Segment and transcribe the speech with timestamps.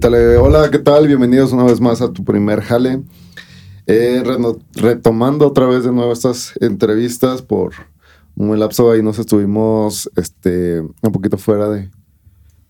[0.00, 1.06] Dale, hola, ¿qué tal?
[1.06, 3.02] Bienvenidos una vez más a tu primer jale.
[3.86, 4.22] Eh,
[4.74, 7.72] retomando otra vez de nuevo estas entrevistas por
[8.36, 11.90] un lapso ahí nos estuvimos este, un poquito fuera de,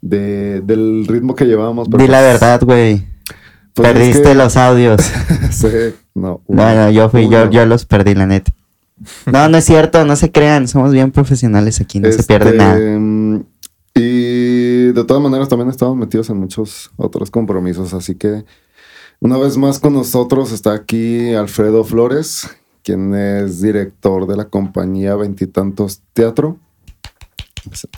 [0.00, 1.88] de- del ritmo que llevábamos.
[1.88, 2.10] Di la pues-
[2.40, 3.06] verdad, güey.
[3.74, 5.00] pues es Perdiste que- los audios.
[5.52, 5.68] sí,
[6.14, 6.40] no.
[6.48, 7.50] Bueno, yo fui, yo, uno.
[7.52, 8.52] yo los perdí, la neta.
[9.30, 10.66] No, no es cierto, no se crean.
[10.66, 12.98] Somos bien profesionales aquí, no se pierde Este, nada.
[12.98, 13.44] mm,
[14.80, 18.46] Y de todas maneras también estamos metidos en muchos otros compromisos, así que
[19.20, 22.48] una vez más con nosotros está aquí Alfredo Flores,
[22.82, 26.56] quien es director de la compañía Veintitantos Teatro.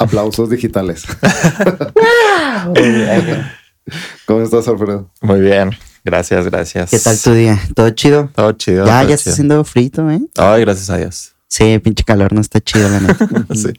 [0.01, 1.05] Aplausos digitales.
[4.27, 5.09] ¿Cómo estás, Alfredo?
[5.21, 5.71] Muy bien,
[6.05, 6.91] gracias, gracias.
[6.91, 7.61] ¿Qué tal tu día?
[7.77, 8.29] ¿Todo chido?
[8.35, 8.87] Todo chido.
[8.87, 10.21] Ya, todo ya está haciendo frito, ¿eh?
[10.37, 11.35] Ay, gracias a Dios.
[11.47, 13.29] Sí, pinche calor no está chido, la neta.
[13.55, 13.73] sí.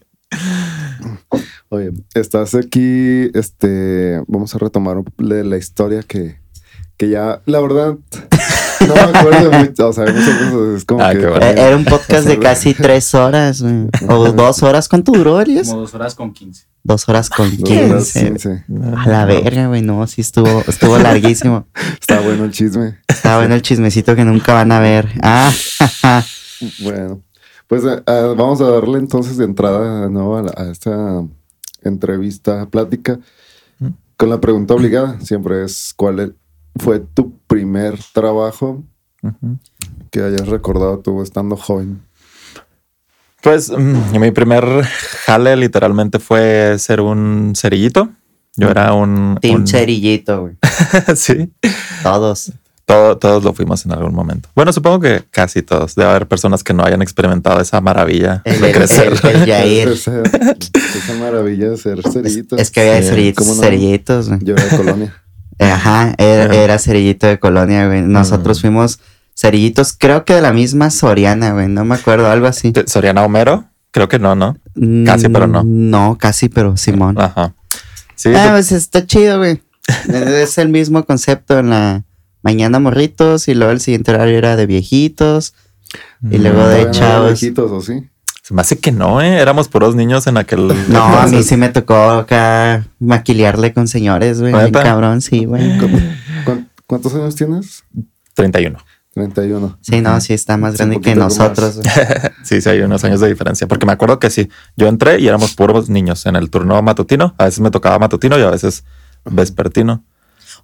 [1.73, 6.37] Oye, estás aquí, este, vamos a retomar la historia que,
[6.97, 7.95] que ya, la verdad,
[8.87, 11.21] no me acuerdo mucho, o sea, muchas es como Ah, que...
[11.25, 13.87] Eh, Era un podcast de casi tres horas, güey.
[14.07, 14.87] O dos horas.
[14.87, 15.67] ¿Cuánto duró, Elias?
[15.69, 16.65] Como dos horas con 15.
[16.83, 18.65] Dos horas con Dos horas, quince.
[18.95, 19.81] A la verga, güey.
[19.81, 21.65] No, sí estuvo, estuvo larguísimo.
[21.99, 22.99] Está bueno el chisme.
[23.07, 25.09] Está bueno el chismecito que nunca van a ver.
[25.23, 25.51] Ah.
[26.83, 27.21] Bueno,
[27.67, 30.37] pues eh, ah, vamos a darle entonces de entrada ¿no?
[30.37, 31.25] a, la- a esta
[31.89, 33.19] entrevista, plática,
[34.17, 35.19] con la pregunta obligada.
[35.21, 36.31] Siempre es, ¿cuál e-
[36.79, 38.83] fue tu primer trabajo
[40.11, 42.01] que hayas recordado tú estando joven?
[43.41, 44.63] Pues mm, mi primer
[45.25, 48.09] jale literalmente fue ser un cerillito.
[48.55, 49.37] Yo era un...
[49.41, 50.57] Team un- Cerillito, güey.
[51.15, 51.51] sí.
[52.03, 52.51] Todos.
[52.85, 54.49] Todo- todos lo fuimos en algún momento.
[54.55, 55.95] Bueno, supongo que casi todos.
[55.95, 59.13] Debe haber personas que no hayan experimentado esa maravilla El, de el, crecer.
[59.23, 59.89] el- el Yair.
[59.97, 60.11] Esa,
[61.19, 62.57] maravilla de ser cerillito.
[62.57, 64.39] Es que había Sí, cerillitos, cerillitos, güey.
[64.43, 65.13] Yo era de colonia.
[65.59, 68.01] Ajá, era, era cerillito de colonia, güey.
[68.01, 68.61] Nosotros Mm.
[68.61, 68.99] fuimos
[69.35, 71.67] cerillitos, creo que de la misma Soriana, güey.
[71.69, 72.73] No me acuerdo, algo así.
[72.85, 73.65] Soriana Homero.
[73.91, 74.57] Creo que no, ¿no?
[75.05, 75.63] Casi, pero no.
[75.63, 77.19] Mm, No, casi, pero Simón.
[77.19, 77.53] Ajá.
[78.15, 79.61] Sí, Ah, pues está chido, güey.
[80.13, 82.03] es el mismo concepto en la
[82.43, 85.53] mañana morritos y luego el siguiente horario era de viejitos.
[86.29, 87.39] Y luego de no chavos.
[87.41, 88.09] viejitos, ¿o sí?
[88.43, 89.37] Se me hace que no, ¿eh?
[89.39, 90.67] Éramos puros niños en aquel...
[90.89, 94.71] No, a mí sí me tocó acá maquilearle con señores, güey.
[94.71, 95.77] Cabrón, sí, güey.
[95.79, 95.89] ¿Cu-
[96.45, 97.83] cuán- ¿Cuántos años tienes?
[98.33, 98.79] 31.
[99.13, 99.77] 31.
[99.81, 101.79] Sí, no, sí está más Sí, grande que nosotros.
[102.43, 103.67] Sí, sí, hay unos años de diferencia.
[103.67, 107.35] Porque me acuerdo que sí, yo entré y éramos puros niños en el turno matutino.
[107.37, 108.83] A veces me tocaba matutino y a veces
[109.23, 110.03] vespertino.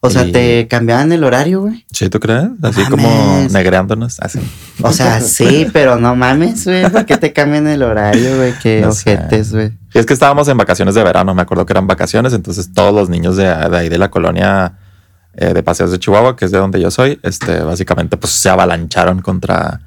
[0.01, 1.85] O sea, Y- te cambiaban el horario, güey.
[1.91, 2.45] ¿Sí, tú crees?
[2.63, 2.89] Así Mames.
[2.89, 4.19] como negreándonos.
[4.21, 4.39] Así.
[4.81, 6.89] O sea, sí, pero no mames, güey.
[6.89, 8.53] ¿Por qué te cambian el horario, güey?
[8.63, 9.71] Qué No ojetes, güey.
[9.93, 11.35] Y es que estábamos en vacaciones de verano.
[11.35, 12.31] Me acuerdo que eran vacaciones.
[12.33, 14.73] Entonces todos los niños de, de ahí de la colonia
[15.33, 18.49] eh, de Paseos de Chihuahua, que es de donde yo soy, este, básicamente pues se
[18.49, 19.81] avalancharon contra...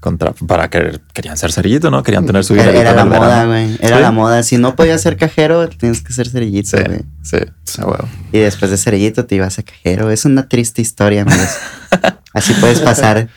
[0.00, 2.04] Contra, para que querían ser cerillito, ¿no?
[2.04, 3.76] Querían tener su Era, dinerito era la moda, güey.
[3.80, 4.02] Era Sí.
[4.02, 4.42] la moda.
[4.44, 7.00] Si no podías ser cajero, tienes que ser cerillito, Sí, güey.
[7.22, 7.36] sí,
[7.80, 8.08] a huevo.
[8.30, 10.10] Y después de cerillito te ibas a cajero.
[10.10, 11.48] Es una triste historia, amigos.
[12.32, 13.28] Así puedes pasar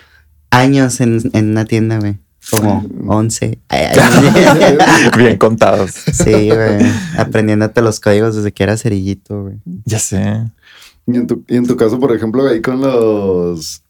[0.51, 2.19] años en, en una tienda, güey.
[2.51, 3.59] Como 11.
[3.69, 4.77] Ay, ay.
[5.17, 5.91] Bien contados.
[5.91, 6.85] sí, güey.
[7.17, 9.55] Aprendiéndote los códigos desde que era cerillito, güey.
[9.85, 10.43] Ya sé.
[11.07, 13.81] Y en, tu, y en tu caso, por ejemplo, ahí con los.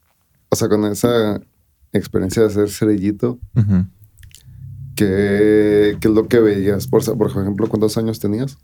[0.50, 1.40] O sea, con esa
[1.94, 3.86] experiencia de ser cerillito, Ujú.
[4.96, 6.88] ¿qué, qué es lo que veías?
[6.88, 8.58] Por, por ejemplo, ¿cuántos años tenías?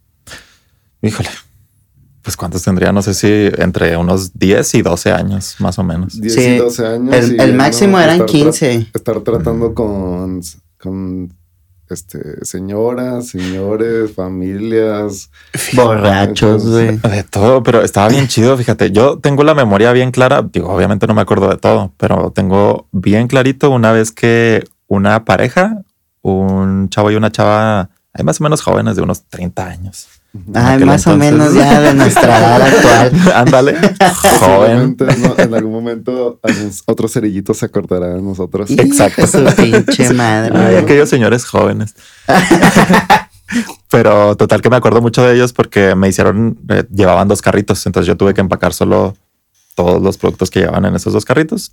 [1.01, 1.29] Híjole.
[2.21, 3.27] Pues cuántos tendría, no sé si
[3.61, 6.19] entre unos 10 y 12 años, más o menos.
[6.19, 7.15] 10 Sí, y 12 años.
[7.15, 8.03] El, y el máximo ¿no?
[8.03, 8.87] eran Estar tra- 15.
[8.93, 10.41] Estar tratando con,
[10.77, 11.33] con
[11.89, 15.31] este, señoras, señores, familias.
[15.73, 16.97] Borrachos, güey.
[16.97, 18.91] De todo, pero estaba bien chido, fíjate.
[18.91, 20.41] Yo tengo la memoria bien clara.
[20.41, 25.25] Digo, obviamente no me acuerdo de todo, pero tengo bien clarito una vez que una
[25.25, 25.83] pareja,
[26.21, 30.07] un chavo y una chava, hay más o menos jóvenes de unos 30 años.
[30.53, 33.31] Ay, más o menos ya de nuestra edad actual.
[33.35, 33.75] Ándale,
[34.39, 34.97] joven.
[35.37, 38.69] En algún momento, algún otro cerillito se acordará de nosotros.
[38.71, 39.27] Exacto.
[39.27, 40.57] Su pinche madre.
[40.57, 41.95] Ay, aquellos señores jóvenes.
[43.89, 47.85] Pero total que me acuerdo mucho de ellos porque me hicieron, eh, llevaban dos carritos,
[47.85, 49.15] entonces yo tuve que empacar solo
[49.75, 51.71] todos los productos que llevaban en esos dos carritos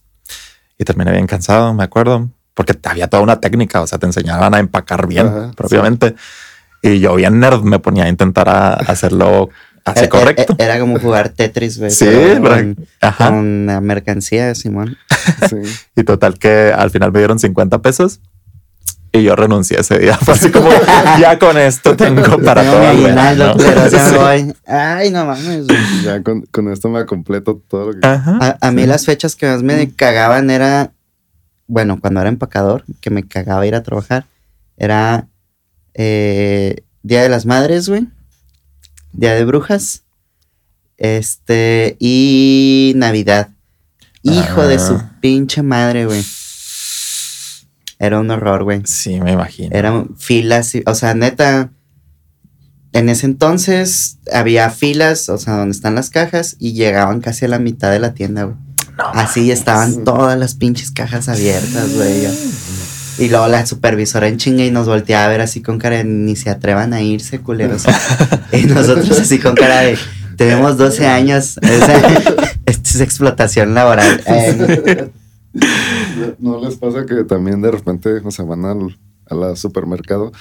[0.78, 4.54] y terminé bien cansado, me acuerdo, porque había toda una técnica, o sea, te enseñaban
[4.54, 6.14] a empacar bien Ajá, propiamente.
[6.86, 9.48] Y yo bien nerd me ponía a intentar a hacerlo
[9.84, 10.52] así Eh, eh, correcto.
[10.58, 11.90] eh, Era como jugar Tetris, güey.
[11.90, 13.28] Sí, pero pero- con, Ajá.
[13.30, 14.96] con la mercancía, Simón.
[15.48, 15.56] Sí.
[15.96, 18.20] Y total que al final me dieron 50 pesos
[19.12, 20.16] Y yo renuncié ese día.
[20.20, 20.68] Fue así como,
[21.20, 22.80] ya con esto tengo para Tengo todo.
[22.94, 24.14] mi aguinaldo, culero, ya Sí.
[24.16, 24.54] voy.
[24.66, 25.66] Ay, no mames.
[26.02, 28.06] Ya con, con esto me completo todo lo que.
[28.06, 28.38] Ajá.
[28.60, 30.90] A, a mí las fechas que más me cagaban era,
[31.68, 34.26] bueno, cuando era empacador, que me cagaba ir a trabajar,
[34.76, 35.28] era
[35.94, 38.06] eh, Día de las Madres, güey.
[39.12, 40.02] Día de Brujas.
[40.96, 43.48] Este, y Navidad.
[44.22, 45.16] Hijo de su Ah.
[45.20, 46.24] pinche madre, güey.
[47.98, 48.82] Era un horror, güey.
[48.86, 49.74] Sí, me imagino.
[49.76, 51.70] Eran filas, o sea, neta.
[52.92, 57.48] En ese entonces había filas, o sea, donde están las cajas, y llegaban casi a
[57.48, 58.56] la mitad de la tienda, güey.
[59.14, 62.26] Así estaban todas las pinches cajas abiertas, güey.
[63.18, 66.04] Y luego la supervisora en chinga y nos volteaba a ver así con cara de
[66.04, 67.84] ni se atrevan a irse, culeros.
[68.52, 69.98] y nosotros así con cara de
[70.36, 71.58] tenemos 12 años.
[72.66, 74.22] Esto es explotación laboral.
[74.26, 75.10] Eh,
[76.38, 80.32] ¿No les pasa que también de repente, o sea, van al, a la supermercado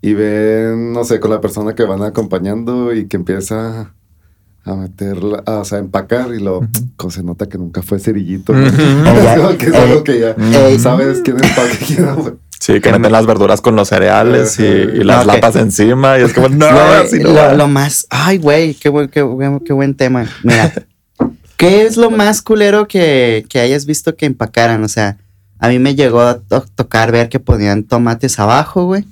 [0.00, 3.92] y ven, no sé, con la persona que van acompañando y que empieza
[4.66, 6.44] a meterla, a, o sea, a empacar y
[6.96, 8.52] como se nota que nunca fue cerillito.
[8.52, 8.64] ¿no?
[8.70, 12.36] Como que es algo que ya eh, sabes quién empaca quién no.
[12.58, 16.18] Sí, que meten las verduras con los cereales y, y las No, que- latas encima.
[16.18, 17.54] Y es como, no, así no lo, va.
[17.54, 18.06] lo más.
[18.10, 20.26] Ay, güey, qué buen, qué, buen- qué buen tema.
[20.42, 20.72] Mira,
[21.56, 24.82] ¿qué es lo más culero que, que hayas visto que empacaran?
[24.82, 25.16] O sea,
[25.60, 29.04] a mí me llegó a to- tocar ver que ponían tomates abajo, güey.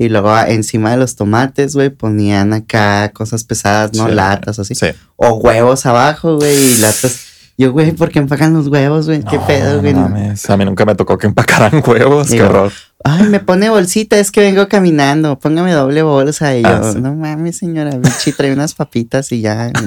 [0.00, 4.06] Y luego encima de los tomates, güey, ponían acá cosas pesadas, ¿no?
[4.08, 4.14] Sí.
[4.14, 4.76] Latas, así.
[4.76, 4.86] Sí.
[5.16, 7.24] O huevos abajo, güey, y latas.
[7.58, 9.24] Yo, güey, ¿por qué empacan los huevos, güey?
[9.24, 9.92] ¿Qué No, pedo, güey?
[9.92, 10.48] no mames.
[10.48, 12.28] A mí nunca me tocó que empacaran huevos.
[12.28, 12.70] Qué horror.
[13.02, 15.36] Ay, me pone bolsita, es que vengo caminando.
[15.40, 16.56] Póngame doble bolsa.
[16.56, 17.00] Y yo, Ah, sí.
[17.00, 19.72] no mames, señora, bichi, trae unas papitas y ya.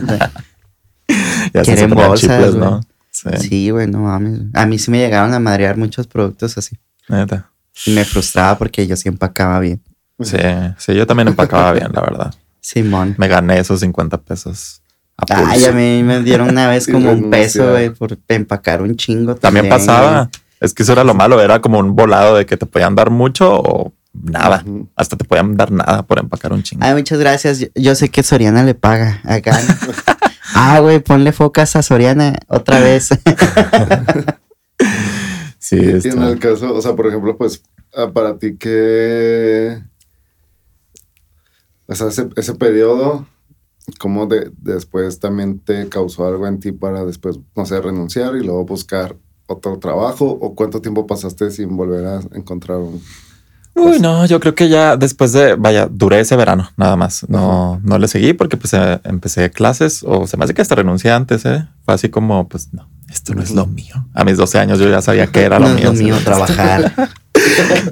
[1.53, 2.53] Ya Quieren bolsas.
[2.55, 2.81] ¿no?
[3.09, 4.41] Sí, Sí, güey, no mames.
[4.53, 6.77] A mí sí me llegaron a madrear muchos productos así.
[7.09, 7.49] neta.
[7.85, 9.81] Y me frustraba porque yo sí empacaba bien.
[10.23, 10.37] Sí,
[10.77, 12.33] sí, yo también empacaba bien, la verdad.
[12.59, 13.15] Simón.
[13.17, 14.81] Me gané esos 50 pesos.
[15.17, 18.95] a Ay, a mí me dieron una vez como un peso, güey, por empacar un
[18.95, 19.35] chingo.
[19.35, 20.29] También también, pasaba.
[20.59, 21.41] Es que eso era lo malo.
[21.41, 24.63] Era como un volado de que te podían dar mucho o nada.
[24.95, 26.85] Hasta te podían dar nada por empacar un chingo.
[26.85, 27.59] Ay, muchas gracias.
[27.59, 29.59] Yo, yo sé que Soriana le paga acá.
[30.53, 33.09] ah, güey, ponle focas a Soriana otra vez.
[35.59, 37.61] Sí, está- en el caso, o sea, por ejemplo, pues,
[37.95, 39.81] ah, para ti que.
[41.91, 43.27] O sea, ese, ese periodo,
[43.99, 48.45] ¿cómo de, después también te causó algo en ti para después, no sé, renunciar y
[48.45, 50.25] luego buscar otro trabajo?
[50.25, 53.01] ¿O cuánto tiempo pasaste sin volver a encontrar un.
[53.75, 57.27] Uy, no, yo creo que ya después de, vaya, duré ese verano, nada más.
[57.27, 60.75] No, no le seguí porque pues eh, empecé clases o se me hace que hasta
[60.75, 61.67] renuncié antes, ¿eh?
[61.83, 64.07] Fue así como, pues no, esto no es lo mío.
[64.13, 65.91] A mis 12 años yo ya sabía que era lo no es mío.
[65.91, 67.09] lo mío trabajar.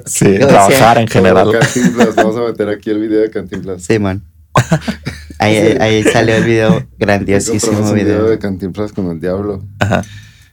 [0.06, 1.50] Sí, trabajar en general.
[1.52, 3.82] Cantinflas, vamos a meter aquí el video de Cantinflas.
[3.82, 4.24] Simón.
[5.38, 8.24] Ahí, ahí, ahí salió el video, grandiosísimo video video.
[8.28, 9.64] de Cantinflas con el diablo.
[9.78, 10.02] Ajá.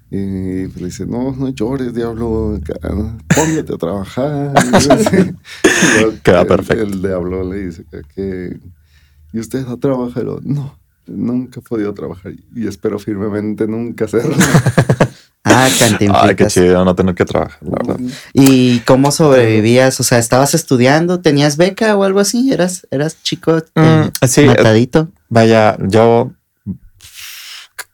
[0.09, 2.57] Y pues le dice, no, no llores, diablo,
[3.35, 4.53] póngate a trabajar.
[6.23, 6.83] Queda el- perfecto.
[6.83, 8.59] El, diablo le dice que, que,
[9.33, 10.39] ¿y usted ha trabajado?
[10.41, 14.35] No, nunca he podido trabajar y espero firmemente nunca hacerlo.
[15.49, 16.53] Ah, Ay, qué cantinflitas.
[16.53, 17.97] chido no tener que trabajar, la verdad.
[18.33, 19.99] ¿Y cómo sobrevivías?
[19.99, 21.19] O sea, ¿estabas estudiando?
[21.21, 22.51] ¿Tenías beca o algo así?
[22.51, 25.09] ¿Eras, eras chico eh, Mm, sí, eh, matadito?
[25.29, 26.31] Vaya, yo,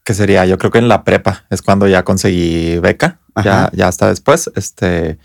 [0.03, 0.45] ¿qué sería?
[0.45, 3.19] Yo creo que en la prepa es cuando ya conseguí beca.
[3.43, 5.17] Ya, ya hasta después, este,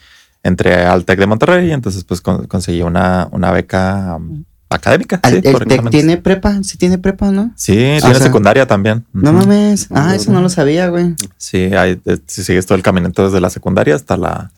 [0.43, 5.21] entré al TEC de Monterrey y entonces pues con- conseguí una, una beca um, académica.
[5.25, 6.63] ¿El, sí, el TEC tiene prepa?
[6.63, 7.53] ¿Sí tiene prepa, no?
[7.57, 9.05] Sí, tiene sea, secundaria también.
[9.13, 9.89] No mames.
[9.91, 11.15] Ah, eso no lo sabía, güey.
[11.37, 14.51] Sí, hay, eh, si sigues todo el caminito desde la secundaria hasta la,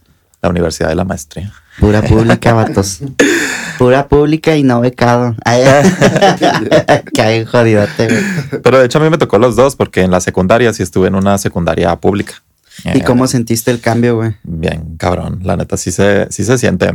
[0.43, 1.52] la universidad de la maestría.
[1.79, 3.00] Pura pública, vatos.
[3.79, 5.35] Pura pública y no becado.
[7.14, 8.62] Qué jodidote, güey.
[8.62, 11.09] Pero de hecho a mí me tocó los dos porque en la secundaria sí estuve
[11.09, 12.43] en una secundaria pública.
[12.84, 14.36] ¿Y Eh, cómo sentiste el cambio, güey?
[14.42, 15.40] Bien, cabrón.
[15.42, 16.90] La neta sí se, sí se siente.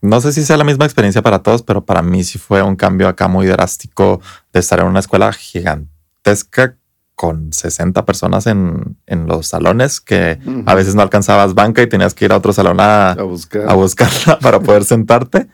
[0.00, 2.76] No sé si sea la misma experiencia para todos, pero para mí sí fue un
[2.76, 4.20] cambio acá muy drástico
[4.52, 6.76] de estar en una escuela gigantesca
[7.14, 12.12] con 60 personas en, en los salones que a veces no alcanzabas banca y tenías
[12.12, 13.68] que ir a otro salón a, A buscar.
[13.68, 15.46] a buscarla para poder sentarte.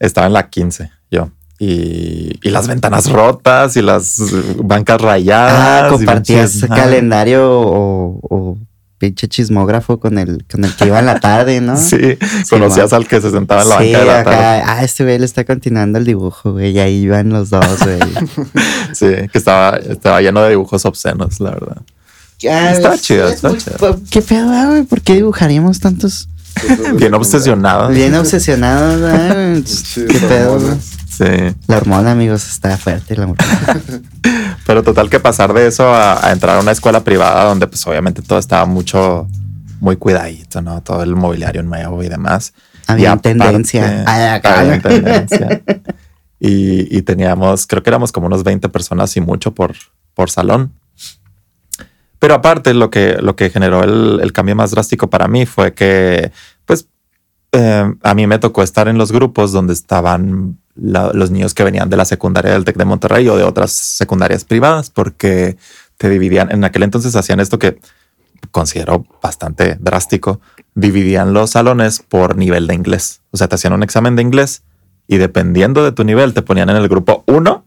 [0.00, 1.30] Estaba en la 15 yo.
[1.60, 4.20] Y, y las ventanas rotas y las
[4.62, 5.54] bancas rayadas.
[5.84, 8.58] Ah, y compartías calendario o, o
[8.98, 11.76] pinche chismógrafo con el, con el que iba en la tarde, ¿no?
[11.80, 12.18] Sí,
[12.50, 14.62] conocías al que se sentaba en la Sí, banca de la acá, tarde.
[14.66, 17.98] ah, este güey le está continuando el dibujo, güey, y ahí iban los dos, güey.
[18.92, 21.76] Sí, que estaba, estaba lleno de dibujos obscenos, la verdad.
[22.50, 24.00] Ah, Está es- chido, es está chido.
[24.10, 24.82] ¿Qué pedo, ah, güey?
[24.84, 26.28] ¿Por qué dibujaríamos tantos
[26.96, 27.88] Bien obsesionado.
[27.90, 29.62] Bien obsesionado, ¿verdad?
[29.66, 30.58] Sí, ¿Qué pedo?
[30.60, 30.76] güey?
[31.08, 31.54] Sí.
[31.66, 33.14] La hormona, amigos, está fuerte.
[33.16, 33.38] La hormona.
[34.68, 37.86] Pero total que pasar de eso a, a entrar a una escuela privada donde pues
[37.86, 39.26] obviamente todo estaba mucho,
[39.80, 40.82] muy cuidadito, ¿no?
[40.82, 42.52] Todo el mobiliario nuevo y demás.
[42.86, 44.34] Había Y aparte- tendencia.
[44.34, 44.60] Acá.
[44.60, 45.62] había tendencia.
[46.38, 49.74] Y, y teníamos, creo que éramos como unos 20 personas y mucho por,
[50.12, 50.74] por salón.
[52.18, 55.72] Pero aparte, lo que, lo que generó el, el cambio más drástico para mí fue
[55.72, 56.30] que,
[56.66, 56.88] pues,
[57.52, 61.90] eh, a mí me tocó estar en los grupos donde estaban los niños que venían
[61.90, 65.56] de la secundaria del TEC de Monterrey o de otras secundarias privadas, porque
[65.96, 67.78] te dividían, en aquel entonces hacían esto que
[68.50, 70.40] considero bastante drástico,
[70.74, 73.20] dividían los salones por nivel de inglés.
[73.30, 74.62] O sea, te hacían un examen de inglés
[75.08, 77.64] y dependiendo de tu nivel te ponían en el grupo 1,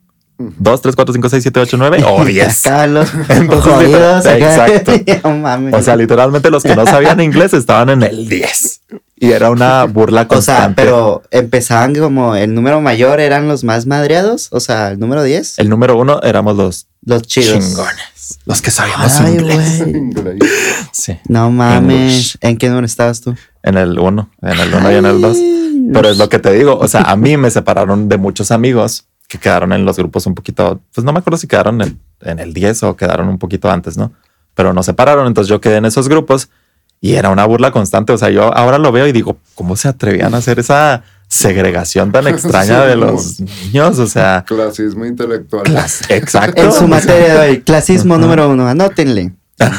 [0.58, 2.66] 2, 3, 4, 5, 6, 7, 8, 9 o 10.
[2.68, 4.26] Acá los Entonces, jodidos.
[4.26, 4.38] acá.
[4.76, 4.92] exacto.
[5.30, 5.74] No mames.
[5.74, 8.82] O sea, literalmente los que no sabían inglés estaban en el 10.
[9.18, 10.82] Y era una burla O sea, constante.
[10.82, 14.48] pero empezaban como el número mayor eran los más madreados.
[14.52, 17.60] O sea, el número 10, el número uno éramos los los chidos.
[17.60, 18.40] chingones.
[18.46, 19.84] Los que sabíamos Ay, inglés.
[20.92, 21.18] Sí.
[21.28, 22.02] No mames.
[22.02, 22.38] English.
[22.42, 23.36] ¿En qué número estabas tú?
[23.64, 25.38] En el uno, en el uno y en el dos.
[25.94, 26.78] Pero es lo que te digo.
[26.80, 30.36] O sea, a mí me separaron de muchos amigos que quedaron en los grupos un
[30.36, 33.72] poquito, pues no me acuerdo si quedaron en, en el 10 o quedaron un poquito
[33.72, 34.12] antes, ¿no?
[34.56, 35.26] Pero nos separaron.
[35.26, 36.50] Entonces yo quedé en esos grupos
[37.00, 38.12] y era una burla constante.
[38.12, 42.12] O sea, yo ahora lo veo y digo, ¿cómo se atrevían a hacer esa segregación
[42.12, 44.00] tan extraña de los niños?
[44.00, 45.64] O sea, Clasismo intelectual.
[46.10, 46.62] exacto.
[46.62, 49.32] En su materia de hoy, clasismo número uno, anótenle.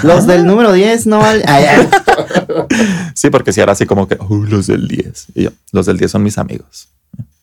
[0.02, 1.42] Los del número 10 no valen.
[1.46, 1.88] Ay, ay.
[3.14, 5.26] Sí, porque si era así como que, "Uy, los del 10.
[5.34, 6.88] Y yo, los del 10 son mis amigos.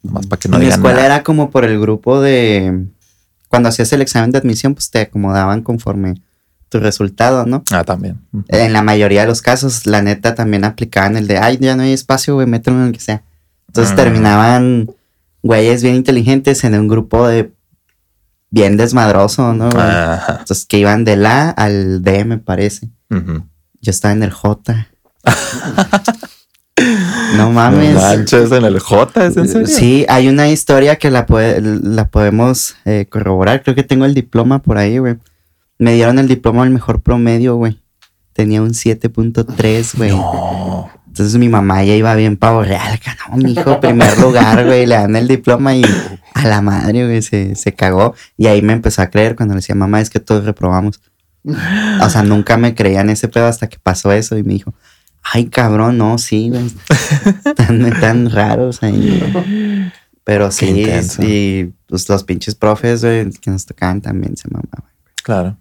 [0.03, 1.05] Nomás para que no en mi digan escuela nada.
[1.15, 2.85] era como por el grupo de.
[3.47, 6.21] Cuando hacías el examen de admisión, pues te acomodaban conforme
[6.69, 7.63] tu resultado, ¿no?
[7.71, 8.19] Ah, también.
[8.47, 11.81] En la mayoría de los casos, la neta también aplicaban el de, ay, ya no
[11.83, 13.23] hay espacio, güey, mételo en el que sea.
[13.67, 13.95] Entonces Mm.
[13.95, 14.91] terminaban
[15.41, 17.51] güeyes bien inteligentes en un grupo de
[18.51, 19.69] bien desmadroso, ¿no?
[19.71, 19.83] güey?
[19.83, 20.37] Ajá.
[20.41, 22.89] Entonces que iban del A al D, me parece.
[23.09, 24.87] Yo estaba en el J.
[27.39, 27.95] no mames.
[27.95, 29.67] manches, en el J, ¿es en serio?
[29.67, 33.63] Sí, hay una historia que la, puede- la podemos eh, corroborar.
[33.63, 35.17] Creo que tengo el diploma por ahí, güey.
[35.77, 37.79] Me dieron el diploma al mejor promedio, güey.
[38.33, 40.11] Tenía un 7.3, güey.
[40.11, 40.89] No.
[41.07, 42.99] Entonces mi mamá ya iba bien pavo real.
[43.29, 44.85] No, mi hijo, primer lugar, güey.
[44.85, 45.83] Le dan el diploma y
[46.33, 48.13] a la madre, güey, se, se cagó.
[48.37, 51.01] Y ahí me empezó a creer cuando le decía, mamá, es que todos reprobamos.
[52.01, 54.73] O sea, nunca me creían ese pedo hasta que pasó eso y me dijo,
[55.33, 56.69] ay, cabrón, no, sí, güey.
[57.55, 59.21] Tan, tan raros ahí.
[59.33, 59.91] güey".
[60.23, 60.85] Pero sí,
[61.21, 64.83] y pues, los pinches profes, güey, que nos tocaban también se mamaban.
[65.23, 65.57] Claro.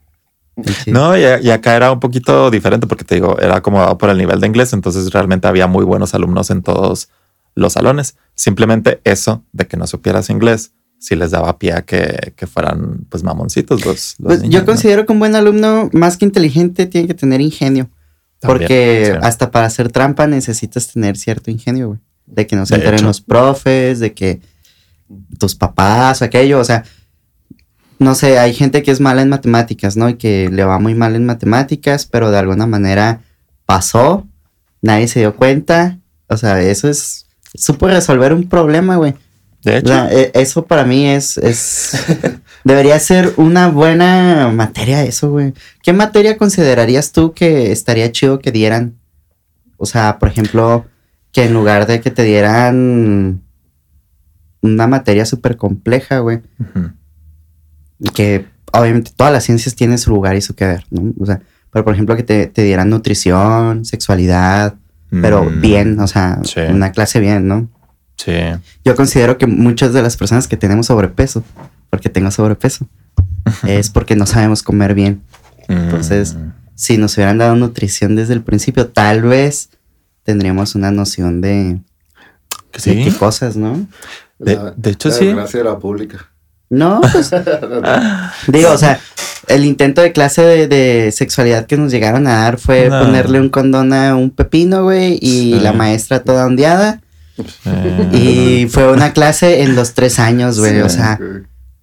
[0.87, 4.19] No, y, y acá era un poquito diferente porque te digo, era acomodado por el
[4.19, 7.09] nivel de inglés, entonces realmente había muy buenos alumnos en todos
[7.55, 8.17] los salones.
[8.35, 13.07] Simplemente eso de que no supieras inglés, sí les daba pie a que, que fueran
[13.09, 14.67] pues mamoncitos los, los Pues, niños, yo ¿no?
[14.67, 17.89] considero que un buen alumno, más que inteligente, tiene que tener ingenio.
[18.41, 19.19] También, Porque sí.
[19.23, 22.01] hasta para hacer trampa necesitas tener cierto ingenio, güey.
[22.27, 24.41] De que no se enteren los profes, de que
[25.39, 26.85] tus papás, aquello, o sea,
[27.99, 30.09] no sé, hay gente que es mala en matemáticas, ¿no?
[30.09, 33.23] Y que le va muy mal en matemáticas, pero de alguna manera
[33.67, 34.27] pasó,
[34.83, 39.15] nadie se dio cuenta, o sea, eso es, supo resolver un problema, güey.
[39.65, 41.93] De O hecho, sea, e- eso para mí es, es
[42.65, 45.53] debería ser una buena materia eso, güey.
[45.83, 48.95] ¿Qué materia considerarías tú que estaría chido que dieran?
[49.77, 50.87] O sea, por ejemplo,
[51.33, 53.43] que en lugar de que te dieran
[54.63, 56.41] una materia súper compleja, güey,
[58.01, 61.13] y que obviamente todas las ciencias tienen su lugar y su que ver, ¿no?
[61.21, 64.75] O sea, pero por ejemplo que te, te dieran nutrición, sexualidad,
[65.11, 66.61] pero mm, bien, o sea, Sí.
[66.71, 67.69] una clase bien, ¿no?
[68.19, 68.33] Sí.
[68.85, 71.43] Yo considero que muchas de las personas que tenemos sobrepeso,
[71.91, 72.87] porque tengo sobrepeso,
[73.67, 75.23] es porque no sabemos comer bien.
[75.69, 79.71] Entonces, Mm, Si nos hubieran dado nutrición desde el principio, tal vez
[80.23, 81.81] tendríamos una noción de,
[82.85, 83.85] qué cosas, ¿no?
[84.39, 85.25] De- La- de hecho, la sí.
[85.27, 86.31] desgracia de la pública.
[86.71, 87.31] No, pues,
[88.47, 89.01] digo, o sea,
[89.49, 93.01] el intento de clase de, de sexualidad que nos llegaron a dar fue No.
[93.01, 95.61] ponerle un condón a un pepino, güey, y Sí.
[95.61, 97.01] la maestra toda ondeada.
[98.13, 100.81] Y fue una clase en los tres años, güey, Sí.
[100.81, 101.19] o sea.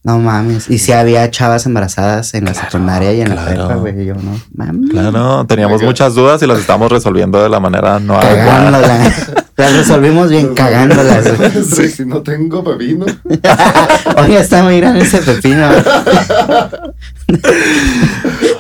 [0.04, 0.70] No mames.
[0.70, 3.68] Y si había chavas embarazadas en la Claro, secundaria y en la claro.
[3.68, 4.06] prepa, güey.
[4.06, 4.92] Yo no mames.
[4.92, 9.12] Claro, teníamos muchas dudas y las estamos resolviendo de la manera no adecuada.
[9.58, 11.26] Las resolvimos bien cagándolas.
[11.76, 13.06] Sí, si no tengo pepino.
[14.18, 15.68] Oye, está muy grande ese pepino.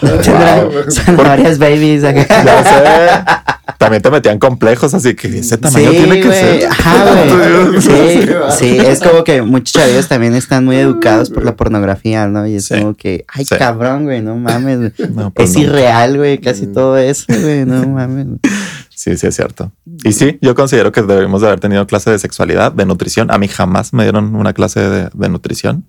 [0.01, 0.91] Tendrá Wow.
[0.91, 2.25] son varias babies acá.
[2.27, 2.73] Ya sé.
[3.77, 6.65] También te metían complejos, así que ese tamaño Sí, tiene que ser.
[6.67, 7.81] Ajá, güey.
[7.81, 12.47] Sí, Sí, es como que muchos chavillos también están muy educados por la pornografía, ¿no?
[12.47, 12.75] Y es Sí.
[12.79, 13.55] como que, ay, Sí.
[13.57, 14.93] cabrón, güey, no mames.
[15.13, 15.61] No, pues es no.
[15.63, 18.27] irreal, güey, casi todo eso, güey, no mames.
[18.95, 19.71] Sí, sí, es cierto.
[20.03, 23.29] Y sí, yo considero que debemos de haber tenido clase de sexualidad, de nutrición.
[23.31, 25.85] A mí jamás me dieron una clase de, de nutrición.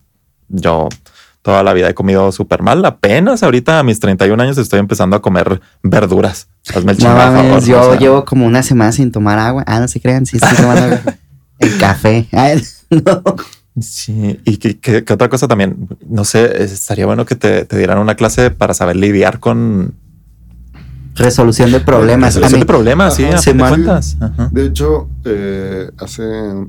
[0.49, 0.89] Yo
[1.43, 2.85] toda la vida he comido súper mal.
[2.85, 6.49] Apenas ahorita a mis 31 años estoy empezando a comer verduras.
[6.75, 9.39] Hazme el No chingado mames, favor, yo o sea, llevo como una semana sin tomar
[9.39, 9.63] agua.
[9.67, 11.01] Ah, no se crean, sí estoy tomando agua.
[11.61, 12.27] el café.
[12.33, 12.61] Ay,
[12.91, 13.23] no.
[13.81, 17.77] Sí, y que, que- que otra cosa también, no sé, estaría bueno que te, te
[17.77, 19.95] dieran una clase para saber lidiar con
[21.17, 22.35] Resolución de problemas.
[22.35, 23.69] Resolución de problemas, sí, Ajá, a fin de Simón.
[23.71, 24.17] cuentas.
[24.21, 24.49] Ajá.
[24.53, 26.23] De hecho, eh, hace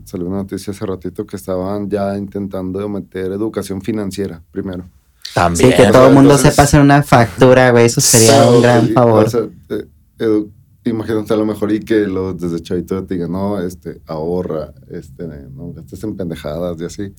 [0.05, 4.85] salió una noticia hace ratito que estaban ya intentando meter educación financiera primero.
[5.33, 5.71] También.
[5.71, 7.85] Sí, que todo el mundo Entonces- sepa hacer una factura, güey.
[7.85, 9.25] Eso sería un gran y- favor.
[9.25, 9.85] o sea, eh,
[10.17, 10.49] edu-
[10.85, 15.27] imagínate a lo mejor y que los desde chavito te digan, no, este, ahorra, este,
[15.53, 17.13] no gastes en pendejadas y así.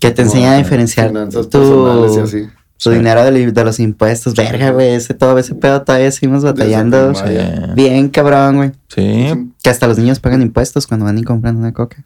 [0.00, 2.48] que te enseña a diferenciar Finanzas tu, personales y así.
[2.78, 2.90] Sí.
[2.90, 4.34] dinero de, de los impuestos.
[4.34, 4.90] Verga, güey.
[4.94, 7.14] Ese todo ese pedo todavía seguimos batallando.
[7.14, 7.22] Sí.
[7.74, 8.72] Bien, cabrón, güey.
[8.88, 12.04] Sí, Que hasta los niños pagan impuestos cuando van y compran una coca.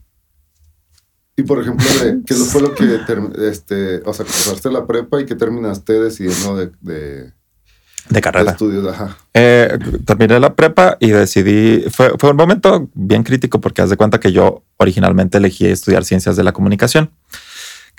[1.36, 2.84] Y por ejemplo, de- ¿qué fue lo que,
[3.50, 7.32] este, o sea, que pasaste la prepa y que terminaste decidiendo de, de, de
[8.10, 8.50] de carrera.
[8.52, 8.86] estudios?
[8.86, 9.16] Ajá.
[9.32, 13.96] Eh, terminé la prepa y decidí, fue, fue un momento bien crítico porque haz de
[13.96, 17.10] cuenta que yo originalmente elegí estudiar ciencias de la comunicación,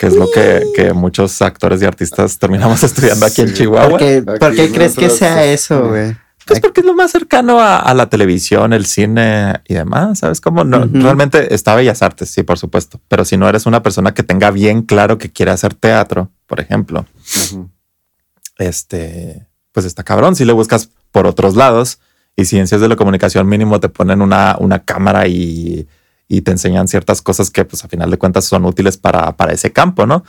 [0.01, 3.53] que es lo que, que muchos actores y artistas terminamos estudiando aquí en.
[3.53, 3.89] Chihuahua.
[3.89, 6.17] ¿Por qué, Aquí por qué crees que sea eso, güey?
[6.48, 10.41] Pues porque es lo más cercano a, a la televisión, el cine y demás, ¿sabes
[10.41, 10.63] cómo?
[10.63, 10.89] No.
[10.91, 14.50] Realmente está Bellas Artes, sí, por supuesto, pero si no eres una persona que tenga
[14.50, 17.06] bien claro que quiere hacer teatro, por ejemplo,
[18.58, 20.36] este, pues está cabrón.
[20.36, 21.99] Si le buscas por otros lados
[22.36, 25.88] y ciencias de la comunicación mínimo te ponen una, una cámara y,
[26.34, 29.52] y te enseñan ciertas cosas que pues a final de cuentas son útiles para, para
[29.52, 30.24] ese campo, ¿no?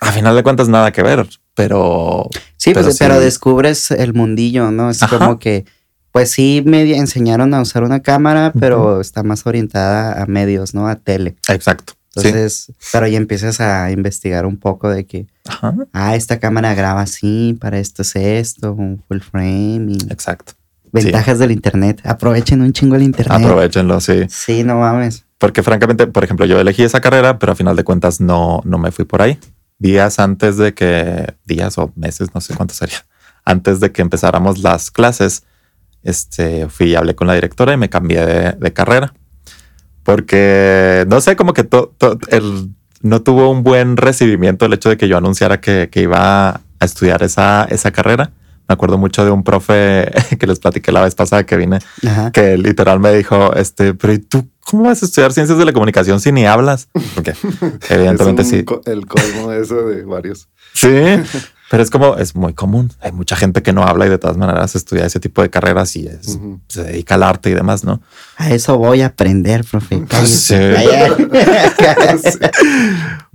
[0.00, 3.24] A final de cuentas nada que ver, pero Sí, pues, Pero pero, sí.
[3.24, 4.88] descubres el mundillo, ¿no?
[4.88, 5.18] Es Ajá.
[5.18, 5.66] como que,
[6.12, 10.88] pues sí, me enseñaron a usar una cámara, pero está más orientada a medios, ¿no?
[10.88, 11.36] A tele.
[11.48, 11.92] exacto.
[12.16, 12.28] sí.
[12.28, 17.02] Entonces, pero ya empiezas a investigar un poco de que, Ajá, ah, esta cámara graba
[17.02, 20.54] así, para esto es esto, un full frame y exacto.
[20.92, 22.00] Ventajas del internet.
[22.04, 23.40] Aprovechen un chingo el internet.
[23.44, 24.26] Aprovechenlo, sí.
[24.28, 25.24] Sí, no mames.
[25.38, 28.78] Porque francamente, por ejemplo, yo elegí esa carrera, pero a final de cuentas no, no
[28.78, 29.38] me fui por ahí.
[29.78, 33.04] Días antes de que, días o meses, no sé cuánto sería,
[33.44, 35.42] antes de que empezáramos las clases,
[36.04, 39.12] este, fui y hablé con la directora y me cambié de, de carrera.
[40.04, 42.70] Porque, no sé, como que to- to- el,
[43.02, 46.84] no tuvo un buen recibimiento el hecho de que yo anunciara que, que iba a
[46.84, 48.30] estudiar esa, esa carrera.
[48.72, 52.30] Me acuerdo mucho de un profe que les platiqué la vez pasada que vine, Ajá.
[52.32, 55.74] que literal me dijo, este, pero ¿y tú cómo vas a estudiar ciencias de la
[55.74, 56.88] comunicación si ni hablas?
[57.14, 57.34] Porque
[57.90, 58.64] evidentemente Es un sí.
[58.86, 60.48] el colmo de eso de varios.
[60.72, 60.88] Sí,
[61.70, 62.90] pero es como, es muy común.
[63.02, 65.94] Hay mucha gente que no habla y de todas maneras estudia ese tipo de carreras
[65.96, 68.00] y es- se dedica al arte y demás, ¿no?
[68.38, 70.02] A eso voy a aprender, profe.
[70.24, 70.54] Sí.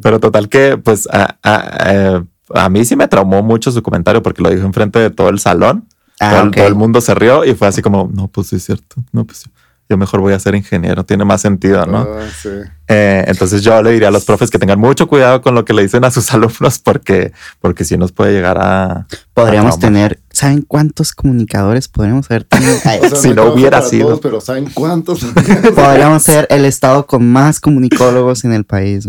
[0.02, 2.23] Pero total que, pues, a, a- eh,
[2.54, 5.40] a mí sí me traumó mucho su comentario porque lo dijo enfrente de todo el
[5.40, 5.86] salón.
[6.20, 6.56] Ah, todo, el- ok.
[6.56, 8.96] todo el mundo se rió y fue así como, no, pues sí es cierto.
[9.12, 9.44] No, pues
[9.90, 11.06] yo mejor voy a ser ingeniero.
[11.06, 12.00] Tiene más sentido, ¿no?
[12.00, 12.50] Ah, sí.
[12.90, 15.74] Eh, entonces yo le diría a los profes que tengan mucho cuidado con lo que
[15.74, 17.32] le dicen a sus alumnos porque,
[17.62, 19.08] porque si nos puede llegar a...
[19.34, 22.74] Podríamos a tener, ¿saben cuántos comunicadores podríamos haber tenido?
[22.76, 24.08] O sea, Si no trabajo hubiera sido.
[24.08, 25.24] todos, pero ¿saben cuántos?
[25.76, 29.08] Podríamos ser el estado con más comunicólogos en el país.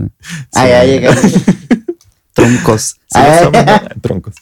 [0.54, 1.22] Ay, ya llegamos.
[2.38, 2.96] Truncos.
[3.10, 3.44] Sí, Ay.
[3.44, 4.00] somos, ¿no?
[4.02, 4.34] troncos.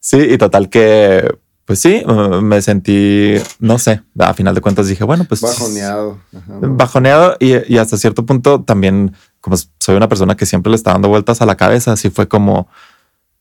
[0.00, 2.02] Sí, y total que, pues sí,
[2.42, 5.42] me sentí, no sé, a final de cuentas dije, bueno, pues...
[5.42, 6.18] Bajoneado.
[6.32, 10.92] Bajoneado y, y hasta cierto punto también, como soy una persona que siempre le está
[10.92, 12.68] dando vueltas a la cabeza, así fue como,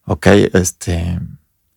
[0.06, 1.20] ok, este,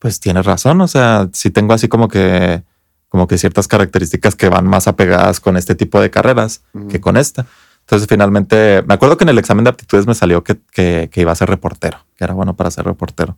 [0.01, 2.63] pues tienes razón, o sea, sí tengo así como que,
[3.09, 7.17] como que ciertas características que van más apegadas con este tipo de carreras que con
[7.17, 7.47] esta.
[7.87, 11.21] Entonces finalmente, me acuerdo que en el examen de aptitudes me salió que, que, que
[11.21, 13.37] iba a ser reportero, que era bueno para ser reportero.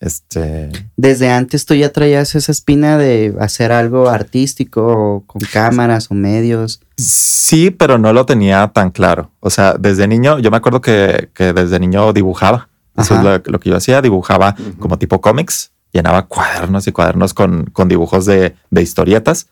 [0.00, 6.10] Este, Desde antes tú ya traías esa espina de hacer algo artístico o con cámaras
[6.10, 6.80] o medios.
[6.98, 9.30] Sí, pero no lo tenía tan claro.
[9.40, 12.68] O sea, desde niño, yo me acuerdo que, que desde niño dibujaba.
[12.98, 13.36] Eso Ajá.
[13.36, 15.70] es lo, lo que yo hacía, dibujaba como tipo cómics.
[15.92, 19.46] llenaba cuadernos y cuadernos con, con dibujos de, de historietas.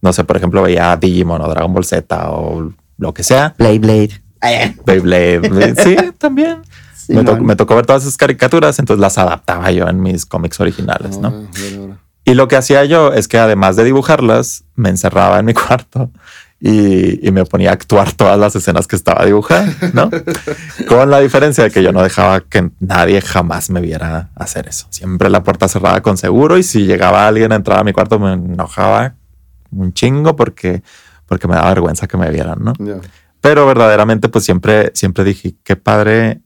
[0.00, 3.54] No sé, por ejemplo, veía Digimon o Dragon Ball Z o lo que sea.
[3.58, 4.10] Blade Blade.
[4.84, 5.74] Beyblade.
[5.82, 6.58] sí, también.
[7.08, 10.60] me, to- me tocó ver todas esas caricaturas, entonces las adaptaba yo en mis cómics
[10.60, 11.28] originales, ¿no?
[11.28, 11.98] Ah, bueno, bueno.
[12.24, 16.10] Y lo que hacía yo es que además de dibujarlas, me encerraba en mi cuarto
[16.60, 20.10] y, y me ponía a actuar todas las escenas que estaba dibujando, ¿no?
[20.88, 24.86] Con la diferencia de que yo no dejaba que nadie jamás me viera hacer eso.
[24.90, 28.18] Siempre la puerta cerrada con seguro y si llegaba alguien a entrar a mi cuarto
[28.18, 29.14] me enojaba
[29.70, 30.82] un chingo porque,
[31.28, 32.72] porque me daba vergüenza que me vieran, ¿no?
[33.40, 36.40] Pero verdaderamente, pues siempre, siempre dije, qué padre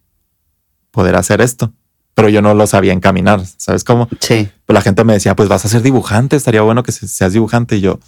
[0.91, 1.73] poder hacer esto.
[2.15, 4.07] Pero yo no lo sabía encaminar, ¿sabes cómo?
[4.21, 4.51] Sí.
[4.67, 7.33] Pues la gente me decía, pues vas a ser dibujante, estaría bueno que se- seas
[7.33, 7.77] dibujante.
[7.77, 7.99] Y yo,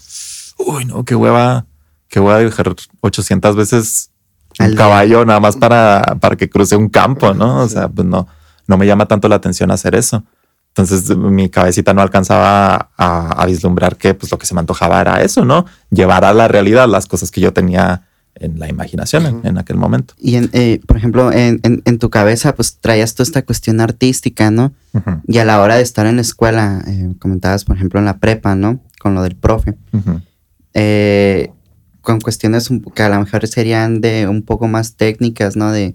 [0.59, 1.65] uy, no, qué hueva,
[2.09, 4.11] qué hueva dibujar 800 veces
[4.59, 4.79] un Al día.
[4.79, 7.63] caballo nada más para, para que cruce un campo, ¿no?
[7.63, 8.29] O sea, pues no,
[8.67, 10.23] no me llama tanto la atención hacer eso.
[10.77, 15.01] Entonces mi cabecita no alcanzaba a, a vislumbrar que pues lo que se me antojaba
[15.01, 15.67] era eso, ¿no?
[15.91, 18.03] Llevar a la realidad las cosas que yo tenía
[18.35, 20.15] en la imaginación en- en aquel momento.
[20.19, 24.51] Y, en, eh, por ejemplo, en, en- tu cabeza, pues traías toda esta cuestión artística,
[24.51, 24.73] ¿no?
[25.29, 28.19] Y a la hora de estar en la escuela, eh, comentabas, por ejemplo, en la
[28.19, 28.81] prepa, ¿no?
[29.01, 29.77] Con lo del profe.
[30.75, 31.53] eh,
[32.01, 35.71] con cuestiones un- que a lo mejor serían de un poco más técnicas, ¿no?
[35.71, 35.95] De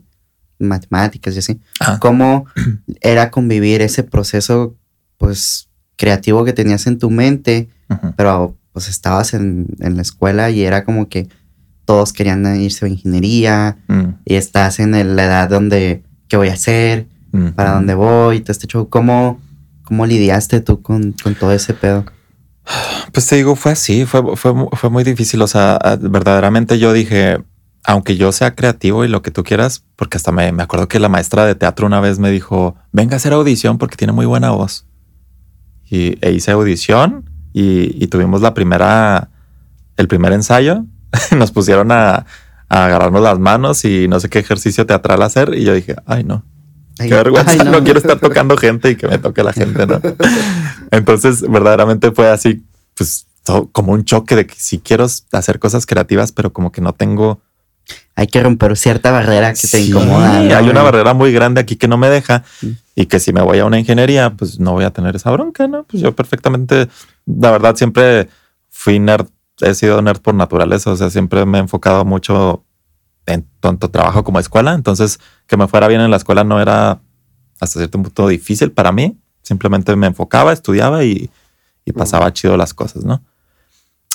[0.60, 1.60] matemáticas y así.
[2.00, 2.46] ¿Cómo
[3.02, 4.76] era convivir ese proceso,
[5.18, 7.70] pues, creativo que tenías en tu mente,
[8.16, 11.28] pero pues estabas en, en la escuela y era como que
[11.86, 16.50] todos querían irse a ingeniería Mm, y estás en el- la edad donde, ¿qué voy
[16.50, 17.08] a hacer?
[17.32, 18.40] mm, ¿Para dónde voy?
[18.42, 18.88] Todo este show.
[18.90, 19.42] ¿Cómo,
[19.84, 22.06] cómo lidiaste tú con, con todo ese pedo?
[23.12, 25.42] Pues te digo, fue así, fue, fue, fue muy difícil.
[25.42, 27.44] O sea, verdaderamente yo dije,
[27.86, 31.00] aunque yo sea creativo y lo que tú quieras, porque hasta me, me acuerdo que
[31.00, 34.26] la maestra de teatro una vez me dijo, venga a hacer audición porque tiene muy
[34.26, 34.86] buena voz.
[35.90, 39.30] Y e hice audición y, y tuvimos la primera,
[39.98, 40.86] el primer ensayo.
[41.38, 42.26] Nos pusieron a,
[42.70, 45.54] a agarrarnos las manos y no sé qué ejercicio teatral hacer.
[45.56, 46.44] Y yo dije, ay no,
[47.00, 47.82] Ay, Qué vergüenza, ay, no.
[47.82, 50.02] quiero estar tocando gente y que me toque la gente, ¿no?
[50.92, 53.26] Entonces, verdaderamente fue así, pues
[53.72, 57.42] como un choque de que si quiero hacer cosas creativas, pero como que no tengo.
[58.20, 60.44] Hay que romper cierta barrera que te incomoda.
[60.44, 60.56] ¿no?
[60.58, 62.76] Hay una barrera muy grande aquí que no me deja Sí.
[62.94, 65.70] y que si me voy a una ingeniería, pues no voy a tener esa bronca,
[65.70, 65.84] ¿no?
[65.84, 66.90] Pues yo perfectamente,
[67.26, 68.28] la verdad, siempre
[68.70, 69.28] fui nerd,
[69.62, 72.66] he sido nerd por naturaleza, o sea, siempre me he enfocado mucho
[73.26, 77.00] en tanto trabajo como escuela, entonces que me fuera bien en la escuela no era
[77.62, 81.30] hasta cierto punto difícil para mí, simplemente me enfocaba, estudiaba y,
[81.86, 83.22] y pasaba chido las cosas, ¿no?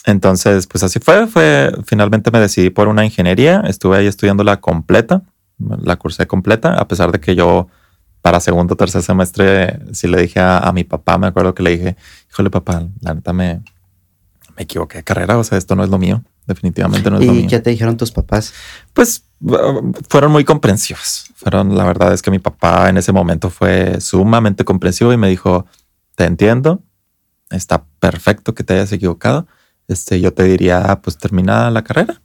[0.04, 5.22] Entonces, pues así fue, fue, finalmente me decidí por una ingeniería, estuve ahí estudiándola completa,
[5.58, 7.68] la cursé completa, a pesar de que yo
[8.20, 11.62] para segundo o tercer semestre sí le dije a, a mi papá, me acuerdo que
[11.62, 11.96] le dije,
[12.30, 13.62] híjole papá, la neta me,
[14.56, 17.32] me equivoqué de carrera, o sea, esto no es lo mío, definitivamente no es lo
[17.32, 17.46] ¿Y mío.
[17.48, 18.52] qué te dijeron tus papás?
[18.92, 19.24] Pues
[20.08, 21.26] fueron muy comprensivos.
[21.34, 25.28] Fueron, la verdad es que mi papá en ese momento fue sumamente comprensivo y me
[25.28, 25.66] dijo,
[26.14, 26.82] te entiendo,
[27.50, 29.46] está perfecto que te hayas equivocado.
[29.88, 32.20] Este, yo te diría, pues termina la carrera,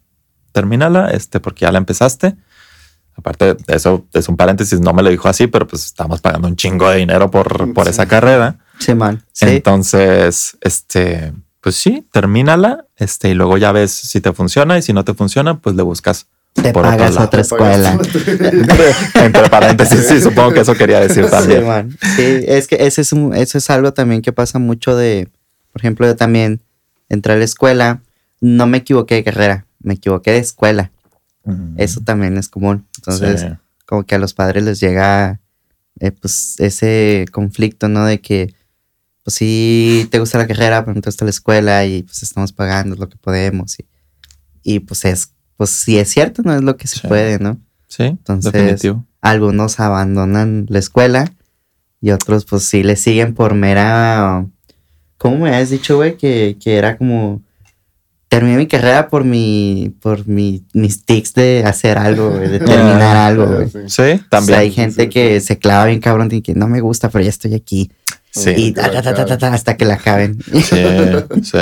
[0.52, 2.36] termínala, este, porque ya la empezaste.
[3.16, 6.48] Aparte de eso, es un paréntesis, no me lo dijo así, pero pues estamos pagando
[6.48, 7.90] un chingo de dinero por, por Sí.
[7.92, 8.60] esa carrera.
[8.80, 9.22] Sí, man.
[9.34, 9.46] Sí.
[9.48, 14.94] Entonces, este, pues sí, termínala, este, y luego ya ves si te funciona y si
[14.94, 17.28] no te funciona, pues le buscas te por otro pagas lado.
[17.28, 18.00] otra escuela.
[19.16, 21.68] Entre paréntesis, sí, supongo que eso quería decir Sí, también.
[21.68, 21.98] man.
[22.16, 25.28] Sí, es que ese es, un- eso es algo también que pasa mucho de,
[25.74, 26.62] por ejemplo, yo también
[27.10, 28.02] entré a la escuela,
[28.42, 30.92] no me equivoqué de carrera, me equivoqué de escuela.
[31.78, 32.88] Eso también es común.
[32.98, 33.48] Entonces, Sí.
[33.88, 35.40] como que a los padres les llega
[36.00, 38.06] eh, pues ese conflicto, ¿no?
[38.06, 38.54] De que,
[39.24, 42.54] pues sí, te gusta la carrera, pero no te gusta la escuela y pues estamos
[42.54, 43.78] pagando lo que podemos.
[43.80, 43.86] Y,
[44.64, 47.08] y pues es, pues sí es cierto, no es lo que se Sí.
[47.08, 47.60] puede, ¿no?
[47.88, 49.06] Sí, Entonces, definitivo.
[49.22, 51.34] Algunos abandonan la escuela
[52.00, 54.46] y otros pues sí le siguen por mera...
[55.20, 56.18] ¿Cómo me has dicho, güey?
[56.18, 57.42] Que, que era como...
[58.30, 59.94] Terminé mi carrera por mi...
[60.02, 63.70] Por mi, mis tics de hacer algo, güey, de terminar algo, güey.
[63.70, 63.80] Sí.
[63.88, 64.60] Sí, O sea, también.
[64.60, 65.46] hay gente sí, que sí.
[65.48, 67.92] se clava bien cabrón y que no me gusta, pero ya estoy aquí.
[68.32, 70.40] Sí, y ta, ta, ta, ta, ta, ta, hasta que la acaben.
[70.42, 70.76] sí,
[71.44, 71.58] sí.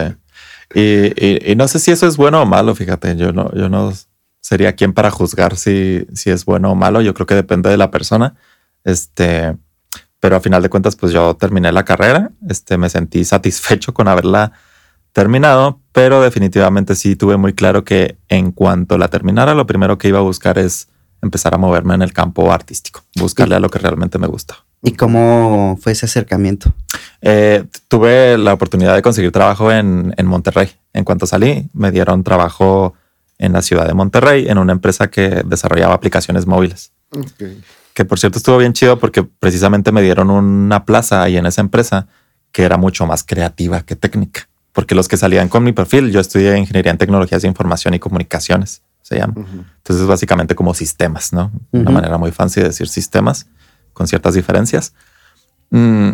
[0.76, 3.70] Y, y- y no sé si eso es bueno o malo, fíjate, yo no, yo
[3.70, 3.94] no
[4.42, 7.78] sería quien para juzgar si, si es bueno o malo, yo creo que depende de
[7.78, 8.36] la persona.
[8.84, 9.56] Este,
[10.28, 14.10] pero a final de cuentas, pues yo terminé la carrera, este, me sentí satisfecho con
[14.10, 14.52] haberla
[15.14, 20.10] terminado, pero definitivamente sí tuve muy claro que en cuanto la terminara, lo primero que
[20.10, 20.90] iba a buscar es
[21.22, 24.66] empezar a moverme en el campo artístico, buscarle a lo que realmente me gusta.
[24.84, 26.74] ¿Y cómo fue ese acercamiento?
[27.22, 30.72] Eh, tuve la oportunidad de conseguir trabajo en, en, Monterrey.
[30.92, 32.96] En cuanto salí, me dieron trabajo
[33.38, 36.92] en la ciudad de Monterrey, en una empresa que desarrollaba aplicaciones móviles.
[37.12, 37.64] Okay.
[37.98, 41.62] Que por cierto estuvo bien chido porque precisamente me dieron una plaza ahí en esa
[41.62, 42.06] empresa
[42.52, 44.48] que era mucho más creativa que técnica.
[44.72, 48.00] Porque los que salían con mi perfil, yo estudié ingeniería en tecnologías de información y
[48.00, 49.34] comunicaciones, se llama.
[49.38, 51.52] Entonces es básicamente como sistemas, ¿no?
[51.72, 53.48] Una manera muy fancy de decir sistemas
[53.94, 54.94] con ciertas diferencias.
[55.72, 56.12] Mm,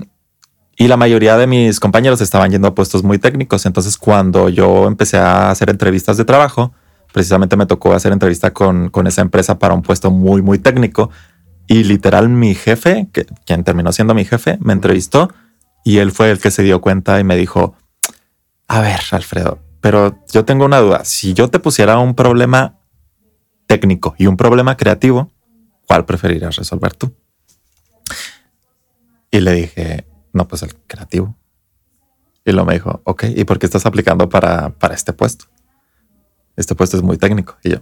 [0.78, 3.66] y la mayoría de mis compañeros estaban yendo a puestos muy técnicos.
[3.66, 6.72] Entonces, cuando yo empecé a hacer entrevistas de trabajo,
[7.12, 11.10] precisamente me tocó hacer entrevista con, con esa empresa para un puesto muy, muy técnico.
[11.68, 13.08] Y literal, mi jefe,
[13.46, 15.34] quien terminó siendo mi jefe, me entrevistó
[15.84, 17.76] y él fue el que se dio cuenta y me dijo:
[18.68, 21.06] A ver, Alfredo, pero yo tengo una duda.
[21.06, 22.80] Si yo te pusiera un problema
[23.68, 25.32] técnico y un problema creativo,
[25.88, 27.14] ¿cuál preferirías resolver tú?
[29.32, 31.36] Y le dije, no, pues el creativo.
[32.46, 35.46] Y lo me dijo, ok, ¿y por qué estás aplicando para, para este puesto?
[36.56, 37.58] Este puesto es muy técnico.
[37.64, 37.78] Y yo,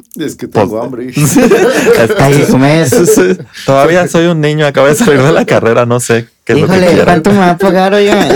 [0.18, 1.12] es que tengo pues, hambre.
[3.66, 7.30] Todavía soy un niño, acabo de salir de la carrera, no sé qué Híjole, ¿cuánto
[7.30, 8.28] me va a pagar, oiga?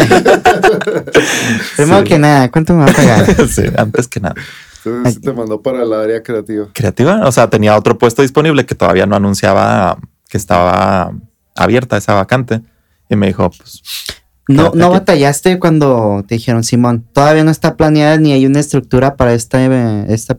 [1.76, 3.48] Primero que nada, ¿cuánto me va a pagar?
[3.48, 4.34] sí, antes que nada.
[4.84, 6.68] Entonces te mandó para el área creativa.
[6.72, 11.12] Creativa, o sea, tenía otro puesto disponible que todavía no anunciaba que estaba
[11.56, 12.62] abierta esa vacante.
[13.08, 13.82] Y me dijo, pues.
[14.48, 19.16] No, no batallaste cuando te dijeron, Simón, todavía no está planeada ni hay una estructura
[19.16, 20.38] para esta, esta,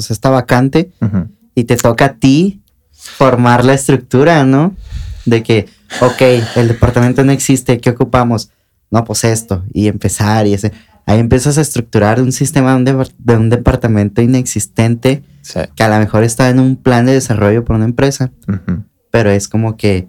[0.00, 0.92] pues esta vacante.
[1.54, 4.74] Y te toca a ti formar la estructura, ¿no?
[5.26, 5.66] De que,
[6.00, 6.22] ok,
[6.56, 8.50] el departamento no existe, ¿qué ocupamos?
[8.90, 10.72] No, pues esto, y empezar y ese.
[11.04, 15.22] Ahí empiezas a estructurar un sistema de un, departamento inexistente
[15.74, 18.30] que a lo mejor está en un plan de desarrollo por una empresa,
[19.10, 20.08] pero es como que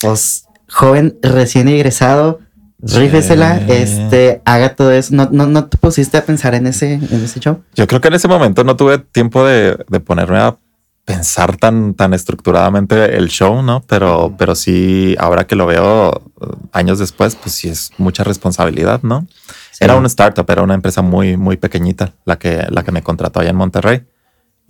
[0.00, 2.40] pues, joven recién egresado,
[2.80, 5.14] rífesela, este, haga todo eso.
[5.14, 7.62] ¿No, no, no te pusiste a pensar en ese, en ese show?
[7.74, 10.56] Yo creo que en ese momento no tuve tiempo de, ponerme a
[11.04, 13.82] pensar tan, tan estructuradamente el show, ¿no?
[13.88, 16.30] Pero, pero sí, ahora que lo veo
[16.72, 19.26] años después, pues sí es mucha responsabilidad, ¿no?
[19.80, 23.40] Era una startup, era una empresa muy, muy pequeñita la que, la que me contrató
[23.40, 24.04] allá en Monterrey.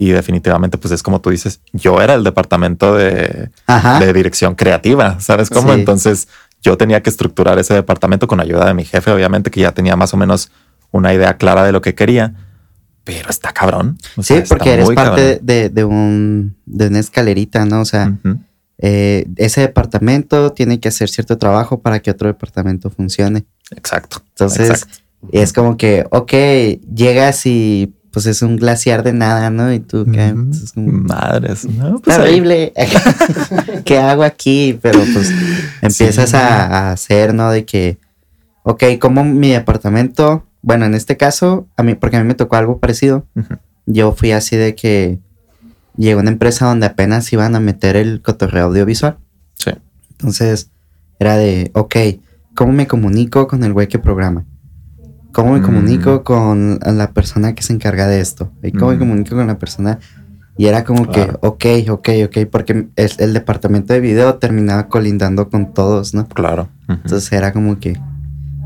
[0.00, 3.50] Y definitivamente, pues es como tú dices, yo era el departamento de,
[3.98, 5.72] de dirección creativa, ¿sabes cómo?
[5.72, 6.28] Entonces
[6.62, 9.96] yo tenía que estructurar ese departamento con ayuda de mi jefe, obviamente, que ya tenía
[9.96, 10.50] más o menos
[10.90, 12.34] una idea clara de lo que quería,
[13.04, 13.98] pero está cabrón.
[14.20, 17.80] sí, porque eres parte de, de, un, de una escalerita, ¿no?
[17.80, 18.12] O sea,
[18.78, 23.44] eh, ese departamento tiene que hacer cierto trabajo para que otro departamento funcione.
[23.70, 24.22] Exacto.
[24.30, 24.86] Entonces,
[25.32, 26.32] es como que, ok,
[26.94, 29.72] llegas y pues es un glaciar de nada, ¿no?
[29.72, 30.34] Y tú, ¿qué?
[30.76, 32.00] Madres, ¿no?
[32.00, 32.72] Pues horrible.
[33.84, 34.78] ¿Qué hago aquí?
[34.82, 35.32] Pero pues
[35.82, 37.50] empiezas a, hacer, ¿no?
[37.50, 37.98] De que,
[38.62, 42.56] ok, como mi departamento, bueno, en este caso, a mí, porque a mí me tocó
[42.56, 43.26] algo parecido,
[43.86, 45.18] yo fui así de que
[45.96, 49.18] llegó una empresa donde apenas iban a meter el cotorreo audiovisual.
[49.54, 49.72] Sí.
[50.12, 50.70] Entonces,
[51.18, 51.96] era de, ok,
[52.54, 54.44] ¿cómo me comunico con el güey que programa?
[55.38, 56.22] ¿Cómo me comunico mm.
[56.24, 58.50] con la persona que se encarga de esto?
[58.60, 58.98] ¿Y cómo me mm.
[58.98, 60.00] comunico con la persona?
[60.56, 65.72] Y era como que, ok, ok, ok, porque el, departamento de video terminaba colindando con
[65.72, 66.26] todos, ¿no?
[66.26, 66.68] Claro.
[66.88, 67.96] Entonces era como que,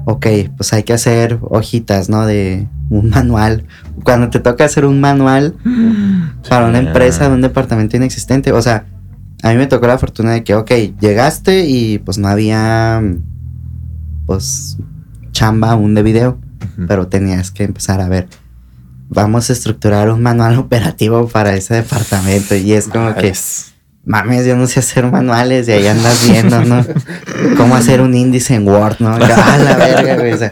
[0.06, 2.24] ok, pues hay que hacer hojitas, ¿no?
[2.24, 3.66] De un manual.
[4.02, 5.54] Cuando te toca hacer un manual
[6.48, 8.87] para una empresa de un departamento inexistente, o sea,
[9.42, 13.02] a mí me tocó la fortuna de que, ok, llegaste y pues no había,
[14.24, 14.78] pues,
[15.32, 16.38] chamba aún de video
[16.87, 18.29] pero tenías que empezar a ver,
[19.09, 23.33] vamos a estructurar un manual operativo para ese departamento y es como que,
[24.05, 26.85] mames, yo no sé hacer manuales y ahí andas viendo, ¿no?
[27.57, 29.11] Cómo hacer un índice en Word, ¿no?
[29.11, 30.51] Ah, la verga, güey.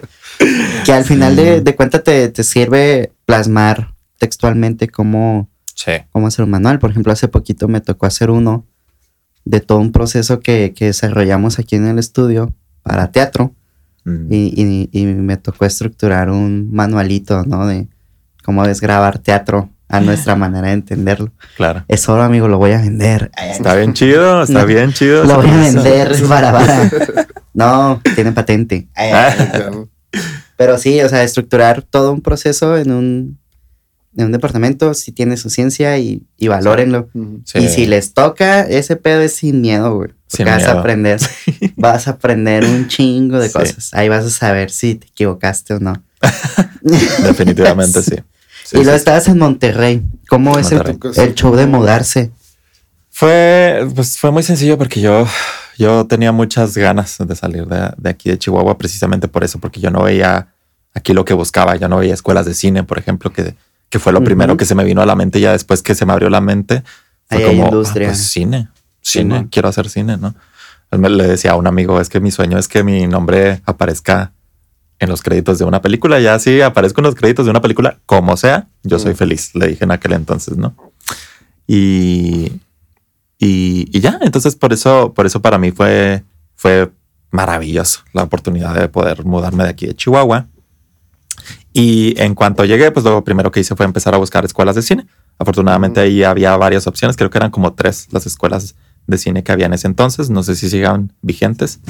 [0.85, 5.51] que al final de, de cuentas te, sirve plasmar textualmente cómo,
[6.11, 6.79] cómo hacer un manual.
[6.79, 8.67] Por ejemplo, hace poquito me tocó hacer uno
[9.45, 13.55] de todo un proceso que, que desarrollamos aquí en el estudio para teatro
[14.31, 17.67] y, y, me tocó estructurar un manualito, ¿no?
[17.67, 17.89] De
[18.45, 21.33] cómo desgrabar teatro a nuestra manera de entenderlo.
[21.57, 21.85] Claro.
[21.89, 23.31] Es solo, amigo, lo voy a vender.
[23.37, 25.25] Está bien chido, está bien chido.
[25.25, 26.91] Lo voy a vender para, para.
[27.53, 28.89] No, tiene patente.
[30.57, 33.40] Pero sí, o sea, estructurar todo un proceso en un,
[34.17, 37.09] en un departamento, si tiene su ciencia y, y valórenlo.
[37.55, 41.21] Y si les toca, ese pedo es sin miedo, güey vas a aprender,
[41.77, 43.91] vas a aprender un chingo de cosas.
[43.93, 46.03] Ahí vas a saber si te equivocaste o no.
[46.83, 48.17] Definitivamente sí.
[48.73, 50.03] y lo estabas en Monterrey.
[50.29, 52.31] ¿Cómo es El, show de mudarse?
[53.11, 55.27] Fue, pues fue muy sencillo porque yo,
[55.77, 59.81] yo tenía muchas ganas de salir de, de aquí de Chihuahua precisamente por eso, porque
[59.81, 60.49] yo no veía
[60.95, 63.57] aquí lo que buscaba, yo no veía escuelas de cine, por ejemplo, que,
[63.91, 66.07] que fue lo primero que se me vino a la mente ya después que se
[66.07, 66.83] me abrió la mente.
[67.29, 68.09] Fue Ahí hay como, industria.
[68.09, 68.69] ah, pues, cine,
[69.03, 70.35] cine, quiero hacer cine, ¿no?
[70.93, 74.33] Le decía a un amigo, es que mi sueño es que mi nombre aparezca
[74.99, 76.19] en los créditos de una película.
[76.21, 79.17] Ya si aparezco en los créditos de una película, como sea, yo soy Mm.
[79.17, 80.75] feliz, le dije en aquel entonces, ¿no?
[81.67, 82.53] Y,
[83.39, 86.25] y, y ya, entonces por eso, por eso para mí fue,
[86.57, 86.91] fue
[87.31, 90.47] maravilloso la oportunidad de poder mudarme de aquí de Chihuahua.
[91.73, 94.83] Y en cuanto llegué, pues lo primero que hice fue empezar a buscar escuelas de
[94.83, 95.07] cine.
[95.39, 98.75] Afortunadamente ahí había varias opciones, creo que eran como tres las escuelas
[99.07, 101.81] de cine que había en ese entonces, no sé si sigan vigentes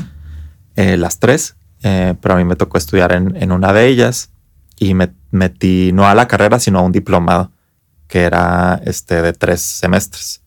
[0.76, 4.30] eh, las tres, eh, pero a mí me tocó estudiar en, en una de ellas
[4.78, 7.50] y me metí no a la carrera, sino a un diplomado
[8.06, 10.42] que era este de tres semestres.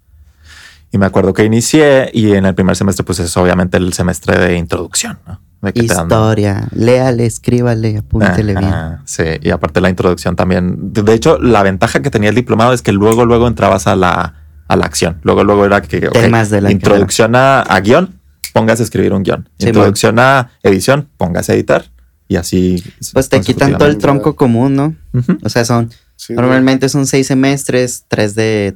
[0.94, 4.38] Y me acuerdo que inicié y en el primer semestre pues es obviamente el semestre
[4.38, 5.42] de introducción, ¿no?
[5.62, 6.68] De que te dan- Historia.
[6.76, 8.74] Léale, escríbale, apúntele bien.
[9.06, 10.94] Sí, y aparte la introducción también.
[10.94, 13.96] De de hecho, la ventaja que tenía el diplomado es que luego, luego entrabas a
[13.96, 14.36] la,
[14.68, 15.20] a la acción.
[15.24, 18.20] Luego, luego era que ok, Temas de la introducción a, a guion,
[18.54, 19.50] póngase a escribir un guion.
[19.58, 21.86] Sí, introducción a edición, póngase a editar.
[22.28, 22.84] Y así.
[23.14, 24.96] Pues te quitan todo el tronco común, ¿no?
[25.44, 28.76] O sea, son Sí, normalmente son seis semestres, tres de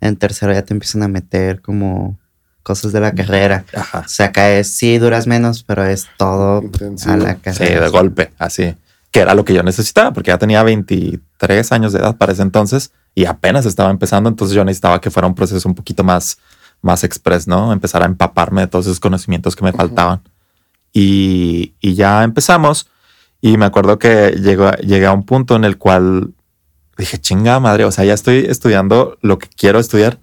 [0.00, 2.18] En tercero ya te empiezan a meter como
[2.62, 3.64] cosas de la carrera.
[3.74, 4.00] Ajá.
[4.06, 7.12] O sea, acá es, sí duras menos, pero es todo Intensivo.
[7.14, 7.80] a la Sí, carrera.
[7.84, 8.74] de golpe, así.
[9.10, 12.42] Que era lo que yo necesitaba, porque ya tenía 23 años de edad para ese
[12.42, 16.38] entonces y apenas estaba empezando, entonces yo necesitaba que fuera un proceso un poquito más,
[16.82, 17.72] más express, ¿no?
[17.72, 20.20] Empezar a empaparme de todos esos conocimientos que me faltaban.
[20.92, 22.88] Y, y ya empezamos
[23.40, 26.32] y me acuerdo que llegó, llegué a un punto en el cual
[26.98, 30.18] dije, chinga madre, o sea, ya estoy estudiando lo que quiero estudiar,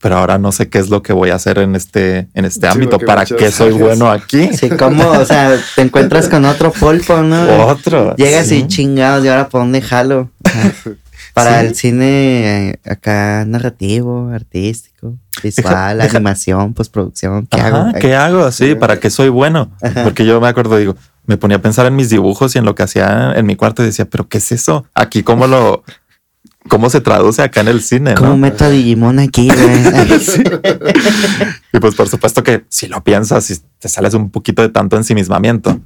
[0.00, 2.66] pero ahora no sé qué es lo que voy a hacer en este, en este
[2.66, 4.50] Sí, ámbito, para qué soy áreas- bueno aquí.
[4.56, 7.66] Sí, como, o sea, te encuentras con otro polpo, ¿no?
[7.66, 8.14] Otro.
[8.16, 8.56] Llegas sí.
[8.56, 10.30] y chingados, ¿y ahora por dónde jalo?
[11.34, 11.66] Para Sí.
[11.66, 17.98] el cine eh, acá narrativo, artístico, visual, deja- animación, postproducción, ¿qué Ajá, hago?
[17.98, 18.52] ¿qué hago?
[18.52, 19.72] Sí, ¿para qué soy bueno?
[19.82, 20.04] Ajá.
[20.04, 20.94] Porque yo me acuerdo, digo,
[21.26, 23.82] me ponía a pensar en mis dibujos y en lo que hacía en mi cuarto
[23.82, 24.84] y decía, pero ¿qué es eso?
[24.94, 25.84] Aquí cómo lo,
[26.68, 28.36] cómo se traduce acá en el cine, ¿Cómo ¿no?
[28.36, 29.48] meto a Digimon aquí?
[31.72, 34.96] Y pues por supuesto que si lo piensas y te sales un poquito de tanto
[34.96, 35.80] ensimismamiento,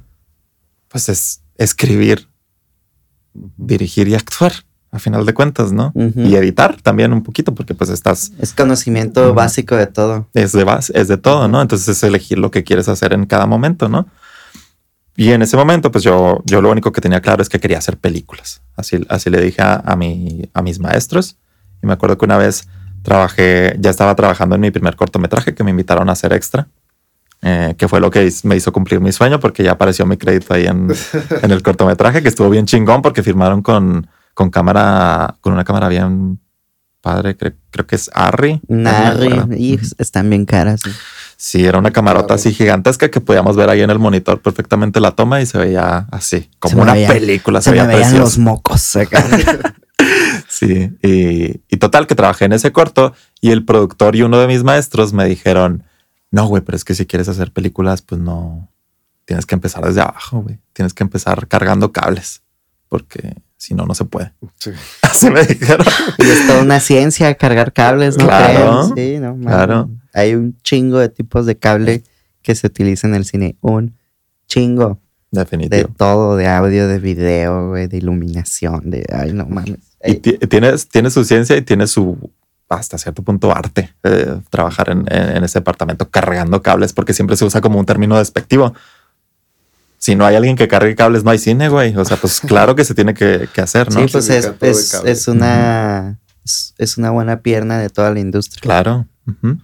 [0.87, 2.27] pues es escribir,
[3.57, 4.53] dirigir y actuar,
[4.91, 5.91] a final de cuentas, ¿no?
[5.95, 10.27] Y editar también un poquito, porque pues estás Es conocimiento básico de todo.
[10.33, 11.61] es de base, es de todo, ¿no?
[11.61, 14.07] Entonces es elegir lo que quieres hacer en cada momento, ¿no?
[15.19, 17.77] Y en ese momento, pues yo, yo lo único que tenía claro es que quería
[17.77, 18.61] hacer películas.
[18.75, 21.37] Así, así le dije a, a, mi, a mis maestros.
[21.83, 22.67] Y me acuerdo que una vez
[23.03, 26.67] trabajé, ya estaba trabajando en mi primer cortometraje que me invitaron a hacer extra,
[27.41, 30.53] eh, que fue lo que me hizo cumplir mi sueño porque ya apareció mi crédito
[30.53, 30.87] ahí en,
[31.41, 35.87] en el cortometraje, que estuvo bien chingón porque firmaron con, con cámara, con una cámara
[35.89, 36.39] bien
[37.01, 38.59] padre, cre- creo que es Arri.
[39.29, 39.51] ¿verdad?
[39.57, 40.81] y están bien caras.
[40.83, 40.95] güey.
[41.41, 45.11] Sí, era una camarota así gigantesca que podíamos ver ahí en el monitor perfectamente la
[45.11, 47.61] toma y se veía así, como Se una veía- película.
[47.61, 48.23] Se, Se me veía veían precioso.
[48.25, 48.97] los mocos.
[50.49, 54.47] Sí, y, y total que trabajé en ese corto y el productor y uno de
[54.47, 55.83] mis maestros me dijeron,
[56.31, 58.69] no, güey, pero es que si quieres hacer películas, pues no,
[59.25, 60.59] tienes que empezar desde abajo, güey.
[60.73, 62.41] Tienes que empezar cargando cables,
[62.89, 64.31] porque si no, no se puede.
[64.57, 64.71] Sí.
[65.03, 65.85] Así me dijeron.
[66.17, 69.15] y es toda una ciencia cargar cables, ¿no Claro, creen?
[69.15, 69.47] Sí, no, mames.
[69.47, 69.89] claro.
[70.13, 72.03] Hay un chingo de tipos de cable
[72.41, 73.57] que se utilizan en el cine.
[73.61, 73.95] Un
[74.47, 74.99] chingo
[75.31, 75.89] de Definitivo.
[75.97, 79.05] todo, de audio, de video, güey, de iluminación, de...
[79.13, 79.77] Ay, no mames.
[80.03, 82.17] Y Ey, ti- tienes, tiene su ciencia y tiene su
[82.69, 87.35] hasta cierto punto arte eh, trabajar en, en- en ese departamento cargando cables porque siempre
[87.35, 88.73] se usa como un término despectivo.
[89.99, 91.95] Si no hay alguien que cargue cables, no hay cine, güey.
[91.95, 93.99] O sea, pues claro que se tiene que, que hacer, ¿no?
[93.99, 94.51] sí, pues es,
[95.03, 96.19] es, una...
[96.77, 98.61] Es, una buena pierna de toda la industria.
[98.61, 99.05] Claro.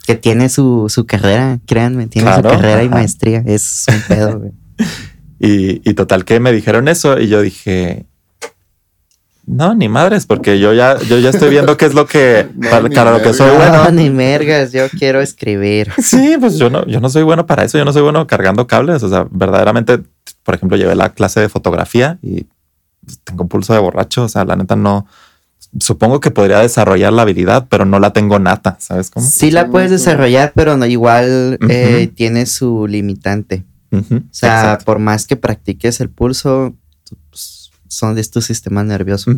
[0.05, 3.41] Que tiene su, su carrera, créanme, tiene Claro, su carrera y maestría.
[3.47, 4.51] Es un pedo, güey.
[5.37, 8.05] Y, y total que me dijeron eso y yo dije,
[9.47, 12.69] no, ni madres, porque yo ya, yo ya estoy viendo qué es lo que, No,
[12.69, 13.91] para, lo que soy No, bueno.
[13.91, 15.91] ni mergas, yo quiero escribir.
[16.01, 18.65] Sí, pues yo no, yo no soy bueno para eso, yo no soy bueno cargando
[18.65, 19.03] cables.
[19.03, 19.99] O sea, verdaderamente,
[20.43, 22.45] por ejemplo, llevé la clase de fotografía y
[23.05, 24.23] pues, tengo un pulso de borracho.
[24.23, 25.05] O sea, la neta no.
[25.79, 29.27] Supongo que podría desarrollar la habilidad, pero no la tengo nata, ¿sabes cómo?
[29.27, 33.65] Sí la puedes desarrollar, pero no igual eh, tiene su limitante.
[33.91, 34.85] O sea, exacto.
[34.85, 36.75] por más que practiques el pulso,
[37.29, 37.64] pues,
[37.95, 39.31] son de tu sistema nervioso.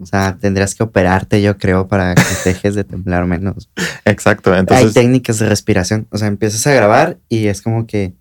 [0.00, 3.70] O sea, tendrías que operarte, yo creo, para que dejes de temblar menos.
[4.04, 4.52] Exacto.
[4.52, 6.06] Hay Entonces, técnicas de respiración.
[6.10, 8.14] O sea, empiezas a grabar y es como que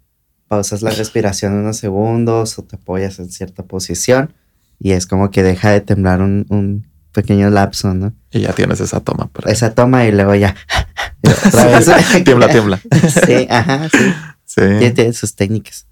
[0.47, 4.33] pausas la respiración unos segundos o te apoyas en cierta posición
[4.79, 8.13] y es como que deja de temblar un, un pequeño lapso, ¿no?
[8.31, 9.27] y ya tienes esa toma.
[9.27, 9.53] por ahí.
[9.53, 10.55] Esa toma y luego ya.
[11.23, 12.79] y tiembla, tiembla.
[13.25, 14.13] Sí, ajá, sí.
[14.45, 14.61] Sí.
[14.61, 15.85] Tiene, tiene sus técnicas.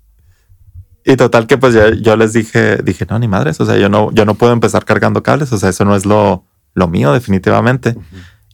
[1.09, 3.89] Y total que pues ya yo les dije, dije, no, ni madres, o sea, yo
[3.89, 6.45] no, yo no puedo empezar cargando cables, o sea, eso no es lo,
[6.75, 7.95] lo mío definitivamente.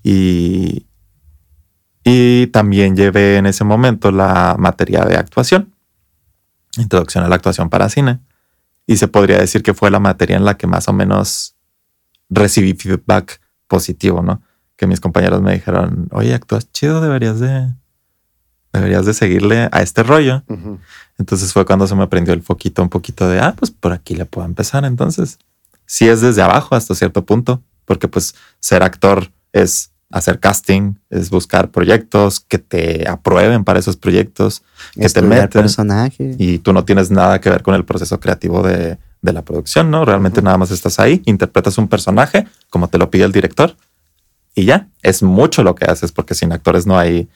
[0.03, 0.87] Y,
[2.05, 5.73] y también llevé en ese momento la materia de actuación,
[6.77, 8.21] introducción a la actuación para cine.
[8.87, 11.57] Y se podría decir que fue la materia en la que más o menos
[12.29, 14.41] recibí feedback positivo, ¿no?
[14.77, 17.67] Que mis compañeros me dijeron, oye, actúas chido, deberías de,
[18.75, 20.43] deberías de seguirle a este rollo.
[21.17, 24.15] Entonces fue cuando se me prendió el foquito un poquito de, ah, pues por aquí
[24.15, 24.85] le puedo empezar.
[24.85, 25.39] Entonces,
[25.85, 31.29] sí es desde abajo hasta cierto punto, porque pues ser actor es hacer casting, es
[31.29, 34.63] buscar proyectos que te aprueben para esos proyectos,
[34.93, 36.35] que te meten personaje.
[36.37, 39.91] y tú no tienes nada que ver con el proceso creativo de, de la producción,
[39.91, 40.05] ¿no?
[40.05, 43.75] Realmente nada más estás ahí, interpretas un personaje como te lo pide el director
[44.55, 47.27] y ya, es mucho lo que haces porque sin actores no hay,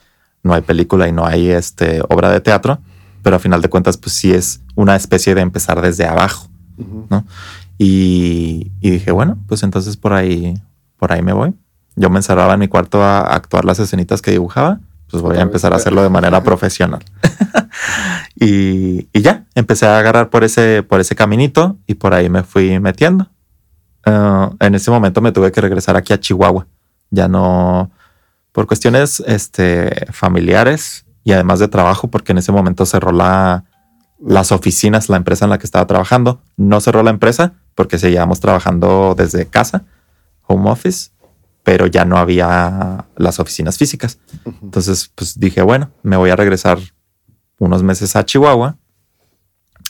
[0.42, 2.78] no hay película y no hay este, obra de teatro,
[3.22, 7.24] pero a final de cuentas pues sí es una especie de empezar desde abajo Ujú.
[7.78, 10.54] y, y dije, bueno, pues entonces por ahí,
[10.96, 11.54] por ahí me voy.
[11.96, 14.80] Yo me encerraba en mi cuarto a actuar las escenitas que dibujaba,
[15.10, 17.04] pues voy a empezar a hacerlo de manera profesional.
[18.36, 22.42] y, y ya, empecé a agarrar por ese, por ese caminito y por ahí me
[22.42, 23.28] fui metiendo.
[24.04, 26.66] Ah, en ese momento me tuve que regresar aquí a Chihuahua.
[27.10, 27.90] Ya no,
[28.52, 33.64] por cuestiones este, familiares y además de trabajo, porque en ese momento cerró la,
[34.20, 36.42] las oficinas, la empresa en la que estaba trabajando.
[36.56, 39.84] No cerró la empresa porque seguíamos trabajando desde casa,
[40.46, 41.10] home office,
[41.62, 44.18] pero ya no había las oficinas físicas.
[44.62, 46.78] Entonces, pues dije, bueno, me voy a regresar
[47.58, 48.76] unos meses a Chihuahua,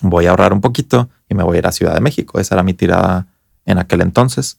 [0.03, 2.41] voy a ahorrar un poquito y me voy a ir a Ciudad de México.
[2.41, 3.29] Esa era mi tirada
[3.65, 4.59] en aquel entonces.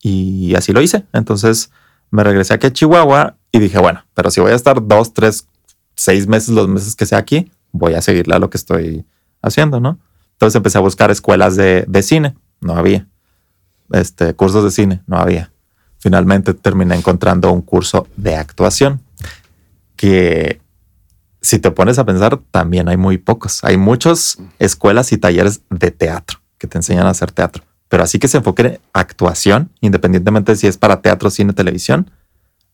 [0.00, 1.04] Y así lo hice.
[1.12, 1.70] Entonces
[2.10, 5.46] me regresé aquí a Chihuahua y dije, bueno, pero si voy a estar dos, tres,
[5.94, 9.04] seis meses, los meses que sea aquí, voy a seguirle a lo que estoy
[9.42, 9.98] haciendo, ¿no?
[10.32, 12.34] Entonces empecé a buscar escuelas de, de cine.
[12.60, 13.06] No había.
[13.92, 15.02] Este, cursos de cine.
[15.06, 15.52] No había.
[15.98, 19.00] Finalmente terminé encontrando un curso de actuación
[19.96, 20.60] que
[21.40, 23.64] si te pones a pensar, también hay muy pocos.
[23.64, 27.64] Hay muchas escuelas y talleres de teatro que te enseñan a hacer teatro.
[27.88, 32.10] Pero así que se enfoque en actuación, independientemente de si es para teatro, cine, televisión,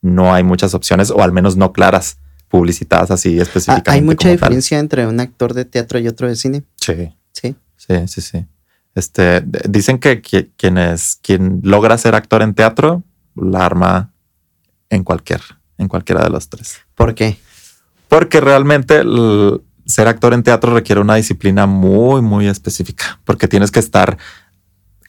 [0.01, 2.17] no hay muchas opciones, o al menos no claras,
[2.49, 3.91] publicitadas así Ah, específicamente.
[3.91, 4.31] hay mucha tal.
[4.37, 6.63] diferencia entre un actor de teatro y otro de cine.
[6.77, 7.55] Sí, Sí.
[7.77, 8.45] sí, sí, sí.
[8.95, 13.03] Este, dicen que, qui- quien es, quien logra ser actor en teatro,
[13.35, 14.11] la arma
[14.91, 15.41] en cualquier,
[15.79, 16.77] en cualquiera de los tres.
[16.93, 17.37] ¿Por qué?
[18.07, 23.71] Porque realmente el ser actor en teatro requiere una disciplina muy, muy específica, porque tienes
[23.71, 24.17] que estar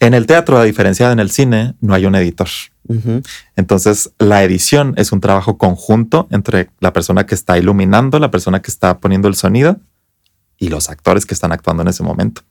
[0.00, 2.48] en el teatro, a diferencia de en el cine, no hay un editor.
[3.56, 8.60] Entonces, la edición es un trabajo conjunto entre la persona que está iluminando, la persona
[8.60, 9.78] que está poniendo el sonido
[10.58, 12.42] y los actores que están actuando en ese momento.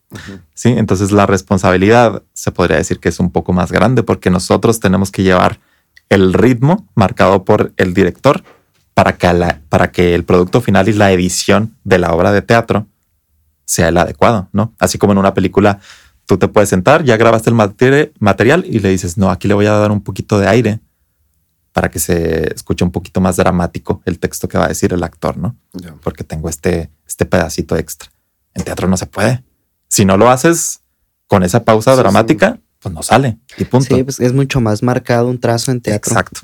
[0.53, 4.79] Sí, entonces la responsabilidad se podría decir que es un poco más grande porque nosotros
[4.79, 5.59] tenemos que llevar
[6.09, 8.43] el ritmo marcado por el director
[8.93, 12.41] para que, la- para que el producto final y la edición de la obra de
[12.41, 12.87] teatro
[13.65, 14.73] sea el adecuado, ¿no?
[14.79, 15.79] Así como en una película,
[16.25, 19.53] tú te puedes sentar, ya grabaste el materi- material y le dices, no, aquí le
[19.53, 20.79] voy a dar un poquito de aire
[21.71, 25.03] para que se escuche un poquito más dramático el texto que va a decir el
[25.03, 25.55] actor, ¿no?
[26.03, 28.11] Porque tengo este, este pedacito extra.
[28.53, 29.43] En teatro no se puede.
[29.87, 30.81] Si no lo haces
[31.27, 33.95] con esa pausa Sí, dramática, pues no sale y punto.
[33.95, 36.11] Sí, pues es mucho más marcado un trazo en teatro.
[36.11, 36.41] Exacto.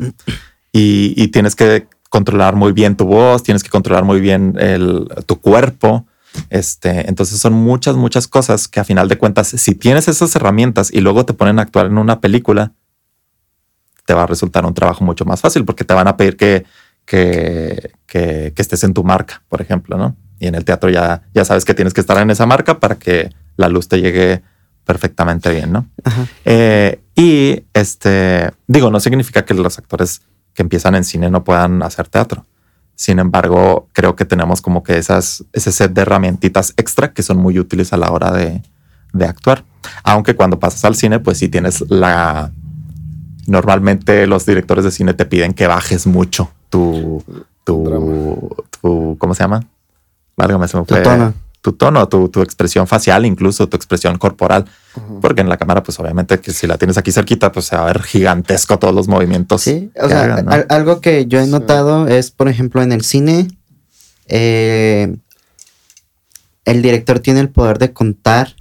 [0.71, 5.07] Y, y tienes que controlar muy bien tu voz, tienes que controlar muy bien el,
[5.27, 6.07] tu cuerpo.
[6.49, 10.91] Este, entonces son muchas, muchas cosas que a final de cuentas, si tienes esas herramientas
[10.91, 12.73] y luego te ponen a actuar en una película,
[14.05, 16.65] te va a resultar un trabajo mucho más fácil porque te van a pedir que,
[17.05, 20.15] que, que, que estés en tu marca, por ejemplo, ¿no?
[20.39, 22.95] Y en el teatro ya, ya sabes que tienes que estar en esa marca para
[22.95, 24.41] que la luz te llegue
[24.85, 25.87] perfectamente bien, ¿no?
[26.45, 30.21] Eh, y este, digo, no significa que los actores
[30.55, 32.45] que empiezan en cine no puedan hacer teatro.
[32.99, 37.37] Sin embargo, creo que tenemos como que esas, ese set de herramientitas extra que son
[37.37, 38.61] muy útiles a la hora de,
[39.13, 39.63] de actuar.
[40.03, 42.51] Aunque cuando pasas al cine, pues sí tienes la...
[43.47, 47.23] Normalmente los directores de cine te piden que bajes mucho tu...
[47.63, 49.65] tu, tu ¿Cómo se llama?
[50.35, 51.01] Válgame, se me Tu fue.
[51.01, 51.33] tono.
[51.61, 54.65] Tu tono, tu, tu expresión facial, incluso tu expresión corporal.
[55.21, 57.83] Porque en la cámara, pues obviamente que si la tienes aquí cerquita, pues se va
[57.83, 59.61] a ver gigantesco todos los movimientos.
[59.61, 60.51] Sí, o sea, hagan, ¿no?
[60.51, 63.47] al- algo que yo he notado es, por ejemplo, en el cine,
[64.27, 65.15] eh,
[66.65, 68.55] el director tiene el poder de contar,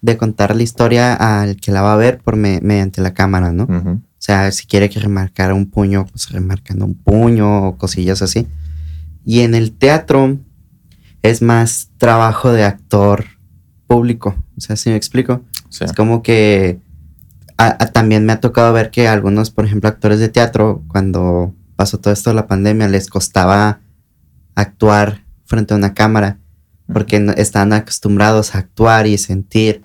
[0.00, 3.52] de contar la historia al que la va a ver por me- mediante la cámara,
[3.52, 3.64] ¿no?
[3.64, 8.46] O sea, si quiere que remarcara un puño, pues remarcando un puño o cosillas así.
[9.24, 10.36] Y en el teatro
[11.22, 13.24] es más trabajo de actor
[13.86, 14.36] público.
[14.56, 15.42] O sea, si me explico.
[15.70, 15.84] Sí.
[15.84, 16.80] Es como que
[17.56, 21.54] a- a- también me ha tocado ver que algunos, por ejemplo, actores de teatro, cuando
[21.76, 23.80] pasó todo esto de la pandemia, les costaba
[24.54, 26.38] actuar frente a una cámara
[26.92, 29.82] porque no- estaban acostumbrados a actuar y sentir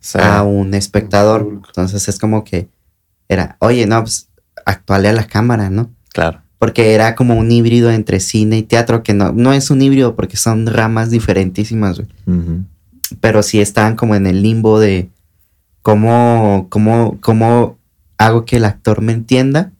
[0.00, 0.18] Sí.
[0.20, 1.60] a un espectador.
[1.66, 2.68] Entonces es como que
[3.28, 4.28] era, oye, no, pues
[4.66, 5.90] actuale a la cámara, ¿no?
[6.12, 6.42] Claro.
[6.62, 10.14] Porque era como un híbrido entre cine y teatro, que no, no es un híbrido
[10.14, 12.08] porque son ramas diferentísimas, güey.
[13.20, 15.10] Pero sí estaban como en el limbo de
[15.82, 17.78] cómo, cómo, cómo
[18.16, 19.72] hago que el actor me entienda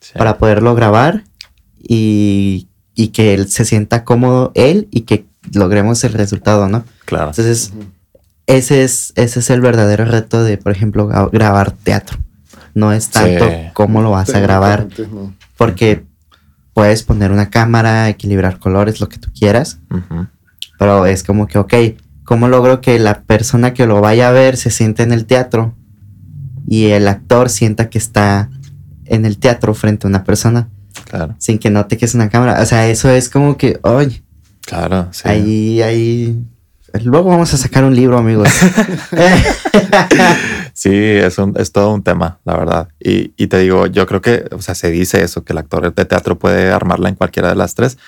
[0.00, 0.12] Sí.
[0.16, 1.24] para poderlo grabar
[1.78, 6.84] y, y que él se sienta cómodo él y que logremos el resultado, ¿no?
[7.04, 7.26] Claro.
[7.28, 7.74] Entonces,
[8.46, 12.18] ese es, ese es el verdadero reto de, por ejemplo, gra- grabar teatro.
[12.74, 13.54] No es tanto Sí.
[13.74, 15.34] cómo lo vas a grabar, no.
[15.60, 16.06] Porque
[16.72, 19.78] puedes poner una cámara, equilibrar colores, lo que tú quieras,
[20.78, 21.74] pero es como que, ok,
[22.24, 25.74] ¿cómo logro que la persona que lo vaya a ver se siente en el teatro
[26.66, 28.48] y el actor sienta que está
[29.04, 30.70] en el teatro frente a una persona
[31.04, 31.34] Claro.
[31.36, 32.62] sin que note que es una cámara?
[32.62, 34.22] O sea, eso es como que, oye,
[34.62, 35.08] Claro.
[35.10, 35.28] Sí.
[35.28, 36.42] ahí, ahí...
[37.04, 38.48] Luego vamos a sacar un libro, amigos.
[40.72, 42.88] Sí, es, un, es todo un tema, la verdad.
[42.98, 45.94] Y, y te digo, yo creo que, o sea, se dice eso, que el actor
[45.94, 47.98] de teatro puede armarla en cualquiera de las tres,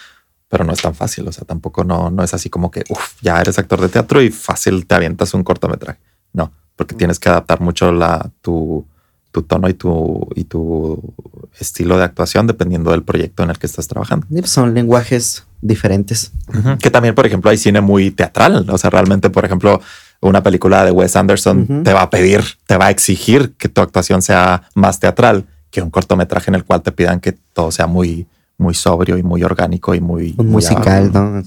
[0.48, 1.26] pero no es tan fácil.
[1.28, 4.20] O sea, tampoco no, no es así como que, uff, ya eres actor de teatro
[4.20, 5.98] y fácil te avientas un cortometraje.
[6.32, 8.86] No, porque tienes que adaptar mucho la, tu,
[9.30, 11.14] tu tono y tu, y tu
[11.58, 14.26] estilo de actuación dependiendo del proyecto en el que estás trabajando.
[14.28, 16.32] Pues Son lenguajes diferentes.
[16.80, 18.68] Que también, por ejemplo, hay cine muy teatral.
[18.68, 19.80] O sea, realmente, por ejemplo,
[20.22, 23.80] una película de Wes Anderson te va a pedir, te va a exigir que tu
[23.82, 27.86] actuación sea más teatral que un cortometraje en el cual te pidan que todo sea
[27.86, 31.10] muy, muy sobrio y muy orgánico y muy Un musical.
[31.12, 31.42] ¿no?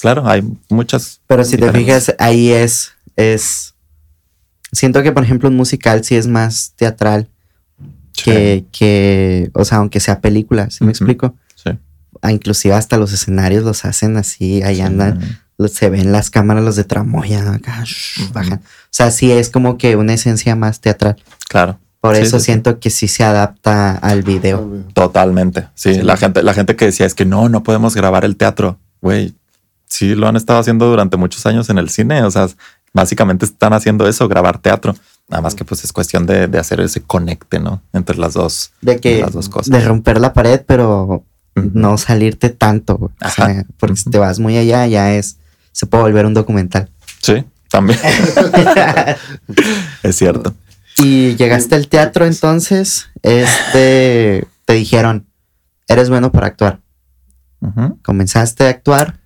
[0.00, 1.20] Claro, hay muchas.
[1.26, 3.74] Pero si te fijas, ahí es, es.
[4.70, 7.28] Siento que, por ejemplo, un musical sí es más teatral
[8.14, 10.90] Sí, que, que, o sea, aunque sea película, ¿sí me Ujú.
[10.90, 11.34] explico?
[11.56, 11.70] sí.
[12.20, 14.82] Ah, inclusive hasta los escenarios los hacen así, ahí Sí.
[14.82, 18.60] andan, se ven las cámaras, los de tramoya, acá, shh, bajan.
[18.60, 21.16] O sea, sí es como que una esencia más teatral.
[21.48, 21.78] Claro.
[22.00, 22.44] Por Sí, eso sí, sí.
[22.46, 24.68] siento que sí se adapta al video.
[24.92, 25.68] Totalmente.
[25.74, 28.78] Sí, la gente, la gente que decía es que no, no podemos grabar el teatro.
[29.00, 29.34] Güey,
[29.86, 32.24] sí lo han estado haciendo durante muchos años en el cine.
[32.24, 32.48] O sea,
[32.92, 34.96] básicamente están haciendo eso, grabar teatro.
[35.28, 37.80] Nada más que pues es cuestión de, de hacer ese conecte, ¿no?
[37.92, 39.70] Entre las dos, De que, las dos cosas.
[39.70, 42.94] de romper la pared, pero no salirte tanto.
[43.24, 45.36] O sea, porque si te vas muy allá, ya es,
[45.72, 46.90] se puede volver un documental.
[47.20, 47.98] Sí, también.
[50.02, 50.54] es cierto.
[50.98, 55.26] y llegaste al teatro entonces, este, te dijeron,
[55.88, 56.80] eres bueno para actuar.
[58.02, 59.20] Comenzaste a actuar,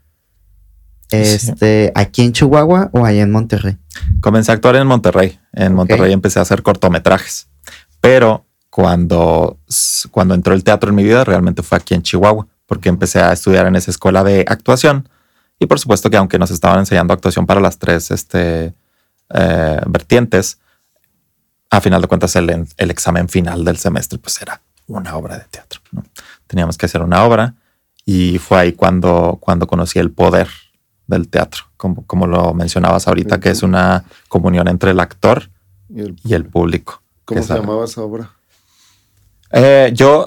[1.10, 3.78] este, aquí en Chihuahua o allá en Monterrey.
[4.20, 5.38] Comencé a actuar en Monterrey.
[5.52, 7.48] En Monterrey empecé a hacer cortometrajes.
[8.00, 9.58] Pero cuando,
[10.10, 13.32] cuando entró el teatro en mi vida, realmente fue aquí en Chihuahua, porque empecé a
[13.32, 15.08] estudiar en esa escuela de actuación.
[15.58, 18.74] Y por supuesto que aunque nos estaban enseñando actuación para las tres este,
[19.30, 20.58] eh, vertientes,
[21.70, 25.44] a final de cuentas el, el examen final del semestre pues era una obra de
[25.44, 25.80] teatro.
[25.92, 26.04] ¿no?
[26.46, 27.54] Teníamos que hacer una obra
[28.04, 30.48] y fue ahí cuando, cuando conocí el poder
[31.06, 35.50] del teatro, como, como lo mencionabas ahorita, que es una comunión entre el actor
[35.88, 37.02] ¿Y el- y el público.
[37.24, 38.30] ¿Cómo se llamaba esa obra?
[39.52, 40.26] Eh, yo,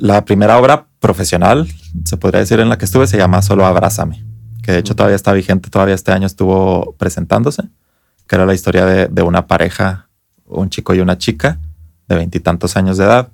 [0.00, 1.68] la primera obra profesional,
[2.04, 4.24] se podría decir, en la que estuve, se llama Solo Abrázame,
[4.66, 7.62] que de hecho todavía está vigente, todavía este año estuvo presentándose,
[8.26, 10.08] que era la historia de, de una pareja,
[10.44, 11.60] un chico y una chica
[12.08, 13.28] de veintitantos años de edad,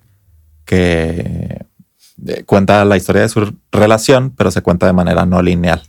[0.66, 1.64] que
[2.26, 5.82] eh, cuenta la historia de su relación, pero se cuenta de manera no lineal.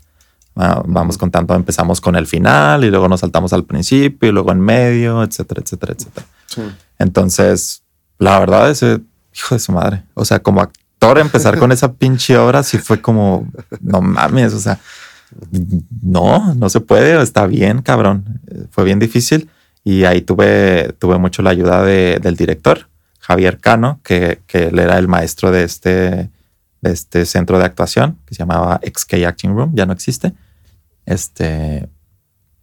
[0.55, 4.53] Ah, Vamos contando, empezamos con el final y luego nos saltamos al principio y luego
[4.53, 6.25] en medio, etcétera, etcétera, etcétera.
[6.47, 6.61] Sí.
[6.99, 7.83] Entonces,
[8.17, 9.01] la verdad, ese
[9.35, 10.03] hijo de su madre.
[10.13, 13.45] O sea, como actor, empezar con esa pinche obra sí fue como,
[13.81, 14.79] no mames, o sea,
[16.01, 18.41] no, no se puede, está bien, cabrón.
[18.71, 19.49] Fue bien difícil
[19.83, 22.87] y ahí tuve, tuve mucho la ayuda de- del director,
[23.19, 26.29] Javier Cano, que, que él era el maestro de este,
[26.81, 30.33] este centro de actuación que se llamaba XK Acting Room, ya no existe.
[31.05, 31.89] este,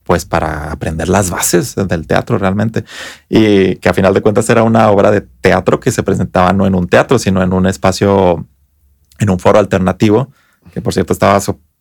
[0.05, 2.85] pues para aprender las bases del teatro realmente.
[3.29, 6.67] Y que a final de cuentas era una obra de teatro que se presentaba no
[6.67, 8.45] en un teatro, sino en un espacio,
[9.19, 10.33] en un foro alternativo,
[10.73, 11.41] que por cierto estaba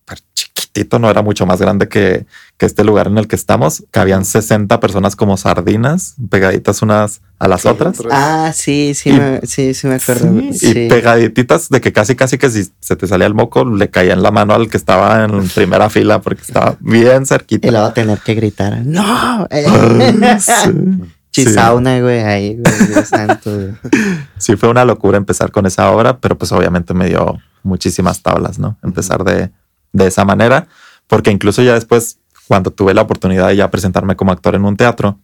[0.09, 2.25] súper chiquitito, no era mucho más grande que,
[2.57, 3.83] que este lugar en el que estamos.
[3.91, 8.01] Cabían 60 personas como sardinas, pegaditas unas a las otras.
[8.11, 10.39] Ah, sí, sí, Y- me, sí, sí me acuerdo.
[10.39, 10.87] Y Sí.
[10.89, 14.23] pegaditas de que casi, casi que si se te salía el moco, le caía en
[14.23, 17.67] la mano al que estaba en primera fila porque estaba bien cerquita.
[17.67, 19.47] Y luego tener que gritar, ¡No!
[19.49, 19.65] Eh,
[20.39, 21.43] Sí.
[21.45, 23.69] Chisauna, güey, ahí, güey, Dios santo, güey.
[24.37, 28.57] Sí, fue una locura empezar con esa obra, pero pues obviamente me dio muchísimas tablas,
[28.57, 28.77] ¿no?
[28.83, 29.51] Empezar de,
[29.93, 30.67] de esa manera,
[31.07, 34.75] porque incluso ya después, cuando tuve la oportunidad de ya presentarme como actor en un
[34.77, 35.19] teatro,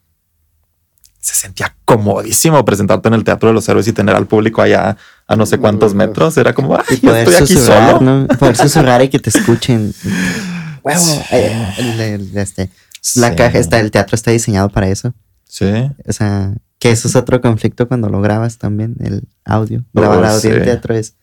[1.19, 4.95] se sentía comodísimo presentarte en el Teatro de los Héroes y tener al público allá
[5.27, 6.37] a no sé cuántos metros.
[6.37, 8.01] Era como, ay, Y yo poder estoy aquí susurrar, solo.
[8.01, 8.27] ¿no?
[8.37, 9.91] Poder susurrar y que te escuchen.
[10.83, 10.99] Huevo.
[11.01, 11.19] Sí.
[11.31, 12.69] eh, el- el- este,
[13.15, 13.35] La Sí.
[13.37, 15.13] caja está, el teatro está diseñado para eso.
[15.47, 15.65] Sí.
[16.07, 19.83] O sea, que eso es otro conflicto cuando lo grabas también, el audio.
[19.93, 21.15] Grabar Oh, audio en teatro es,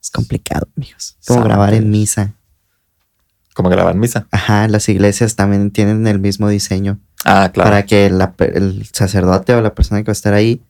[0.00, 1.16] es complicado, amigos.
[1.26, 2.34] Como grabar en misa.
[3.60, 4.26] Como grabar en misa.
[4.30, 6.98] Ajá, las iglesias también tienen el mismo diseño.
[7.26, 7.68] Ah, claro.
[7.68, 10.62] Para que la el sacerdote o la persona que va a estar ahí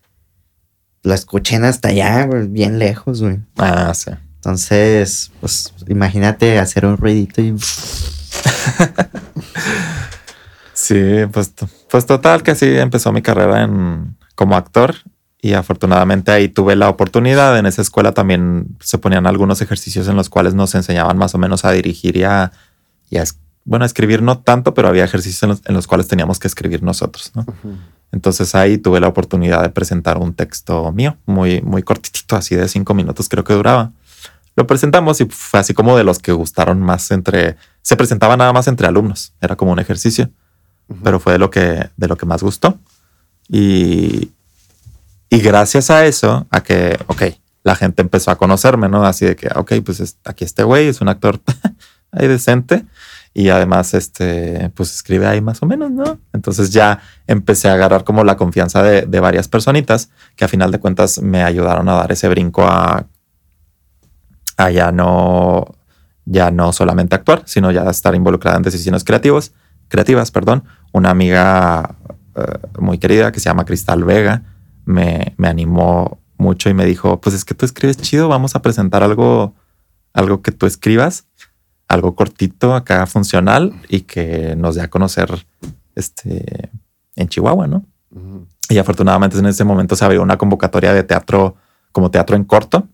[1.05, 3.39] la escuchen hasta allá, bien lejos, güey.
[3.59, 4.11] Ah, sí.
[4.35, 7.55] Entonces, pues imagínate hacer un ruidito y
[10.75, 11.55] Sí, pues,
[11.89, 14.97] pues total que así empezó mi carrera en, como actor
[15.41, 17.57] y afortunadamente ahí tuve la oportunidad.
[17.57, 21.39] En esa escuela también se ponían algunos ejercicios en los cuales nos enseñaban más o
[21.39, 22.51] menos a dirigir y a,
[23.11, 23.25] y a
[23.67, 26.49] bueno, a escribir no tanto, pero había ejercicios en los, en los cuales teníamos que
[26.49, 27.45] escribir nosotros, ¿no?
[28.11, 32.67] Entonces ahí tuve la oportunidad de presentar un texto mío, muy, muy cortitito, así de
[32.69, 33.93] cinco minutos creo que duraba.
[34.57, 38.53] Lo presentamos y fue así como de los que gustaron más entre, se presentaba nada
[38.53, 40.31] más entre alumnos, era como un ejercicio
[41.05, 42.77] pero fue de lo que, de lo que más gustó.
[43.49, 44.31] Y,
[45.29, 47.23] y gracias a eso, a que, ok,
[47.63, 49.05] la gente empezó a conocerme, ¿no?
[49.05, 51.41] Así de que, ok, pues es- aquí este güey es un actor
[52.13, 52.85] ahí decente
[53.33, 56.19] y además, este, pues escribe ahí más o menos, ¿no?
[56.33, 60.73] Entonces ya empecé a agarrar como la confianza de, de varias personitas que a final
[60.73, 63.07] de cuentas me ayudaron a dar ese brinco a,
[64.73, 65.65] ya no,
[66.27, 69.53] ya no solamente actuar, sino ya estar involucrada en decisiones creativos,
[69.89, 70.65] creativas, perdón.
[70.93, 71.97] Una amiga
[72.35, 72.43] eh,
[72.79, 74.43] muy querida que se llama Cristal Vega
[74.85, 78.63] me, me animó mucho y me dijo, pues es que tú escribes chido, vamos a
[78.63, 79.55] presentar algo,
[80.13, 81.27] algo que tú escribas,
[81.91, 85.29] algo cortito, acá funcional y que nos dé a conocer
[85.97, 86.71] este,
[87.17, 87.85] en Chihuahua, ¿no?
[88.15, 88.47] Ujú.
[88.69, 91.57] Y afortunadamente en ese momento se abrió una convocatoria de teatro
[91.91, 92.87] como teatro en corto,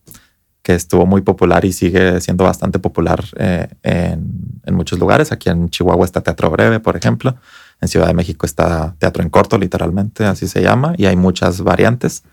[0.62, 4.32] que estuvo muy popular y sigue siendo bastante popular eh, en,
[4.64, 5.30] en muchos lugares.
[5.30, 7.36] Aquí en Chihuahua está Teatro Breve, por ejemplo.
[7.82, 11.60] En Ciudad de México está Teatro en corto, literalmente, así se llama, y hay muchas
[11.60, 12.24] variantes.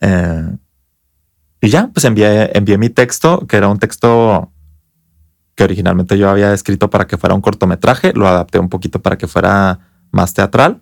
[0.00, 0.56] Eh,
[1.60, 4.52] y ya, pues envié, envié mi texto, que era un texto
[5.60, 9.18] que originalmente yo había escrito para que fuera un cortometraje, lo adapté un poquito para
[9.18, 9.78] que fuera
[10.10, 10.80] más teatral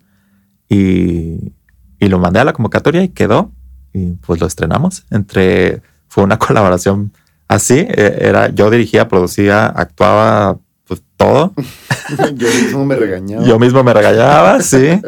[0.68, 1.52] y,
[1.98, 3.50] y lo mandé a la convocatoria y quedó
[3.92, 5.04] y pues lo estrenamos.
[5.10, 7.12] Entre fue una colaboración
[7.48, 11.54] así, eh, era yo dirigía, producía, actuaba, pues todo.
[12.36, 13.44] Yo mismo me regañaba.
[13.44, 15.00] Yo mismo me regañaba, sí.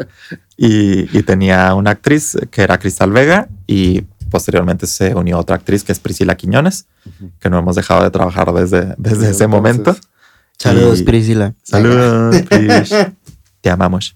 [0.57, 5.83] Y, y tenía una actriz que era Cristal Vega y posteriormente se unió otra actriz
[5.83, 6.87] que es Priscila Quiñones,
[7.39, 9.95] que no hemos dejado de trabajar desde, desde ese Entonces, momento.
[10.57, 11.53] saludos, Y- Priscila.
[11.61, 12.91] Saludos, Prish.
[13.61, 14.15] Te amamos.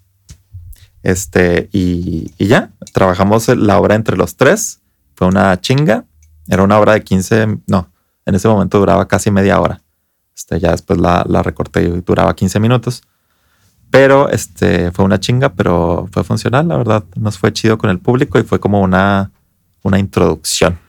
[1.03, 4.79] Este, y, y ya, trabajamos la obra entre los tres.
[5.13, 6.05] Fue una chinga.
[6.47, 7.91] Era una obra de 15, no,
[8.25, 9.81] en ese momento duraba casi media hora.
[10.35, 13.03] Este, ya después la, la recorté y duraba 15 minutos.
[13.91, 17.03] Pero este, fue una chinga, pero fue funcional, la verdad.
[17.15, 19.31] Nos fue chido con el público y fue como una,
[19.85, 20.79] una introducción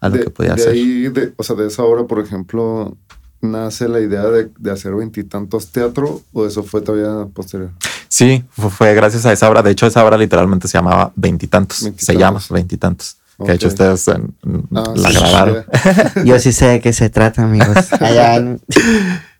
[0.00, 0.72] a lo de, que podía de hacer.
[0.72, 2.96] ahí, de- o sea, de esa obra, por ejemplo,
[3.40, 7.70] nace la idea de, de hacer veintitantos teatro o eso fue todavía posterior.
[8.08, 9.62] Sí, fu- fue gracias a esa obra.
[9.62, 11.90] De hecho, esa obra literalmente se llamaba Veintitantos.
[11.96, 13.16] Se llama Veintitantos.
[13.38, 14.34] Que de hecho ustedes en-
[14.74, 15.64] Ah, la sí, grabaron.
[16.24, 17.92] Yo sí sé de qué se trata, amigos.
[18.00, 18.60] Allá en-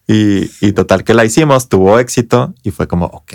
[0.09, 3.34] Y, y total que la hicimos, tuvo éxito y fue como, ok,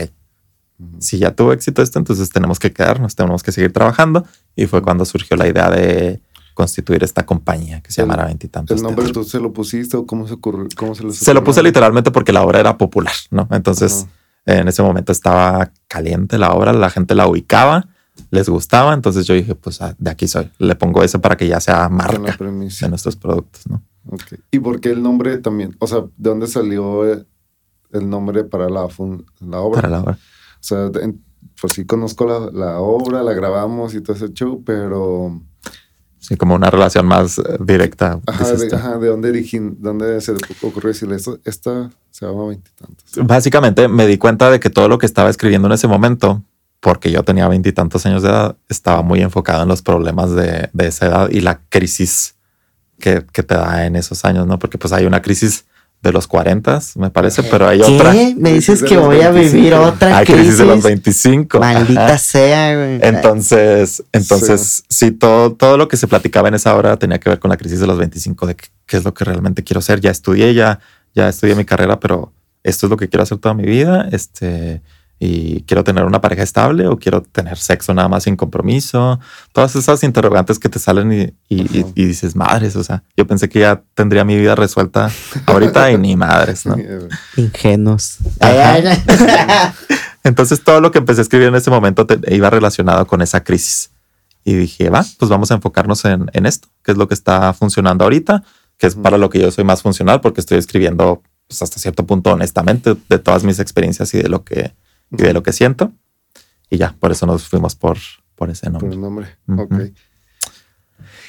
[0.99, 4.25] si ya tuvo éxito esto, entonces tenemos que quedarnos, tenemos que seguir trabajando.
[4.55, 6.21] Y fue cuando surgió la idea de
[6.53, 8.77] constituir esta compañía que se llamara Veintitantos.
[8.77, 10.67] ¿El nombre tú se lo pusiste o cómo se ocurrió?
[10.75, 11.45] Cómo se, les Se lo ocurrió?
[11.45, 13.47] puse literalmente porque la obra era popular, ¿no?
[13.51, 14.07] Entonces,
[14.45, 14.59] Ajá.
[14.59, 17.87] en ese momento estaba caliente la obra, la gente la ubicaba,
[18.29, 18.93] les gustaba.
[18.93, 20.49] Entonces yo dije, pues ah, de aquí soy.
[20.59, 23.81] Le pongo ese para que ya sea marca de nuestros productos, ¿no?
[24.07, 24.33] Ok.
[24.51, 25.75] ¿Y por qué el nombre también?
[25.79, 27.05] O sea, ¿de dónde salió
[27.93, 28.87] el nombre para la,
[29.39, 29.81] la obra.
[29.81, 30.17] Para la obra.
[30.61, 30.91] O sea,
[31.59, 35.41] pues sí conozco la, la, obra, la grabamos y todo ese show, pero...
[36.19, 38.19] Sí, como una relación más eh, directa.
[38.27, 43.05] Ajá, de, ajá, de, dónde, dónde se ocurrió decirle esto, esta se llama veintitantos.
[43.25, 46.43] Básicamente me di cuenta de que todo lo que estaba escribiendo en ese momento,
[46.79, 50.87] porque yo tenía veintitantos años de edad, estaba muy enfocado en los problemas de, de
[50.87, 52.35] esa edad y la crisis
[52.99, 54.59] que, que, te da en esos años, ¿no?
[54.59, 55.65] Porque pues hay una crisis
[56.01, 57.95] de los 40, me parece, pero hay ¿Qué?
[57.95, 58.13] otra.
[58.35, 60.41] Me dices que voy a vivir otra hay crisis.
[60.41, 61.59] crisis de los 25.
[61.59, 62.17] Maldita Ajá.
[62.17, 62.99] sea, güey.
[63.03, 65.11] Entonces, entonces sí.
[65.11, 67.79] todo, todo lo que se platicaba en esa hora tenía que ver con la crisis
[67.79, 70.01] de los 25, de qué, qué es lo que realmente quiero ser.
[70.01, 70.79] Ya estudié, ya,
[71.13, 72.33] ya estudié mi carrera, pero
[72.63, 74.07] esto es lo que quiero hacer toda mi vida.
[74.11, 74.81] Este,
[75.23, 79.19] y quiero tener una pareja estable o quiero tener sexo nada más sin compromiso.
[79.51, 83.27] Todas esas interrogantes que te salen y, y, y, y dices, madres, o sea, yo
[83.27, 85.11] pensé que ya tendría mi vida resuelta
[85.45, 86.75] ahorita y ni madres, ¿no?
[87.37, 88.17] Ingenuos.
[90.23, 93.43] Entonces todo lo que empecé a escribir en ese momento te, iba relacionado con esa
[93.43, 93.91] crisis.
[94.43, 97.53] Y dije, va, pues vamos a enfocarnos en, en esto, que es lo que está
[97.53, 98.41] funcionando ahorita,
[98.79, 102.07] que es para lo que yo soy más funcional, porque estoy escribiendo pues, hasta cierto
[102.07, 104.73] punto honestamente de todas mis experiencias y de lo que,
[105.11, 105.91] y de lo que siento.
[106.69, 107.97] Y ya, por eso nos fuimos por,
[108.35, 108.87] por ese nombre.
[108.87, 109.63] Por el nombre, Uh -huh.
[109.65, 109.97] ok.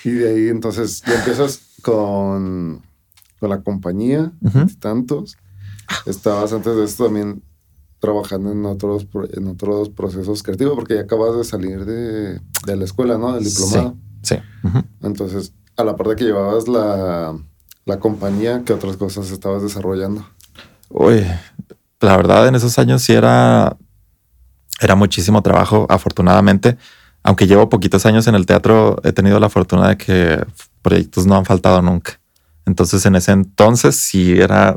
[0.04, 2.82] Y de ahí entonces ya empiezas con,
[3.40, 4.78] con la compañía, Uh -huh.
[4.78, 5.36] tantos.
[6.06, 7.42] Estabas antes de esto también
[7.98, 12.84] trabajando en otros, en otros procesos creativos, porque ya acabas de salir de, de la
[12.84, 13.32] escuela, ¿no?
[13.34, 13.96] Del diplomado.
[14.22, 14.34] Sí.
[14.36, 14.42] sí.
[14.64, 14.84] Uh -huh.
[15.02, 17.36] Entonces, a la parte que llevabas la,
[17.84, 20.26] la compañía, ¿qué otras cosas estabas desarrollando?
[20.88, 21.24] Uy,
[22.02, 23.76] la verdad en esos años sí era,
[24.80, 26.76] era muchísimo trabajo, afortunadamente.
[27.22, 30.44] Aunque llevo poquitos años en el teatro, he tenido la fortuna de que
[30.82, 32.20] proyectos no han faltado nunca.
[32.66, 34.76] Entonces en ese entonces sí era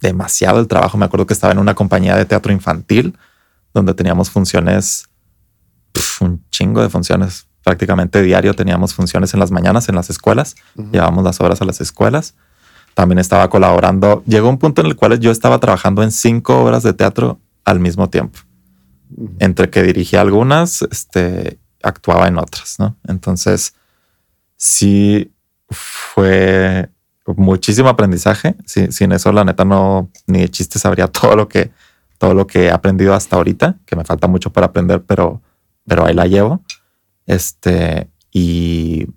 [0.00, 0.98] demasiado el trabajo.
[0.98, 3.16] Me acuerdo que estaba en una compañía de teatro infantil
[3.74, 5.08] donde teníamos funciones,
[5.92, 7.46] pf, un chingo de funciones.
[7.64, 10.56] Prácticamente diario teníamos funciones en las mañanas en las escuelas.
[10.74, 10.92] Uh -huh.
[10.92, 12.34] Llevábamos las horas a las escuelas.
[12.94, 14.22] También estaba colaborando.
[14.26, 17.80] Llegó un punto en el cual yo estaba trabajando en cinco obras de teatro al
[17.80, 18.38] mismo tiempo.
[19.38, 22.96] Entre que dirigía algunas, este, actuaba en otras, ¿no?
[23.06, 23.74] Entonces,
[24.56, 25.32] sí
[25.70, 26.90] fue
[27.26, 28.54] muchísimo aprendizaje.
[28.66, 31.70] Sí, sin eso, la neta, no ni de chiste sabría todo lo que
[32.22, 35.42] todo lo que he aprendido hasta ahorita, que me falta mucho para aprender, pero,
[35.84, 36.62] pero ahí la llevo.
[37.26, 39.08] Este, y,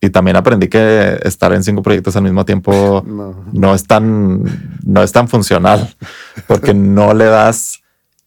[0.00, 4.44] y también aprendí que estar en cinco proyectos al mismo tiempo no, no es tan,
[4.84, 5.94] no es tan funcional,
[6.46, 7.80] porque no le das,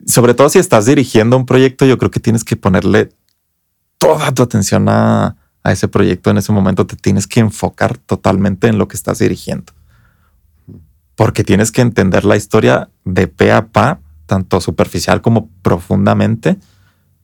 [0.05, 3.09] sobre todo si estás dirigiendo un proyecto, yo creo que tienes que ponerle
[3.97, 8.67] toda tu atención a, a ese proyecto en ese momento, te tienes que enfocar totalmente
[8.67, 9.72] en lo que estás dirigiendo.
[11.15, 16.57] Porque tienes que entender la historia de pe a pa, tanto superficial como profundamente.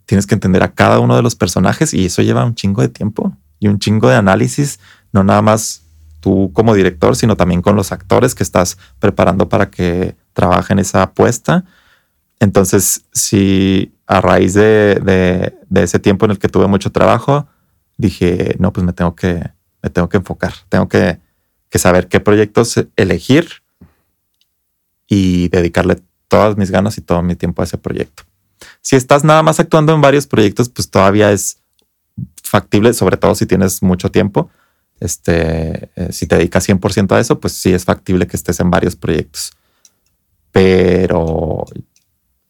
[0.05, 2.89] Tienes que entender a cada uno de los personajes y eso lleva un chingo de
[2.89, 4.79] tiempo y un chingo de análisis,
[5.11, 5.83] no nada más
[6.19, 11.03] tú como director, sino también con los actores que estás preparando para que trabajen esa
[11.03, 11.63] apuesta.
[12.39, 17.47] Entonces, si a raíz de, de, ese tiempo en el que tuve mucho trabajo,
[17.97, 19.51] dije, no, pues me tengo que,
[19.81, 21.19] me tengo que enfocar, tengo que,
[21.69, 23.47] que saber qué proyectos elegir
[25.07, 25.97] y dedicarle
[26.27, 28.23] todas mis ganas y todo mi tiempo a ese proyecto.
[28.81, 31.57] Si estás nada más actuando en varios proyectos, pues todavía es
[32.49, 34.49] factible, sobre todo si tienes mucho tiempo.
[34.99, 38.69] Este, eh, si te dedicas 100% a eso, pues sí es factible que estés en
[38.69, 39.51] varios proyectos.
[40.51, 41.65] Pero,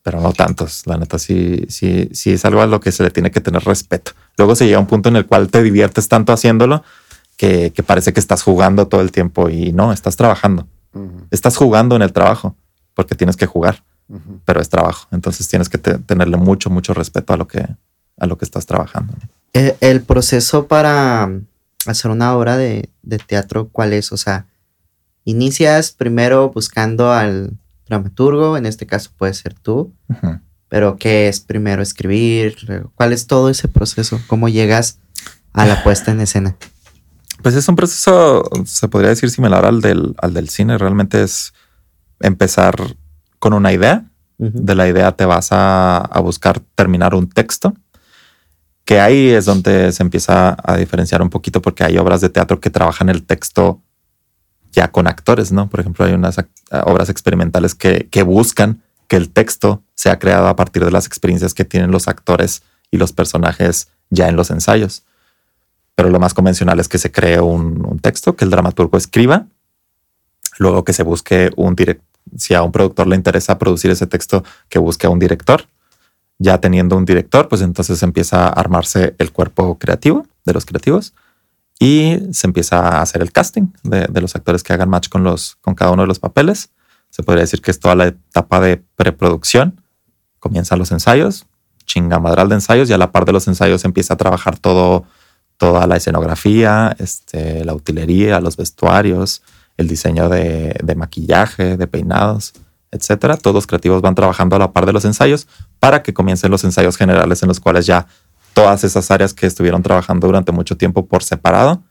[0.01, 0.87] pero no tantos.
[0.87, 3.63] La neta, sí, sí, sí es algo a lo que se le tiene que tener
[3.63, 4.11] respeto.
[4.37, 6.83] Luego se llega a un punto en el cual te diviertes tanto haciéndolo
[7.35, 10.67] que, que parece que estás jugando todo el tiempo y no, estás trabajando.
[10.93, 11.27] Uh -huh.
[11.31, 12.55] Estás jugando en el trabajo
[12.93, 14.39] porque tienes que jugar, uh -huh.
[14.45, 15.07] pero es trabajo.
[15.11, 17.67] Entonces tienes que te, tenerle mucho, mucho respeto a lo que,
[18.17, 19.13] a lo que estás trabajando.
[19.57, 21.31] El, el proceso para
[21.85, 24.11] hacer una obra de, de, teatro, ¿cuál es?
[24.11, 24.45] O sea,
[25.23, 30.41] inicias primero buscando al dramaturgo, en este caso puede ser tú, uh -huh.
[30.69, 32.55] pero ¿qué es primero escribir?
[32.95, 34.19] ¿Cuál es todo ese proceso?
[34.27, 34.99] ¿Cómo llegas
[35.53, 36.55] a la puesta en escena?
[37.41, 40.77] Pues es un proceso, se podría decir similar al del, al del cine.
[40.77, 41.53] Realmente es
[42.19, 42.75] empezar
[43.39, 44.05] con una idea.
[44.37, 44.51] Uh -huh.
[44.53, 47.73] De la idea te vas a, a, buscar terminar un texto.
[48.87, 52.59] Que ahí es donde se empieza a diferenciar un poquito porque hay obras de teatro
[52.59, 53.83] que trabajan el texto
[54.71, 55.69] ya con actores, ¿no?
[55.69, 56.37] Por ejemplo, hay unas
[56.85, 61.53] obras experimentales que, que buscan que el texto sea creado a partir de las experiencias
[61.53, 65.03] que tienen los actores y los personajes ya en los ensayos
[65.95, 69.47] pero lo más convencional es que se cree un, un, texto, que el dramaturgo escriba
[70.57, 74.43] Luego que se busque un director, si a un productor le interesa producir ese texto,
[74.69, 75.65] que busque a un director.
[76.39, 81.13] Ya teniendo un director, pues entonces empieza a armarse el cuerpo creativo de los creativos
[81.79, 85.57] y se empieza a hacer el casting de, los actores que hagan match con, los,
[85.61, 86.69] con cada uno de los papeles.
[87.09, 89.81] Se podría decir que es toda la etapa de preproducción.
[90.39, 91.45] Comienzan los ensayos,
[91.85, 95.05] chingamadral de ensayos y a la par de los ensayos empieza a trabajar todo,
[95.57, 99.43] toda la escenografía, este, la utilería, los vestuarios,
[99.77, 102.53] el diseño de, de maquillaje, de peinados,
[102.91, 103.37] etcétera.
[103.37, 105.47] Todos los creativos van trabajando a la par de los ensayos
[105.79, 108.07] para que comiencen los ensayos generales en los cuales ya
[108.53, 111.83] todas esas áreas que estuvieron trabajando durante mucho tiempo por separado,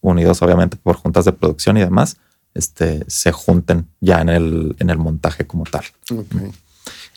[0.00, 2.16] unidos obviamente por juntas de producción y demás,
[2.54, 5.84] este, se junten ya en el, en el montaje como tal.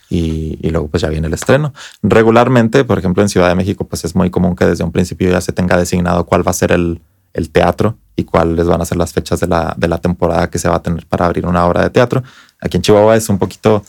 [0.09, 1.73] Y, y luego pues ya viene el estreno.
[2.01, 5.30] Regularmente, por ejemplo, en Ciudad de México, pues es muy común que desde un principio
[5.30, 7.01] ya se tenga designado cuál va a ser el,
[7.34, 10.59] el teatro y cuáles van a ser las fechas de la, de la temporada que
[10.59, 12.23] se va a tener para abrir una obra de teatro.
[12.59, 13.86] Aquí en Chihuahua es un poquito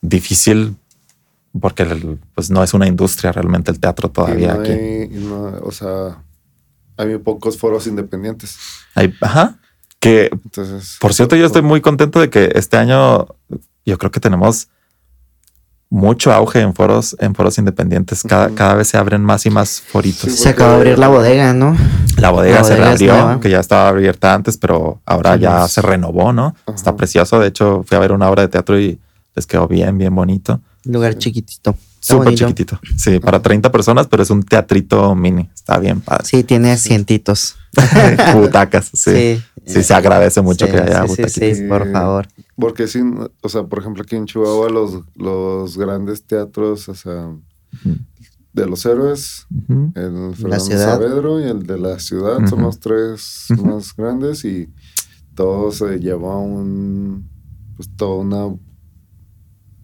[0.00, 0.76] difícil
[1.58, 4.72] porque el- pues no es una industria realmente el teatro Y todavía no aquí.
[4.72, 6.22] hay- y no- o sea,
[6.96, 8.56] hay muy pocos foros independientes.
[8.94, 9.56] Hay- ajá.
[9.98, 13.26] Que Entonces, Por cierto, yo estoy muy contento de que este año
[13.84, 14.68] yo creo que tenemos
[15.92, 18.22] mucho auge en foros, en foros independientes.
[18.22, 20.30] Cada, cada vez se abren más y más foritos.
[20.30, 21.76] Sí, Se acaba de abrir la bodega, ¿no?
[22.16, 25.64] La bodega La se bodega reabrió, que ya estaba abierta antes, pero ahora Sí, ya
[25.64, 26.54] es- se renovó, ¿no?
[26.72, 27.40] Está precioso.
[27.40, 29.00] De hecho, fui a ver una obra de teatro y
[29.34, 30.60] les quedó bien, bien bonito.
[30.84, 31.76] Lugar chiquitito.
[32.00, 32.80] Súper chiquitito.
[32.96, 35.50] Sí, para 30 personas, pero es un teatrito mini.
[35.54, 36.24] Está bien padre.
[36.24, 37.56] Sí, tiene asientitos.
[38.34, 39.40] Butacas, sí.
[39.66, 39.82] sí.
[39.82, 42.26] se agradece mucho Sí, que haya sí, sí, sí, por favor.
[42.56, 43.00] Porque sí,
[43.42, 47.28] o sea, por ejemplo, aquí en Chihuahua los, los grandes teatros, o sea,
[48.52, 49.92] de los héroes, Ujú.
[49.94, 50.64] el Fernando.
[50.78, 54.68] Saavedro y el de la ciudad son los tres más grandes y
[55.34, 57.28] todo se lleva un,
[57.76, 58.56] pues toda una,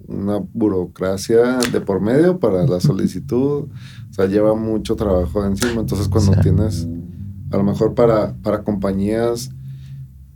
[0.08, 3.64] una burocracia de por medio para la solicitud,
[4.10, 6.40] o sea, lleva mucho trabajo encima, entonces cuando Sí.
[6.42, 6.86] tienes,
[7.50, 9.50] a lo mejor para, para compañías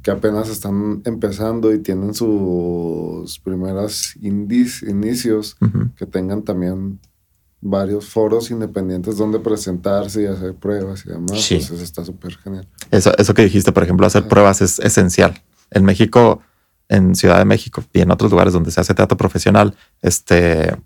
[0.03, 5.57] que apenas están empezando y tienen sus primeras indis- inicios,
[5.97, 6.99] que tengan también
[7.61, 11.43] varios foros independientes donde presentarse y hacer pruebas y demás.
[11.43, 11.57] Sí.
[11.57, 12.67] Entonces está súper genial.
[12.91, 14.31] Eso, eso que dijiste, por ejemplo, hacer Ajá.
[14.31, 15.35] pruebas es esencial.
[15.71, 16.41] En México,
[16.91, 20.77] en Ciudad de México y en otros lugares donde se hace teatro profesional, este,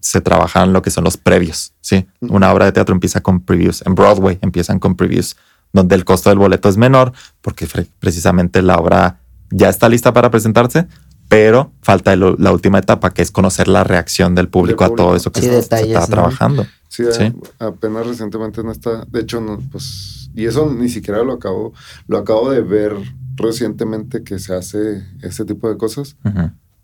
[0.00, 1.74] se trabajan lo que son los previos.
[1.82, 3.82] Sí, una obra de teatro empieza con previews.
[3.84, 5.36] En Broadway empiezan con previews,
[5.72, 9.18] donde el costo del boleto es menor porque precisamente la obra
[9.50, 10.86] ya está lista para presentarse,
[11.28, 15.14] pero falta el- la última etapa que es conocer la reacción del público, a todo
[15.16, 16.06] eso que Sí, se detalles, está ¿no?
[16.06, 16.66] trabajando.
[16.88, 17.32] Sí, Sí.
[17.58, 21.72] apenas recientemente no está, de hecho, no, pues, y eso ni siquiera lo acabo,
[22.06, 22.94] lo acabo de ver
[23.36, 26.16] recientemente que se hace ese tipo de cosas,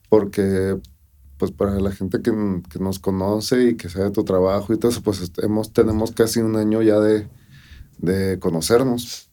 [0.08, 0.76] porque
[1.36, 2.32] pues para la gente que,
[2.70, 6.40] que nos conoce y que sabe tu trabajo y todo eso, pues hemos, tenemos casi
[6.40, 7.28] un año ya de,
[7.98, 9.30] de conocernos,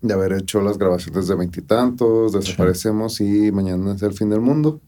[0.00, 4.80] de haber hecho las grabaciones de veintitantos, desaparecemos y mañana es el fin del mundo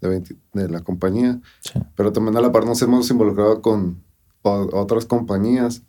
[0.00, 1.80] de, 20 de la compañía, Sí.
[1.96, 4.02] pero también a la par nos hemos involucrado con
[4.42, 5.82] otras compañías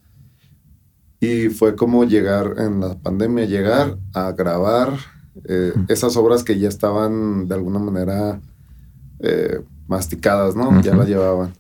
[1.24, 4.98] y fue como llegar en la pandemia, llegar a grabar
[5.46, 8.42] eh, esas obras que ya estaban de alguna manera
[9.20, 10.82] eh, masticadas, ¿no?
[10.82, 11.54] Ya las llevaban.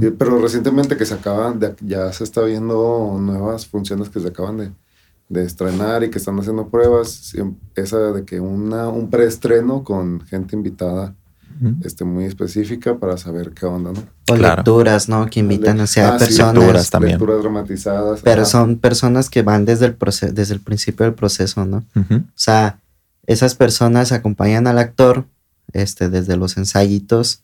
[0.00, 4.56] Pero recientemente que se acaban de, ya se está viendo nuevas funciones que se acaban
[4.56, 4.72] de,
[5.28, 7.34] de estrenar y que están haciendo pruebas.
[7.74, 11.14] Esa de que una, un preestreno con gente invitada
[11.84, 14.00] Este, muy específica para saber qué onda, ¿no?
[14.30, 14.56] O Claro.
[14.56, 15.26] lecturas, ¿no?
[15.26, 16.54] Que invitan o sea, Ah, sí, personas.
[16.54, 17.12] lecturas también.
[17.12, 18.20] Lecturas dramatizadas.
[18.22, 19.96] Pero son personas que van desde el,
[20.34, 21.84] desde el principio del proceso, ¿no?
[21.96, 22.78] O sea,
[23.26, 25.24] esas personas acompañan al actor
[25.72, 27.42] este, desde los ensayitos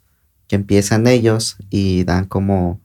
[0.49, 2.81] que empiezan ellos y dan como,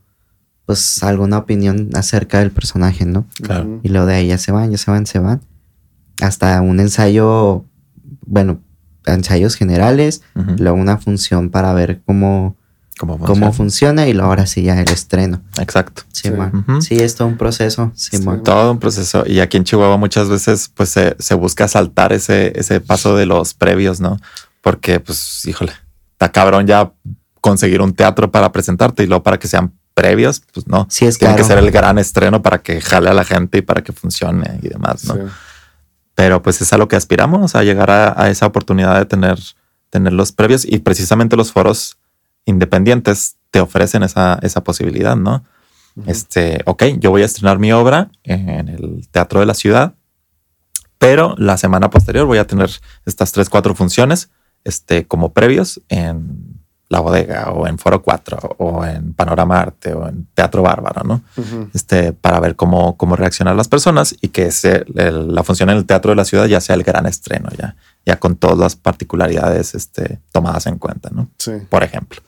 [0.65, 3.25] pues, alguna opinión acerca del personaje, ¿no?
[3.41, 3.79] Claro.
[3.83, 5.41] Y luego de ahí ya se van, ya se van, se van.
[6.21, 7.65] Hasta un ensayo,
[8.25, 8.59] bueno,
[9.05, 10.21] ensayos generales,
[10.57, 12.55] luego una función para ver cómo,
[12.99, 13.51] ¿Cómo cómo funciona?
[13.53, 15.41] funciona y luego ahora sí ya el estreno.
[15.59, 16.03] Exacto.
[16.13, 16.31] Sí, Sí.
[16.31, 16.63] man.
[16.67, 16.81] Ujú.
[16.81, 17.91] Sí, es todo un proceso.
[17.95, 18.17] Sí.
[18.45, 19.23] Todo un proceso.
[19.25, 23.25] Y aquí en Chihuahua muchas veces pues se, se busca saltar ese, ese paso de
[23.25, 24.19] los previos, ¿no?
[24.61, 25.73] Porque pues, híjole,
[26.13, 26.91] está cabrón ya
[27.41, 30.87] conseguir un teatro para presentarte y luego para que sean previos, pues no.
[30.89, 31.43] Sí, es Tiene caro.
[31.43, 34.59] que ser el gran estreno para que jale a la gente y para que funcione
[34.61, 35.15] y demás, ¿no?
[36.15, 39.39] Pero pues es a lo que aspiramos, a llegar a, a esa oportunidad de tener,
[39.89, 41.97] tener los previos y precisamente los foros
[42.45, 45.43] independientes te ofrecen esa, esa posibilidad, ¿no?
[46.07, 49.93] Este, ok, yo voy a estrenar mi obra en el Teatro de la Ciudad,
[50.97, 52.71] pero la semana posterior voy a tener
[53.05, 54.31] estas tres, cuatro funciones
[54.63, 56.52] este, como previos en
[56.93, 61.23] La Bodega o en Foro 4 o en Panorama Arte o en Teatro Bárbaro, ¿no?
[61.73, 65.85] Este, para ver cómo, cómo reaccionan las personas y que ese, la función en el
[65.85, 67.75] teatro de la ciudad ya sea el gran estreno, ya,
[68.05, 71.31] ya con todas las particularidades este, tomadas en cuenta, ¿no?
[71.39, 71.53] Sí.
[71.67, 72.21] Por ejemplo.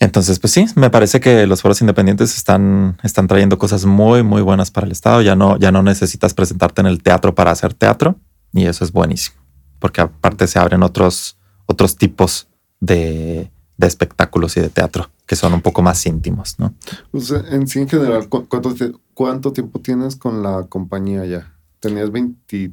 [0.00, 4.42] Entonces, pues sí, me parece que los foros independientes están, están trayendo cosas muy, muy
[4.42, 5.22] buenas para el Estado.
[5.22, 8.16] Ya no, ya no necesitas presentarte en el teatro para hacer teatro
[8.52, 9.36] y eso es buenísimo,
[9.78, 12.48] porque aparte se abren otros, otros tipos
[12.80, 16.74] de, de espectáculos y de teatro que son un poco más íntimos, ¿no?
[17.12, 18.74] Pues en sí, en general, ¿cuánto,
[19.14, 21.54] cuánto tiempo tienes con la compañía ya?
[21.78, 22.72] ¿Tenías 20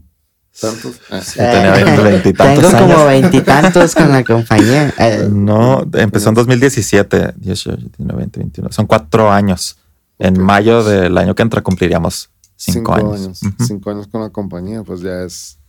[0.60, 0.96] tantos?
[1.12, 1.22] Ah.
[1.22, 4.92] Sí, tenía veintitantos Tengo como veintitantos con la compañía.
[5.30, 8.72] No, empezó en 2017, 18, 19, 20, 21.
[8.72, 9.78] Son cuatro años.
[10.18, 13.40] En mayo del año que entra cumpliríamos cinco, años.
[13.68, 15.60] Cinco años con la compañía, pues ya es.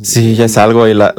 [0.00, 0.88] Sí, ya es algo.
[0.88, 1.14] Y la,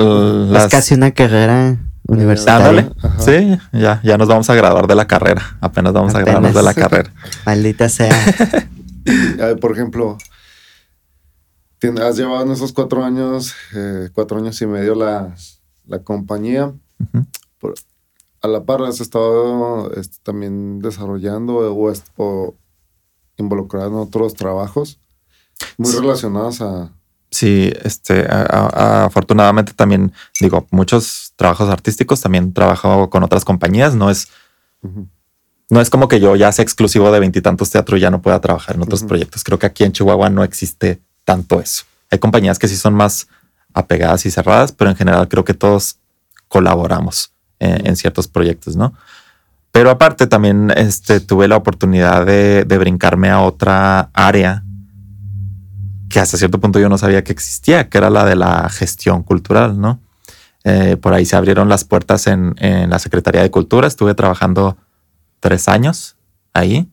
[0.58, 1.78] Es casi una carrera
[2.08, 2.92] universitaria.
[3.20, 5.58] Sí, ya, ya nos vamos a graduar de la carrera.
[5.62, 7.14] Apenas vamos a graduarnos de la carrera.
[7.46, 8.16] Maldita sea.
[9.62, 10.18] Por ejemplo,
[12.02, 15.36] has llevado en esos cuatro años, eh, cuatro años y medio la,
[16.04, 16.74] compañía.
[18.42, 22.56] a la par has estado este, también desarrollando o,
[23.38, 25.00] involucrado en otros trabajos
[25.78, 26.92] muy relacionados a...
[27.34, 34.28] Sí, este, afortunadamente también, digo, muchos trabajos artísticos, también trabajo con otras compañías, no es...
[35.70, 38.40] No es como que yo ya sea exclusivo de veintitantos teatros y ya no pueda
[38.40, 39.44] trabajar en otros proyectos.
[39.44, 41.86] Creo que aquí en Chihuahua no existe tanto eso.
[42.12, 43.28] Hay compañías que sí son más
[43.74, 45.98] apegadas y cerradas, pero en general creo que todos
[46.48, 48.94] colaboramos en, ciertos proyectos, ¿no?
[49.72, 54.64] Pero aparte también este, tuve la oportunidad de, brincarme a otra área
[56.14, 59.24] que hasta cierto punto yo no sabía que existía, que era la de la gestión
[59.24, 60.00] cultural, ¿no?
[60.64, 63.88] Eh, por ahí se abrieron las puertas en, la Secretaría de Cultura.
[63.88, 64.78] Estuve trabajando
[65.40, 66.16] tres años
[66.54, 66.88] ahí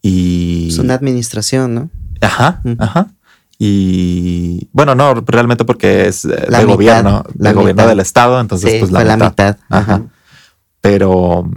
[0.00, 0.68] y...
[0.70, 1.90] Es una administración, ¿no?
[2.22, 3.08] Ajá, ajá.
[3.58, 8.90] Y bueno, no, realmente porque es eh, de gobierno, de gobierno del estado, entonces pues
[8.90, 9.58] la, mitad.
[9.68, 10.04] Ajá.
[10.80, 11.50] Pero,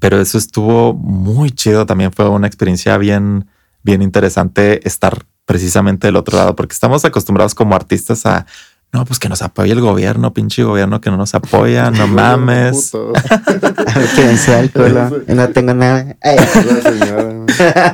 [0.00, 1.86] pero eso estuvo muy chido.
[1.86, 3.46] También fue una experiencia bien,
[3.86, 8.44] bien interesante estar precisamente del otro lado, porque estamos acostumbrados como artistas a
[8.92, 12.92] no, pues que nos apoye el gobierno, pinche gobierno que no nos apoya, no mames.
[15.28, 16.16] no tengo nada.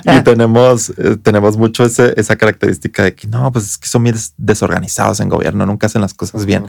[0.05, 4.17] y tenemos, eh, tenemos mucho esa característica de que no, pues es que son bien
[4.37, 6.67] desorganizados en gobierno, nunca hacen las cosas bien.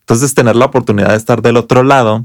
[0.00, 2.24] Entonces, tener la oportunidad de estar del otro lado,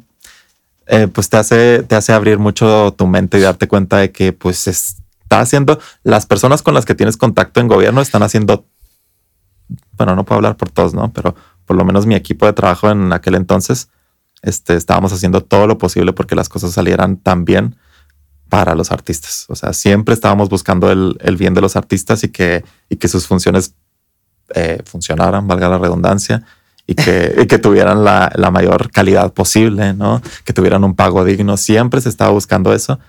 [0.87, 4.33] eh, pues te hace, te hace abrir mucho tu mente y darte cuenta de que,
[4.33, 4.95] pues,
[5.29, 8.65] está haciendo las personas con las que tienes contacto en gobierno están haciendo
[9.95, 11.11] bueno, no puedo hablar por todos, ¿no?
[11.13, 13.89] Pero por lo menos mi equipo de trabajo en aquel entonces,
[14.41, 17.75] este, estábamos haciendo todo lo posible porque las cosas salieran tan bien
[18.47, 19.45] para los artistas.
[19.49, 23.27] O sea, siempre estábamos buscando el, bien de los artistas y que, y que sus
[23.27, 23.75] funciones
[24.55, 26.43] eh, funcionaran, valga la redundancia,
[26.87, 30.21] y que, que tuvieran la, la, mayor calidad posible, ¿no?
[30.45, 31.57] Que tuvieran un pago digno.
[31.57, 32.99] Siempre se estaba buscando eso.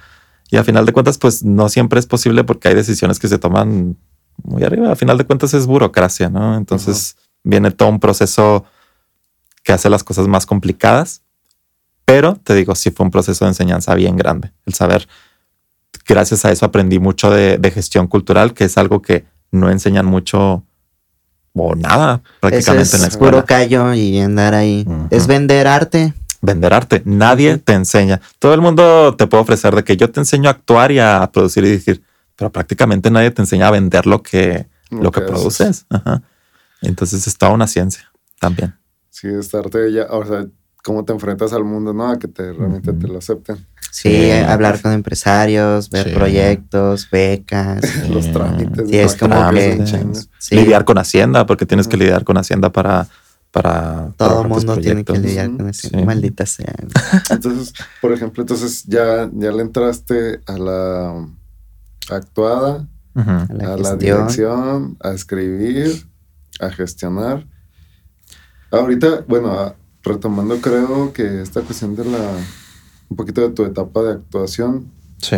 [0.51, 3.39] Y a final de cuentas, pues no siempre es posible porque hay decisiones que se
[3.39, 3.97] toman
[4.43, 4.91] muy arriba.
[4.91, 6.57] A final de cuentas es burocracia, ¿no?
[6.57, 8.65] Entonces viene todo un proceso
[9.63, 11.23] que hace las cosas más complicadas.
[12.05, 14.53] Pero te digo, sí fue un proceso de enseñanza bien grande.
[14.67, 15.07] El saber,
[16.07, 20.65] gracias a eso aprendí mucho de, gestión cultural, que es algo que no enseñan mucho
[21.53, 23.33] o nada prácticamente en la escuela.
[23.33, 24.85] Puro callo y andar ahí.
[25.11, 26.15] Es vender arte.
[26.43, 27.03] Vender arte.
[27.05, 28.21] Nadie te enseña.
[28.39, 31.29] Todo el mundo te puede ofrecer de que yo te enseño a actuar y a
[31.33, 32.03] producir y decir,
[32.37, 35.87] pero prácticamente nadie te enseña a vender lo que, lo, que, produces.
[36.81, 38.75] Entonces es toda una ciencia también.
[39.11, 40.47] Sí, estarte ya, o sea,
[40.83, 42.09] cómo te enfrentas al mundo, ¿no?
[42.09, 43.67] A que te realmente te lo acepten.
[43.91, 48.89] Sí, hablar con empresarios, ver proyectos, becas, los trámites.
[48.89, 49.85] Sí, es como que
[50.51, 53.09] lidiar con Hacienda, porque tienes que lidiar con Hacienda para
[53.51, 55.89] para todo el mundo tiene que lidiar con eso.
[56.05, 56.75] Maldita sea.
[57.31, 61.29] Entonces, por ejemplo, entonces ya, ya le entraste a la
[62.11, 66.07] actuada, a la, dirección, a escribir,
[66.61, 67.47] a gestionar.
[68.71, 72.19] Ahorita, bueno, retomando creo que esta cuestión de la,
[73.09, 74.91] un poquito de tu etapa de actuación.
[75.19, 75.37] Sí.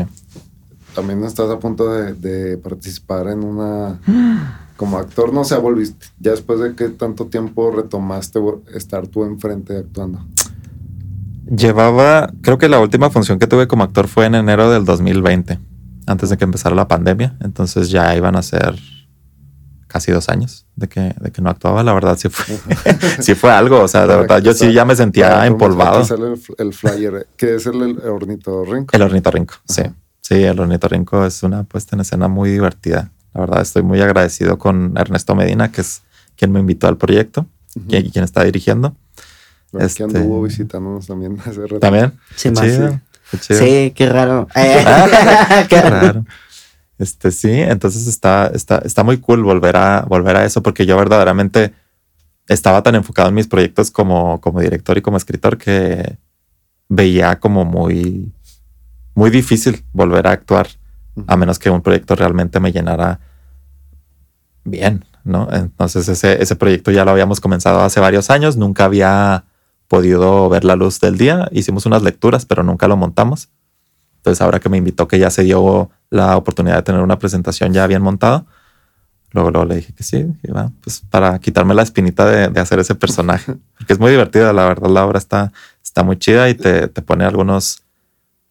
[0.95, 3.99] También estás a punto de, participar en una,
[4.77, 8.41] como actor, no sé, volviste, ya después de que tanto tiempo retomaste
[8.75, 10.25] estar tú enfrente actuando.
[11.47, 15.59] Llevaba, creo que la última función que tuve como actor fue en enero del 2020
[16.07, 17.37] antes de que empezara la pandemia.
[17.41, 18.79] Entonces ya iban a ser
[19.87, 21.83] casi dos años de que, de que no actuaba.
[21.83, 22.57] La verdad, sí fue,
[23.21, 23.81] sí fue algo.
[23.81, 26.03] O sea, de verdad, yo sí ya me sentía empolvado.
[26.15, 28.97] El, el flyer, que es el, el ornitorrinco.
[28.97, 29.83] El ornitorrinco, sí.
[30.23, 33.11] Sí, el ornitorrinco es una puesta en escena muy divertida.
[33.35, 36.03] La verdad, estoy muy agradecido con Ernesto Medina, que es
[36.37, 37.47] quien me invitó al proyecto
[37.89, 38.95] y quien está dirigiendo.
[39.73, 39.99] Bueno, este...
[39.99, 41.81] Que anduvo visitándonos también hace rato.
[41.81, 42.13] También.
[42.37, 42.99] Sí, más, sí.
[43.31, 43.59] Qué chido.
[43.61, 44.47] sí, qué raro.
[45.69, 46.25] qué raro.
[46.99, 50.97] Este sí, entonces está, está, está muy cool volver a, volver a eso, porque yo
[50.97, 51.73] verdaderamente
[52.49, 56.19] estaba tan enfocado en mis proyectos como, como director y como escritor que
[56.89, 58.33] veía como muy,
[59.15, 60.69] muy difícil volver a actuar,
[61.27, 63.21] a menos que un proyecto realmente me llenara
[64.65, 65.49] bien, ¿no?
[65.53, 69.45] Entonces ese, ese proyecto ya lo habíamos comenzado hace varios años, nunca había
[69.89, 73.51] podido ver la luz del día, hicimos unas lecturas, pero nunca lo montamos.
[74.17, 77.73] Entonces ahora que me invitó, que ya se dio la oportunidad de tener una presentación
[77.73, 78.47] ya bien montada,
[79.33, 80.27] luego, luego le dije que sí,
[80.83, 84.67] pues para quitarme la espinita de, de, hacer ese personaje, porque es muy divertida, la
[84.67, 85.53] verdad la obra está,
[85.83, 87.83] está muy chida y te, te pone algunos,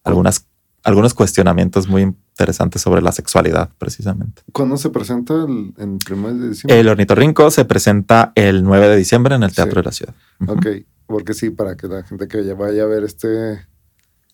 [0.03, 0.45] algunas,
[0.83, 4.41] algunos cuestionamientos muy interesantes sobre la sexualidad, precisamente.
[4.51, 6.79] ¿Cuándo se presenta el, en primer de diciembre?
[6.79, 9.79] El Ornitorrinco se presenta el 9 de diciembre en el Teatro sí.
[9.79, 10.13] de la Ciudad.
[10.47, 10.65] Ok,
[11.05, 13.27] porque sí, para que la gente que ya vaya a ver este,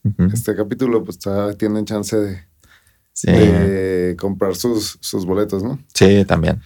[0.03, 0.33] uh -huh.
[0.33, 2.39] este capítulo, pues está, tienen chance de,
[3.11, 3.31] sí.
[3.31, 5.77] de comprar sus, sus boletos, ¿no?
[5.93, 6.61] Sí, también.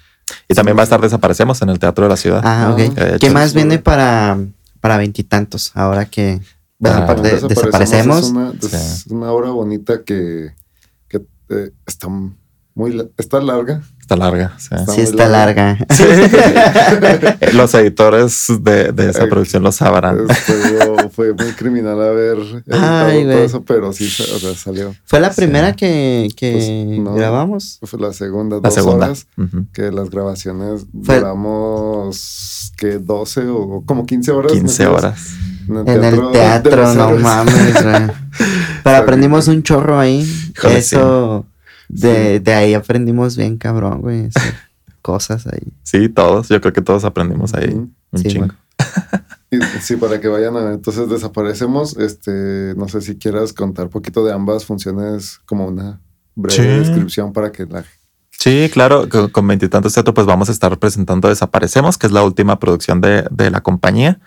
[0.48, 2.42] Y también va a estar Desaparecemos en el Teatro de la Ciudad.
[2.44, 3.20] Ah, ok.
[3.20, 4.38] ¿Qué más viene para
[4.80, 5.72] para veintitantos?
[5.76, 6.42] Ahora que
[6.82, 8.20] bueno, ah, aparte de, desaparecemos.
[8.20, 8.70] Es una, sí.
[8.72, 10.56] es una obra bonita que
[11.52, 12.08] eh, está
[12.74, 13.82] muy está larga.
[13.99, 14.54] Está larga.
[14.58, 15.78] Sí, está, sí está larga.
[15.78, 17.39] larga.
[17.49, 17.54] Sí.
[17.58, 20.28] los editores de, de esa producción lo sabrán.
[20.28, 24.95] Fue, fue, muy criminal haber editado Ay, todo eso, pero sí o sea, salió.
[25.06, 27.80] ¿Fue la primera que, que pues, no, grabamos?
[27.84, 29.06] Fue la segunda, la dos segunda.
[29.08, 29.28] horas.
[29.38, 29.68] Uh -huh.
[29.74, 31.16] Que las grabaciones fue...
[31.16, 34.52] duramos que 12 o como 15 horas.
[34.54, 35.20] 15 horas.
[35.70, 37.76] En el teatro, en el teatro no mames.
[38.84, 40.26] Pero aprendimos un chorro ahí.
[40.60, 41.46] Joder, eso.
[41.90, 42.02] Sí.
[42.02, 44.30] De, de, ahí aprendimos bien, cabrón, güey.
[45.02, 45.74] cosas ahí.
[45.84, 46.50] Sí, todos.
[46.50, 48.54] Yo creo que todos aprendimos ahí un sí, chingo.
[49.82, 50.74] Sí, para que vayan a ver.
[50.74, 51.98] Entonces desaparecemos.
[51.98, 56.00] Este, no sé si quieras contar un poquito de ambas funciones, como una
[56.36, 56.80] breve sí.
[56.80, 57.84] descripción para que la
[58.42, 62.58] Sí, claro, con veintitantos teatro, pues vamos a estar presentando Desaparecemos, que es la última
[62.58, 64.20] producción de, de la compañía.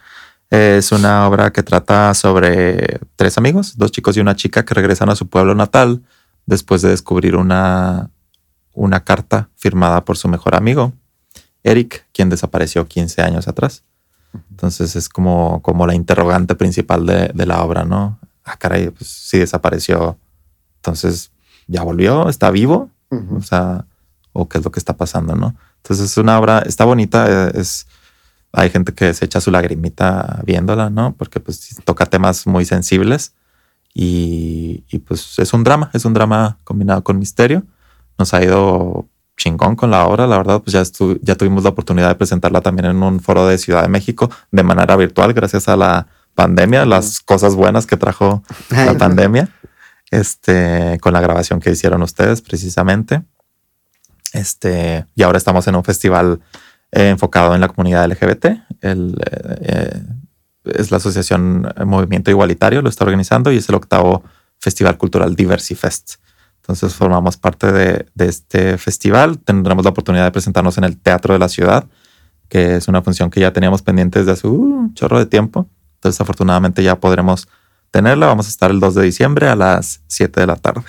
[0.51, 5.11] Es una obra que trata sobre tres amigos, dos chicos y una chica que regresan
[5.11, 6.03] a su pueblo natal
[6.47, 8.11] después de descubrir una,
[8.72, 10.92] una carta firmada por su mejor amigo,
[11.62, 13.84] Eric, quien desapareció 15 años atrás.
[14.51, 18.18] Entonces es como, como la interrogante principal de, de la obra, ¿no?
[18.45, 20.18] Ah, caray, pues sí desapareció.
[20.76, 21.30] Entonces,
[21.66, 22.28] ¿ya volvió?
[22.28, 22.90] ¿Está vivo?
[23.11, 23.38] Uh -huh.
[23.38, 23.86] O sea,
[24.32, 25.55] ¿o qué es lo que está pasando, no?
[25.78, 27.86] Entonces es una obra, está bonita, es...
[28.55, 31.15] Hay gente que se echa su lagrimita viéndola, ¿no?
[31.17, 33.35] Porque pues toca temas muy sensibles
[33.93, 37.65] y, y, pues es un drama, es un drama combinado con misterio.
[38.19, 40.83] Nos ha ido chingón con la obra, la verdad, pues ya,
[41.23, 44.63] ya tuvimos la oportunidad de presentarla también en un foro de Ciudad de México de
[44.63, 49.49] manera virtual gracias a la pandemia, las cosas buenas que trajo la pandemia,
[50.11, 53.23] este, con la grabación que hicieron ustedes precisamente.
[54.33, 56.41] Este, y ahora estamos en un festival
[56.95, 58.47] eh, enfocado en la comunidad LGBT,
[58.80, 59.16] el,
[59.61, 60.01] eh,
[60.64, 64.22] es la asociación Movimiento Igualitario, lo está organizando y es el octavo
[64.59, 66.14] Festival Cultural Diversifest.
[66.62, 69.38] Entonces formamos parte de, de, este festival.
[69.38, 71.86] Tendremos la oportunidad de presentarnos en el Teatro de la Ciudad,
[72.49, 75.68] que es una función que ya teníamos pendiente desde hace uh, un chorro de tiempo.
[75.96, 77.49] Entonces afortunadamente ya podremos
[77.91, 78.26] tenerla.
[78.26, 80.84] Vamos a estar el 2 de diciembre a las 7 de la tarde.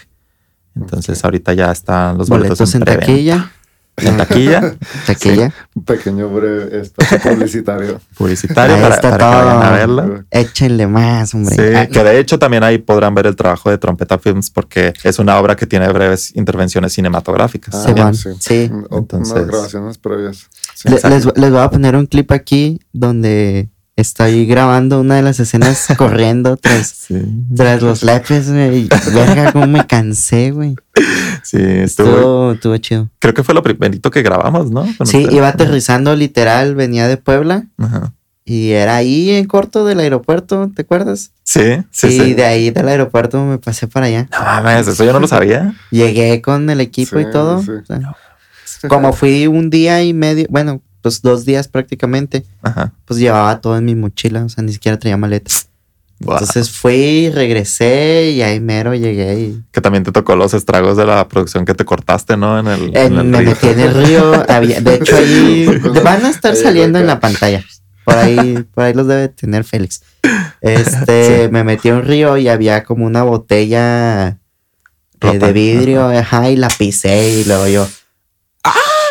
[0.76, 1.28] Entonces okay.
[1.28, 3.52] ahorita ya están los boletos, boletos en, en taquilla.
[3.98, 4.76] En taquilla.
[5.08, 5.50] taquilla.
[5.74, 8.02] Sí, pequeño breve espacio publicitario.
[8.18, 10.26] publicitario para, para que vayan a verla.
[10.32, 11.56] Échenle más, hombre.
[11.56, 15.20] Sí, que de hecho también ahí podrán ver el trabajo de Trompeta Films porque es
[15.20, 17.76] una obra que tiene breves intervenciones cinematográficas.
[17.76, 18.30] Ah, sí, bueno, sí.
[18.40, 18.72] sí.
[18.92, 20.50] Entonces, unas grabaciones previas.
[20.74, 25.22] Sí, les, les, les voy a poner un clip aquí donde estoy grabando una de
[25.22, 27.22] las escenas corriendo tras, sí.
[27.56, 28.90] tras los lepes, güey.
[29.14, 30.76] Verga, cómo me cansé, güey.
[31.44, 33.10] Sí, estuvo, estuvo, estuvo, chido.
[33.20, 34.88] Creo que fue lo primerito que grabamos, ¿no?
[34.98, 37.66] Con sí, iba aterrizando literal, venía de Puebla.
[37.78, 38.14] Ajá.
[38.48, 41.32] Y era ahí en corto del aeropuerto, ¿te acuerdas?
[41.44, 42.08] Sí, sí.
[42.08, 42.34] Y sí.
[42.36, 44.30] de ahí del aeropuerto me pasé para allá.
[44.32, 45.74] No mames, eso yo no lo sabía.
[45.90, 47.64] Llegué con el equipo sí, y todo.
[47.64, 47.72] Sí.
[47.72, 48.16] O sea,
[48.88, 52.92] como fui un día y medio, bueno, pues dos días prácticamente, Ajá.
[53.06, 55.68] pues llevaba todo en mi mochila, o sea, ni siquiera traía maletas.
[56.22, 56.34] Wow.
[56.40, 61.06] Entonces fui, regresé y ahí mero llegué y Que también te tocó los estragos de
[61.06, 62.58] la producción que te cortaste, ¿no?
[62.58, 63.50] En el, en en- el me río.
[63.52, 64.44] metí en el río.
[64.50, 65.68] había- de hecho, ahí
[66.04, 67.64] van a estar saliendo en la pantalla.
[68.04, 70.02] Por ahí, por ahí los debe tener Félix.
[70.62, 74.40] Este, me metí a un río y había como una botella
[75.22, 77.88] eh, de vidrio, ajá, y la pisé y luego yo,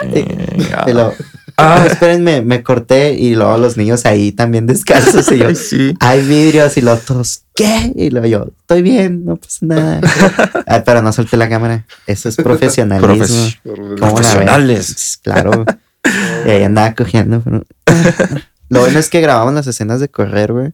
[0.02, 0.84] Chinga.
[0.86, 1.14] y luego,
[1.56, 5.94] ah, espérenme, me corté y luego los niños ahí también descalzos y yo, Ay, sí.
[6.00, 7.92] hay vidrios y los otros, ¿qué?
[7.94, 10.00] Y luego yo, estoy bien, no pasa nada.
[10.66, 11.84] Ah, pero no solté la cámara.
[12.06, 13.26] Eso es profesionalismo.
[13.96, 15.18] Profesionales.
[15.22, 15.64] Claro.
[16.46, 17.40] y ahí andaba cogiendo.
[17.42, 17.64] pero-
[18.70, 20.72] Lo bueno es que grabamos las escenas de correr, güey.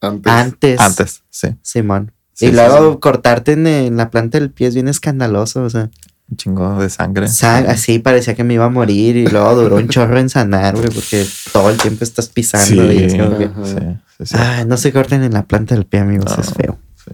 [0.00, 0.32] Antes.
[0.32, 0.80] Antes.
[0.80, 1.48] Antes, sí.
[1.62, 2.12] Simón.
[2.34, 5.62] Sí, y sí, luego cortarte en, en la planta del pie es bien escandaloso.
[5.62, 5.90] O sea,
[6.32, 7.28] Un chingo de sangre.
[7.28, 9.16] sa- así parecía que me iba a morir.
[9.18, 12.88] Y luego duró un chorro en sanar, güey, porque todo el tiempo estás pisando.
[12.90, 13.64] Sí, y es como que, Ajá.
[13.66, 13.74] sí,
[14.18, 14.36] sí, sí.
[14.38, 16.34] Ay, no se corten en la planta del pie, amigos.
[16.34, 16.42] No.
[16.42, 16.78] Es feo.
[16.96, 17.12] Sí.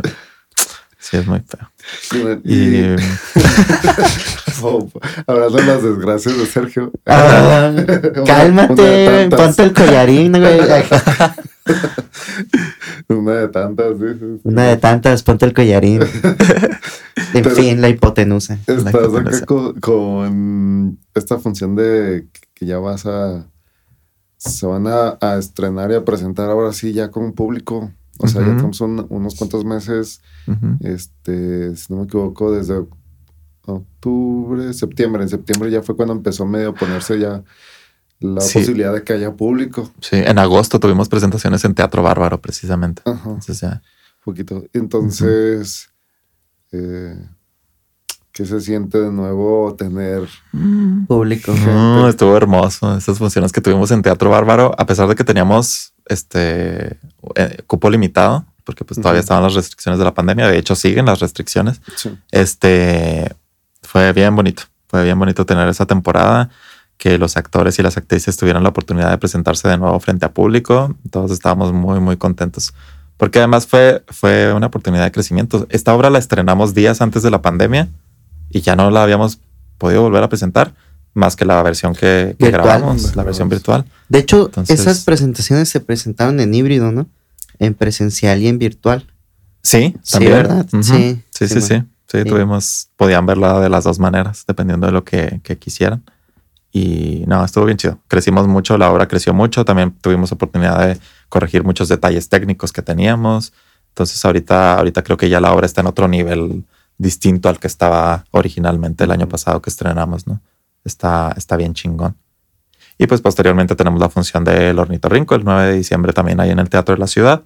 [1.00, 1.68] Sí, es muy feo.
[2.44, 2.96] Y, Y
[4.62, 4.88] oh,
[5.26, 6.92] hablando de las desgracias de Sergio.
[7.06, 7.72] Ah,
[8.26, 10.60] cálmate, ponte el collarín, güey.
[13.08, 14.40] Una de tantas, sí, sí, sí.
[14.44, 16.00] Una de tantas, ponte el collarín.
[17.34, 18.58] En Pero- fin, la hipotenusa.
[18.66, 19.36] La Estás hipotenusa.
[19.38, 23.46] acá con, con esta función de que ya vas a.
[24.36, 27.90] Se van a, a estrenar y a presentar ahora sí ya con público.
[28.20, 30.20] O sea, ya tenemos un- unos cuantos meses,
[30.80, 32.84] este, si no me equivoco, desde
[33.64, 35.22] octubre, septiembre.
[35.22, 37.42] En septiembre ya fue cuando empezó medio a ponerse ya
[38.20, 38.58] la Sí.
[38.58, 39.92] posibilidad de que haya público.
[40.00, 43.02] Sí, en agosto tuvimos presentaciones en Teatro Bárbaro, precisamente.
[43.04, 43.28] Ajá.
[43.30, 43.82] Entonces ya.
[44.24, 44.64] poquito.
[44.72, 45.88] Entonces,
[46.72, 47.16] eh,
[48.32, 50.28] ¿qué se siente de nuevo tener?
[51.06, 51.52] Público.
[52.08, 52.96] Estuvo hermoso.
[52.96, 56.98] Esas funciones que tuvimos en Teatro Bárbaro, a pesar de que teníamos este
[57.34, 60.46] eh, cupo limitado, porque pues todavía estaban las restricciones de la pandemia.
[60.46, 61.80] De hecho, siguen las restricciones.
[61.96, 62.16] Sí.
[62.30, 63.34] Este
[63.82, 64.64] fue bien bonito.
[64.88, 66.50] Fue bien bonito tener esa temporada,
[66.96, 70.32] que los actores y las actrices tuvieran la oportunidad de presentarse de nuevo frente a
[70.32, 70.96] público.
[71.10, 72.74] Todos estábamos muy, muy contentos.
[73.18, 75.66] Porque además fue, fue una oportunidad de crecimiento.
[75.70, 77.88] Esta obra la estrenamos días antes de la pandemia
[78.48, 79.38] y ya no la habíamos
[79.76, 80.72] podido volver a presentar
[81.14, 82.52] más que la versión que, que Virtual.
[82.52, 83.84] grabamos, la versión virtual.
[84.08, 87.06] De hecho, Entonces- esas presentaciones se presentaron en híbrido, ¿no?
[87.58, 89.04] En presencial y en virtual.
[89.62, 90.32] Sí, Sí, también.
[90.32, 90.66] ¿verdad?
[90.72, 90.82] Ujú.
[90.84, 91.82] Sí, sí, sí, sí, sí.
[92.10, 92.24] Sí, Sí.
[92.24, 96.04] tuvimos, podían verla de las dos maneras, dependiendo de lo que, que quisieran.
[96.72, 97.98] Y no, estuvo bien chido.
[98.08, 99.64] Crecimos mucho, la obra creció mucho.
[99.64, 100.98] También tuvimos oportunidad de
[101.28, 103.52] corregir muchos detalles técnicos que teníamos.
[103.88, 106.64] Entonces, ahorita, ahorita creo que ya la obra está en otro nivel
[106.98, 110.40] distinto al que estaba originalmente el año pasado que estrenamos, ¿no?
[110.84, 112.16] Está, está bien chingón.
[112.98, 116.59] Y pues posteriormente tenemos la función del Ornitorrinco el 9 de diciembre también ahí en
[116.59, 117.44] el Teatro de la Ciudad.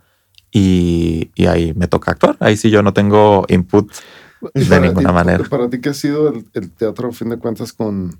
[0.50, 2.36] Y, y ahí me toca actuar.
[2.40, 3.90] Ahí sí yo no tengo input
[4.54, 5.44] de para ninguna ti, manera.
[5.44, 8.18] Para ti, ¿qué ha sido el, el teatro, a fin de cuentas, con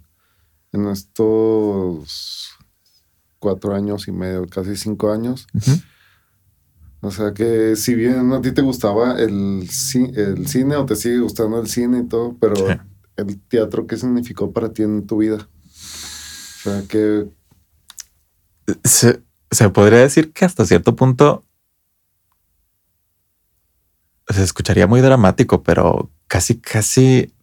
[0.73, 2.42] en estos
[3.43, 5.47] cuatro años y medio, casi cinco años?
[7.01, 10.95] O sea que si bien a ti te gustaba el, ci- el cine o te
[10.95, 12.75] sigue gustando el cine y todo, pero Sí.
[13.17, 15.37] el teatro, ¿qué significó para ti en tu vida?
[15.37, 17.29] O sea que
[18.85, 19.21] se,
[19.51, 21.45] se podría decir que hasta cierto punto
[24.29, 27.35] se escucharía muy dramático, pero casi, casi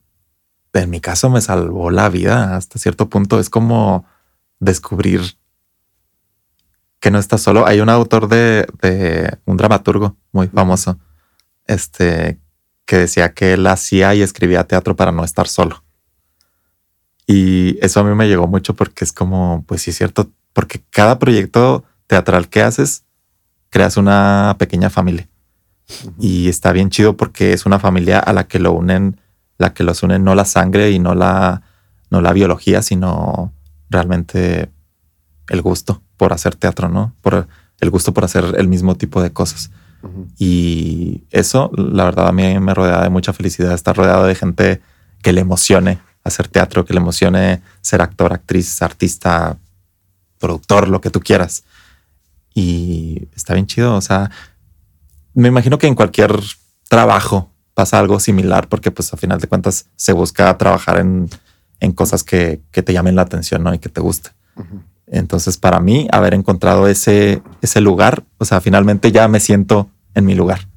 [0.74, 3.40] en mi caso me salvó la vida hasta cierto punto.
[3.40, 4.06] Es como
[4.60, 5.22] descubrir
[7.00, 7.66] que no estás solo.
[7.66, 11.00] Hay un autor de, de un dramaturgo muy famoso,
[11.66, 12.40] este,
[12.86, 15.84] que decía que él hacía y escribía teatro para no estar solo.
[17.26, 20.82] Y eso a mí me llegó mucho porque es como, pues sí es cierto, porque
[20.90, 23.04] cada proyecto teatral que haces,
[23.70, 25.30] creas una pequeña familia.
[26.20, 29.22] Y está bien chido porque es una familia a la que lo unen,
[29.58, 31.62] la que los unen no la sangre y no la,
[32.10, 33.54] no la biología, sino
[33.90, 34.72] realmente
[35.50, 37.14] el gusto por hacer teatro, ¿no?
[37.22, 37.48] Por
[37.80, 39.72] el gusto por hacer el mismo tipo de cosas.
[40.38, 44.82] Y eso, la verdad, a mí me rodea de mucha felicidad estar rodeado de gente
[45.22, 49.58] que le emocione hacer teatro, que le emocione ser actor, actriz, artista,
[50.40, 51.64] productor, lo que tú quieras.
[52.54, 53.96] Y está bien chido.
[53.96, 54.30] O sea,
[55.34, 56.38] me imagino que en cualquier
[56.90, 61.30] trabajo pasa algo similar porque pues a final de cuentas se busca trabajar en,
[61.80, 63.74] en cosas que, que te llamen la atención ¿no?
[63.74, 64.32] y que te guste.
[65.12, 70.26] Entonces, para mí, haber encontrado ese, ese lugar, o sea, finalmente ya me siento en
[70.26, 70.68] mi lugar.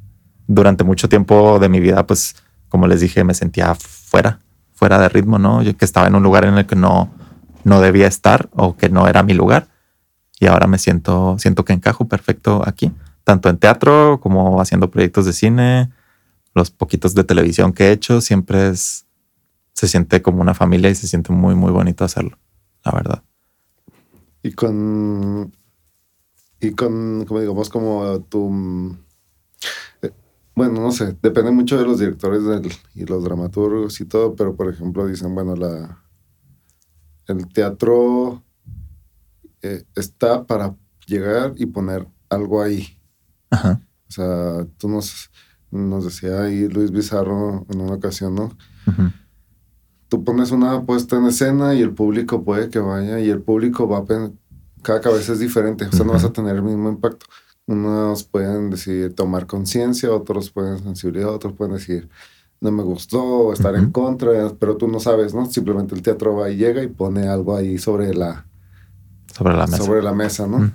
[0.47, 2.37] Durante mucho tiempo de mi vida, pues,
[2.69, 4.41] como les dije, me sentía fuera,
[4.73, 5.63] fuera de ritmo, ¿no?
[5.63, 7.11] Yo que estaba en un lugar en el que no,
[7.65, 9.69] no debía estar o que no era mi lugar.
[10.41, 12.91] Y ahora me siento, siento que encajo perfecto aquí.
[13.25, 15.91] tanto en teatro como haciendo proyectos de cine,
[16.55, 19.07] los poquitos de televisión que he hecho, siempre es,
[19.75, 22.39] se siente como una familia y se siente muy, muy bonito hacerlo,
[22.85, 23.23] la verdad.
[24.43, 25.53] Y con,
[26.61, 28.97] y con, como digamos, como tu,
[30.03, 30.13] eh,
[30.55, 32.43] bueno, no sé, depende mucho de los directores
[32.95, 36.03] y los dramaturgos y todo, pero por ejemplo dicen, bueno, la,
[37.29, 38.43] el teatro
[39.63, 42.99] eh, está para llegar y poner algo ahí.
[43.51, 43.81] Ajá.
[44.09, 45.31] O sea, tú nos,
[45.71, 48.45] nos decía ahí Luis Bizarro en una ocasión, ¿no?
[48.87, 49.11] Ujú.
[50.13, 53.89] Tú pones una puesta en escena y el público puede que vaya y el público
[53.89, 54.31] va a...
[54.83, 57.25] Cada cabeza es diferente, o sea, no vas a tener el mismo impacto.
[57.67, 62.11] Unos pueden decir tomar conciencia, otros pueden sensibilidad, otros pueden decir
[62.61, 65.47] no me gustó, estar en contra, pero tú no sabes, ¿no?
[65.47, 68.45] Simplemente el teatro va y llega y pone algo ahí sobre la,
[69.35, 69.83] Sobre la mesa.
[69.83, 70.73] sobre la mesa, ¿no?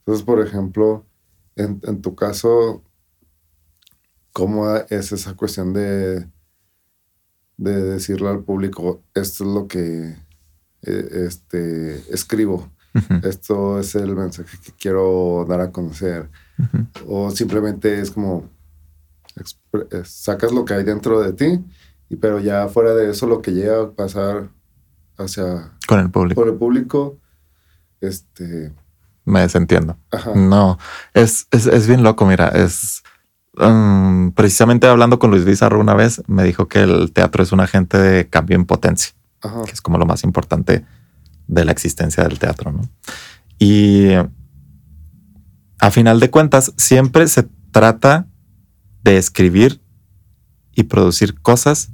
[0.00, 1.06] Entonces, por ejemplo,
[1.56, 2.82] en, en tu caso,
[4.30, 6.28] ¿cómo es esa cuestión de,
[7.56, 10.16] de decirle al público, esto es lo que
[10.82, 12.70] eh, este, escribo,
[13.22, 16.28] esto es el mensaje que quiero dar a conocer?
[17.06, 18.48] O simplemente es como,
[19.90, 21.64] eh, sacas lo que hay dentro de ti,
[22.08, 24.48] y, pero ya fuera de eso, lo que llega a pasar
[25.16, 26.40] hacia Con el público.
[26.40, 27.18] por el público,
[28.00, 28.72] este,
[29.24, 29.96] Me desentiendo.
[30.10, 30.78] ajá, No,
[31.14, 33.01] es, es, es bien loco, mira, es
[34.34, 37.98] precisamente hablando con Luis Bizarro una vez, me dijo que el teatro es un agente
[37.98, 39.12] de cambio en potencia,
[39.42, 40.84] ajá, que es como lo más importante
[41.48, 42.82] de la existencia del teatro, ¿no?
[43.58, 44.08] Y
[45.78, 48.26] a final de cuentas, siempre se trata
[49.02, 49.80] de escribir
[50.74, 51.90] y producir cosas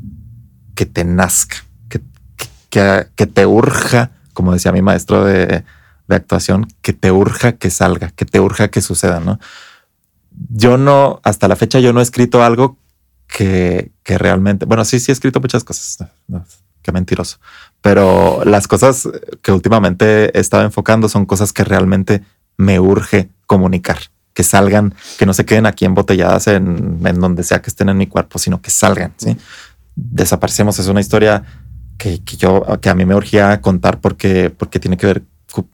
[0.75, 1.57] que te nazca,
[1.89, 2.01] que,
[2.37, 5.65] que, que- que te urja, como decía mi maestro de,
[6.07, 9.41] de actuación, que te urja que salga, que te urja que suceda, ¿no?
[10.51, 12.77] Yo no, hasta la fecha, yo no he escrito algo
[13.27, 16.45] que, que realmente, bueno, sí, sí he escrito muchas cosas, no,
[16.83, 17.39] qué mentiroso,
[17.81, 19.09] pero las cosas
[19.43, 22.23] que últimamente he enfocando son cosas que realmente
[22.57, 23.99] me urge comunicar,
[24.33, 27.99] que salgan, que no se queden aquí embotelladas en, en donde sea que estén en
[27.99, 29.37] mi cuerpo, sino que salgan, ¿sí?
[29.95, 31.45] Desaparecemos, es una historia
[31.99, 35.23] que, que yo, que a mí me urgía contar porque, porque tiene que ver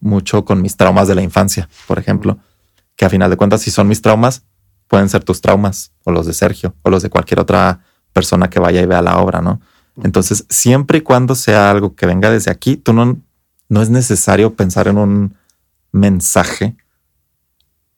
[0.00, 2.38] mucho con mis traumas de la infancia, por ejemplo,
[2.96, 4.42] que a final de cuentas, si son mis traumas,
[4.94, 7.80] pueden ser tus traumas o los de Sergio o los de cualquier otra
[8.12, 9.60] persona que vaya y vea la obra, ¿no?
[10.04, 13.20] Entonces, siempre y cuando sea algo que venga desde aquí, tú no,
[13.68, 15.34] no es necesario pensar en un
[15.90, 16.76] mensaje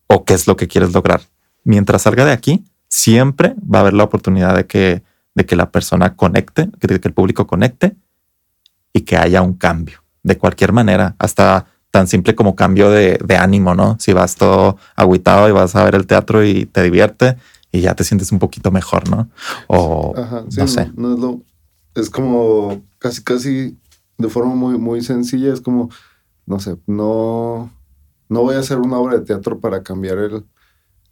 [0.06, 1.20] o qué es lo que quieres lograr.
[1.64, 5.02] Mientras salga de aquí, siempre va a haber la oportunidad de que,
[5.35, 7.94] de que la persona conecte, que, que el público conecte
[8.94, 11.66] y que haya un cambio de cualquier manera, hasta
[11.97, 13.97] tan simple como cambio de, de ánimo, ¿no?
[14.01, 17.36] Si vas todo agüitado y vas a ver el teatro y te divierte
[17.73, 19.31] y ya te sientes un poquito mejor, ¿no?
[19.68, 20.93] O Ajá, sí, no no, sé.
[20.97, 21.43] no es lo-
[21.94, 23.78] es como casi, casi
[24.18, 25.52] de forma muy, muy sencilla.
[25.52, 25.89] Es como,
[26.47, 27.73] no sé, no,
[28.28, 30.44] no voy a hacer una obra de teatro para cambiar el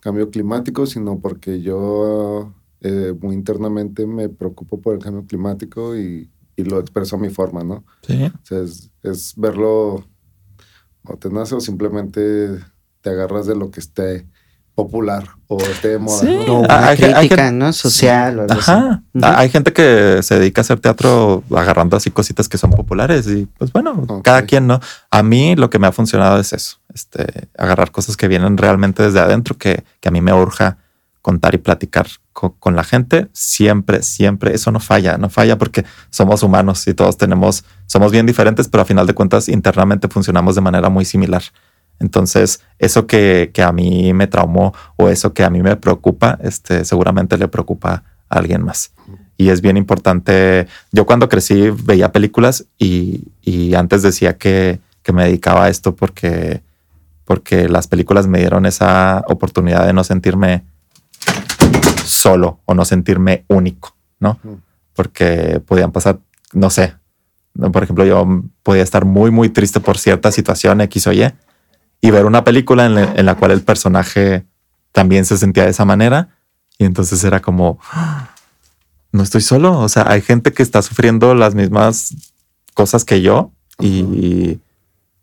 [0.00, 6.30] cambio climático, sino porque yo eh, muy internamente me preocupo por el cambio climático y,
[6.56, 7.84] y lo expreso a mi forma, ¿no?
[8.02, 8.24] Sí.
[8.26, 10.04] O sea, es, es verlo
[11.06, 12.48] o te nace o simplemente
[13.00, 14.26] te agarras de lo que esté
[14.74, 16.18] popular o esté de moda.
[16.20, 16.36] Sí.
[16.48, 16.62] ¿no?
[16.68, 17.72] Ah, una hay crítica, que- ¿no?
[17.72, 18.72] Social o algo así.
[18.72, 19.24] Ujú.
[19.24, 23.46] Hay gente que se dedica a hacer teatro agarrando así cositas que son populares y
[23.58, 24.80] pues bueno, cada quien no.
[25.10, 29.02] A mí lo que me ha funcionado es eso, este, agarrar cosas que vienen realmente
[29.04, 30.78] desde adentro, que, que a mí me urja
[31.24, 33.28] contar y platicar co- con la gente.
[33.32, 38.26] Siempre, siempre, eso no falla, no falla porque somos humanos y todos tenemos, somos bien
[38.26, 41.42] diferentes, pero a final de cuentas internamente funcionamos de manera muy similar.
[41.98, 46.38] Entonces, eso que, que a mí me traumó o eso que a mí me preocupa,
[46.42, 48.92] este, seguramente le preocupa a alguien más.
[49.38, 50.66] Y es bien importante.
[50.92, 55.96] Yo cuando crecí veía películas y, y antes decía que, que me dedicaba a esto
[55.96, 56.62] porque,
[57.24, 60.64] porque las películas me dieron esa oportunidad de no sentirme
[62.04, 64.38] solo o no sentirme único, ¿no?
[64.42, 64.60] Ujú.
[64.94, 66.20] Porque podían pasar,
[66.52, 66.94] no sé,
[67.72, 71.32] por ejemplo, yo podía estar muy, muy triste por cierta situación X o Y
[72.00, 74.44] y ver una película en la, en la cual el personaje
[74.92, 76.28] también se sentía de esa manera
[76.78, 78.30] y entonces era como, "Ah,
[79.12, 82.14] no estoy solo, o sea, hay gente que está sufriendo las mismas
[82.74, 84.58] cosas que yo y,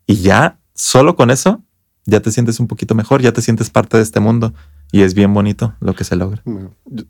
[0.06, 1.62] y ya solo con eso
[2.04, 4.52] ya te sientes un poquito mejor, ya te sientes parte de este mundo
[4.92, 6.42] y es bien bonito lo que se logra.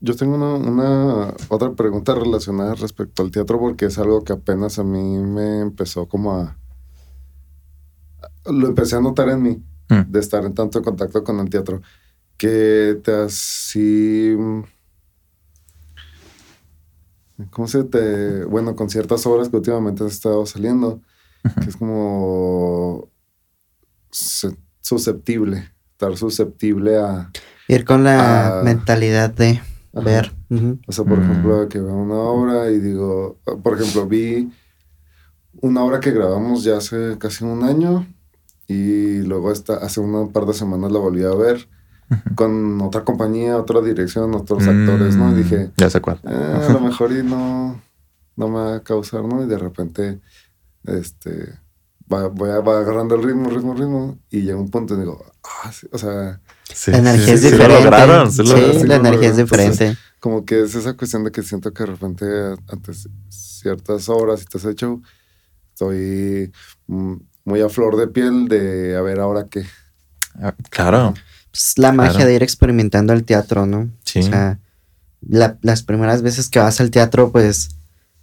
[0.00, 4.78] Yo, tengo una, una otra pregunta relacionada respecto al teatro porque es algo que apenas
[4.78, 6.56] a mí me empezó como a...
[8.46, 10.10] Lo empecé a notar en mí, Mm.
[10.10, 11.82] de estar en tanto contacto con el teatro,
[12.36, 14.34] que te así...
[17.50, 18.44] ¿Cómo se te...?
[18.44, 21.02] Bueno, con ciertas obras que últimamente han estado saliendo,
[21.62, 23.08] que es como
[24.80, 27.30] susceptible, estar susceptible a...
[27.72, 29.62] Ir con la mentalidad de
[29.94, 30.30] ver.
[30.86, 31.22] O sea, por mm.
[31.22, 34.52] ejemplo, que veo una obra y digo, por ejemplo, vi
[35.62, 38.06] una obra que grabamos ya hace casi un año
[38.68, 41.66] y luego esta, hace un par de semanas la volví a ver
[42.34, 45.32] con otra compañía, otra dirección, otros actores, ¿no?
[45.32, 46.20] Y dije, ya sé cuál.
[46.24, 47.80] Eh, a lo mejor y no,
[48.36, 49.42] no me va a causar, ¿no?
[49.42, 50.20] Y de repente,
[50.84, 51.54] este,
[52.12, 55.24] va, voy a, va agarrando el ritmo, ritmo, ritmo, y llega un punto y digo,
[55.64, 56.38] ah, sí, o sea...
[56.86, 58.30] la energía es diferente.
[58.30, 59.96] Sí, la energía es diferente.
[60.20, 62.24] como que es esa cuestión de que siento que de repente
[62.68, 65.00] antes ciertas obras y te has hecho,
[65.72, 66.52] estoy
[66.86, 67.14] mm,
[67.44, 69.64] muy a flor de piel de a ver ahora qué.
[70.40, 71.14] Ah, claro.
[71.50, 73.90] Pues, la magia de ir experimentando el teatro, ¿no?
[74.04, 74.20] Sí.
[74.20, 74.58] O sea,
[75.20, 77.76] las primeras veces que vas al teatro, pues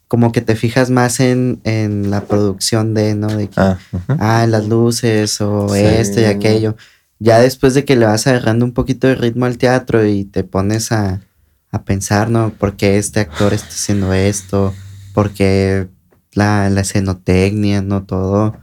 [0.07, 1.61] como que te fijas más en,
[2.09, 3.27] la producción de, ¿no?
[3.27, 3.77] De que, ah,
[4.17, 6.75] ah las luces o esto y aquello.
[7.19, 10.43] Ya después de que le vas agarrando un poquito de ritmo al teatro y te
[10.43, 11.21] pones a,
[11.71, 12.51] a pensar, ¿no?
[12.51, 14.73] ¿Por qué este actor está haciendo esto?
[15.13, 15.87] ¿Por qué
[16.33, 18.03] la, la escenotecnia, ¿no?
[18.03, 18.55] Todo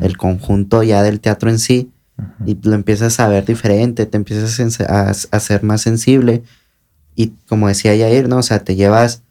[0.00, 1.90] el conjunto ya del teatro en sí
[2.46, 6.42] y lo empiezas a ver diferente, te empiezas a, a, ser más sensible
[7.16, 8.38] y como decía Yair, ¿no?
[8.38, 9.22] O sea, te llevas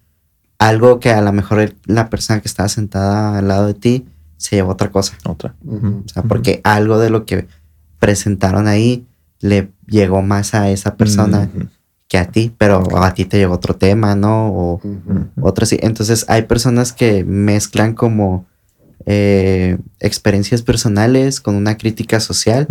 [0.59, 4.05] algo que a lo mejor la persona que estaba sentada al lado de ti
[4.37, 5.17] se llevó otra cosa.
[5.25, 5.55] Otra.
[5.65, 7.47] O sea, porque algo de lo que
[8.03, 9.07] presentaron ahí
[9.39, 11.49] le llegó más a esa persona
[12.09, 14.49] que a ti, pero a ti te llegó otro tema, ¿no?
[14.49, 14.81] O
[15.39, 15.79] otro sí.
[15.81, 18.45] Entonces hay personas que mezclan como
[19.05, 22.67] eh, experiencias personales con una crítica social.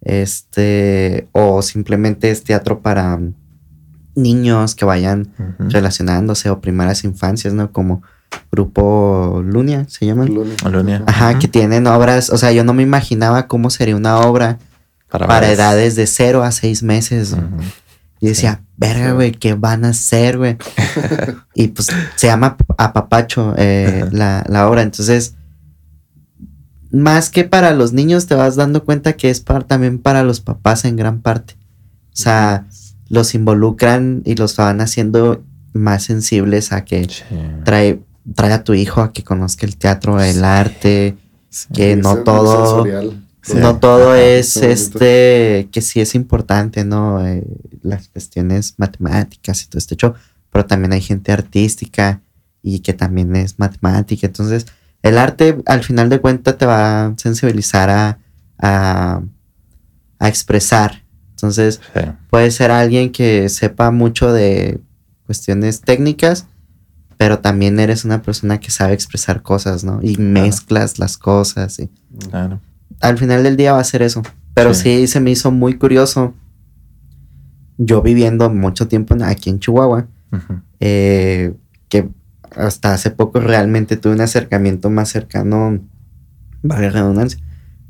[0.00, 3.20] Este, o simplemente es teatro para
[4.16, 5.32] niños que vayan
[5.70, 7.70] relacionándose o primeras infancias, ¿no?
[7.70, 8.02] Como
[8.50, 10.26] grupo Lunia, ¿se llama?
[10.26, 11.02] Lunia.
[11.06, 14.58] Ajá, que tienen obras, o sea, yo no me imaginaba cómo sería una obra
[15.08, 17.36] para, edades de 0 a 6 meses.
[18.20, 20.56] Y decía, verga, güey, ¿qué van a hacer, güey?
[21.54, 24.82] y pues se llama Apapacho eh, la, la obra.
[24.82, 25.34] Entonces,
[26.90, 30.40] más que para los niños, te vas dando cuenta que es para, también para los
[30.40, 31.56] papás en gran parte.
[32.12, 32.66] O sea,
[33.08, 37.08] los involucran y los van haciendo más sensibles a que
[37.64, 38.02] trae,
[38.34, 41.16] trae a tu hijo a que conozca el teatro, el arte,
[41.72, 42.84] que no todo,
[43.54, 47.26] no todo es este, que sí es importante, ¿no?
[47.26, 47.44] Eh,
[47.82, 50.14] las cuestiones matemáticas y todo este hecho,
[50.50, 52.20] pero también hay gente artística
[52.62, 54.26] y que también es matemática.
[54.26, 54.66] Entonces,
[55.02, 58.18] el arte al final de cuentas te va a sensibilizar a,
[58.58, 59.22] a,
[60.20, 61.04] expresar.
[61.30, 61.80] Entonces,
[62.30, 64.80] puede ser alguien que sepa mucho de
[65.24, 66.46] cuestiones técnicas,
[67.18, 69.98] pero también eres una persona que sabe expresar cosas, ¿no?
[70.02, 71.80] Y mezclas las cosas.
[71.80, 71.90] Y
[72.30, 72.60] claro.
[73.00, 74.22] Al final del día va a ser eso.
[74.54, 75.06] Pero sí.
[75.08, 76.32] se me hizo muy curioso.
[77.76, 80.06] Yo viviendo mucho tiempo aquí en Chihuahua,
[80.78, 81.54] eh,
[81.88, 82.08] que
[82.56, 85.80] hasta hace poco realmente tuve un acercamiento más cercano,
[86.62, 87.40] vale redundancia,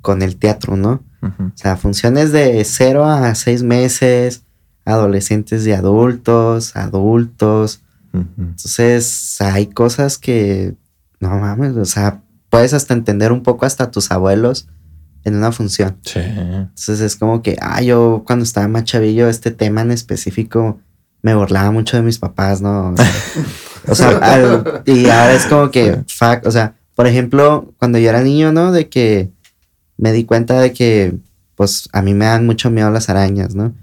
[0.00, 1.02] con el teatro, ¿no?
[1.22, 4.44] O sea, funciones de cero a seis meses,
[4.84, 7.82] adolescentes y adultos, adultos.
[8.38, 10.74] Entonces, hay cosas que,
[11.20, 14.68] no mames, o sea, puedes hasta entender un poco hasta tus abuelos
[15.24, 15.96] en una función.
[16.04, 16.20] Sí.
[16.20, 20.80] Entonces es como que, ah, yo cuando estaba más chavillo, este tema en específico
[21.22, 22.94] me burlaba mucho de mis papás, ¿no?
[23.86, 28.22] O sea, y ahora es como que, fuck, o sea, por ejemplo, cuando yo era
[28.22, 28.72] niño, ¿no?
[28.72, 29.30] De que
[29.96, 31.14] me di cuenta de que,
[31.54, 33.74] pues, a mí me dan mucho miedo las arañas, ¿no?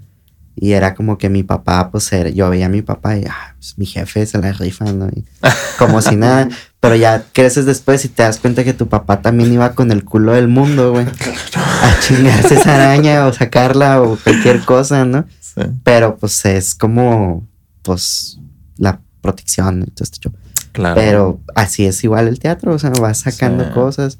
[0.58, 3.54] Y era como que mi papá, pues, era, yo veía a mi papá y, ah,
[3.58, 5.08] pues, mi jefe se la rifa, ¿no?
[5.78, 6.48] como si nada.
[6.80, 10.04] Pero ya creces después y te das cuenta que tu papá también iba con el
[10.04, 11.04] culo del mundo, güey.
[11.06, 15.26] A chingarse esa araña o sacarla o cualquier cosa, ¿no?
[15.40, 15.62] Sí.
[15.84, 17.46] Pero, pues, es como,
[17.82, 18.38] pues,
[18.78, 20.30] la protección y todo este
[20.72, 20.94] Claro.
[20.94, 24.18] Pero así es igual el teatro, o sea, vas sacando cosas.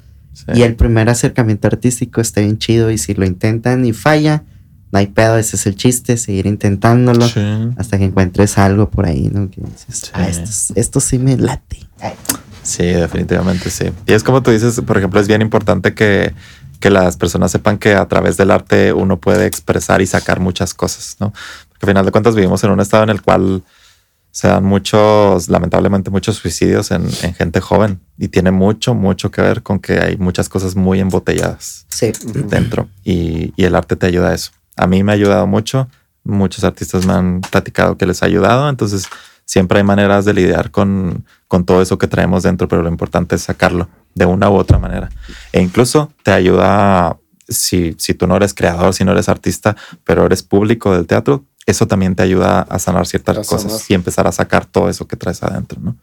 [0.54, 4.44] Y el primer acercamiento artístico está bien chido y si lo intentan y falla,
[4.92, 7.24] no hay pedo, ese es el chiste, seguir intentándolo
[7.76, 9.50] hasta que encuentres algo por ahí, ¿no?
[9.50, 10.28] Que dices, ah,
[10.74, 11.80] esto, sí me late.
[12.62, 13.86] Sí, definitivamente sí.
[14.06, 16.34] Y es como tú dices, por ejemplo, es bien importante que,
[16.80, 20.74] que las personas sepan que a través del arte uno puede expresar y sacar muchas
[20.74, 21.32] cosas, ¿no?
[21.68, 23.62] Porque al final de cuentas vivimos en un estado en el cual
[24.36, 29.62] se dan muchos, lamentablemente, muchos suicidios en, gente joven y tiene mucho, mucho que ver
[29.62, 32.12] con que hay muchas cosas muy embotelladas sí.
[32.46, 34.50] dentro y, el arte te ayuda a eso.
[34.76, 35.88] A mí me ha ayudado mucho
[36.26, 38.68] Muchos artistas me han platicado que les ha ayudado.
[38.68, 39.06] Entonces,
[39.44, 43.36] siempre hay maneras de lidiar con, con todo eso que traemos dentro, pero lo importante
[43.36, 45.08] es sacarlo de una u otra manera.
[45.52, 47.16] E incluso te ayuda,
[47.48, 51.44] si, si tú no eres creador, si no eres artista, pero eres público del teatro,
[51.64, 53.86] eso también te ayuda a sanar ciertas A cosas sanar.
[53.88, 55.96] y empezar a sacar todo eso que traes adentro, ¿no?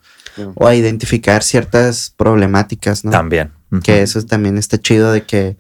[0.56, 3.12] O a identificar ciertas problemáticas, ¿no?
[3.12, 3.52] También.
[3.84, 5.58] Que eso también está chido de que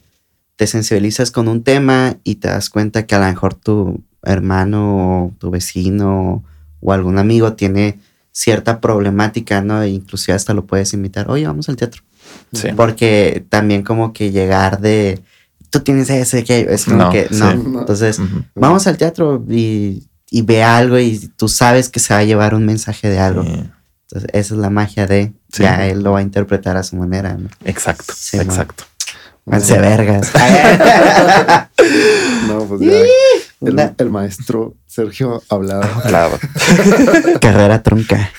[0.55, 5.25] te sensibilizas con un tema y te das cuenta que a lo mejor tu hermano
[5.25, 6.43] o tu vecino
[6.79, 7.99] o algún amigo tiene
[8.31, 9.81] cierta problemática, ¿no?
[9.83, 12.01] E inclusive hasta lo puedes invitar, oye, vamos al teatro.
[12.53, 12.69] Sí.
[12.75, 15.21] Porque también como que llegar de,
[15.69, 17.35] tú tienes ese, que es como No, que, sí.
[17.39, 17.53] no.
[17.55, 17.79] No.
[17.81, 18.19] Entonces,
[18.55, 22.55] vamos al teatro y, y ve algo y tú sabes que se va a llevar
[22.55, 23.43] un mensaje de algo.
[23.43, 23.63] Sí.
[24.07, 25.61] Entonces, esa es la magia de, Sí.
[25.63, 27.47] ya él lo va a interpretar a su manera, ¿no?
[27.65, 28.45] Exacto, Sí, man.
[29.45, 30.31] Háganse vergas.
[32.47, 33.93] No, pues ya.
[33.97, 36.01] El, maestro Sergio hablaba.
[36.03, 36.37] Claro.
[37.41, 38.29] Carrera trunca.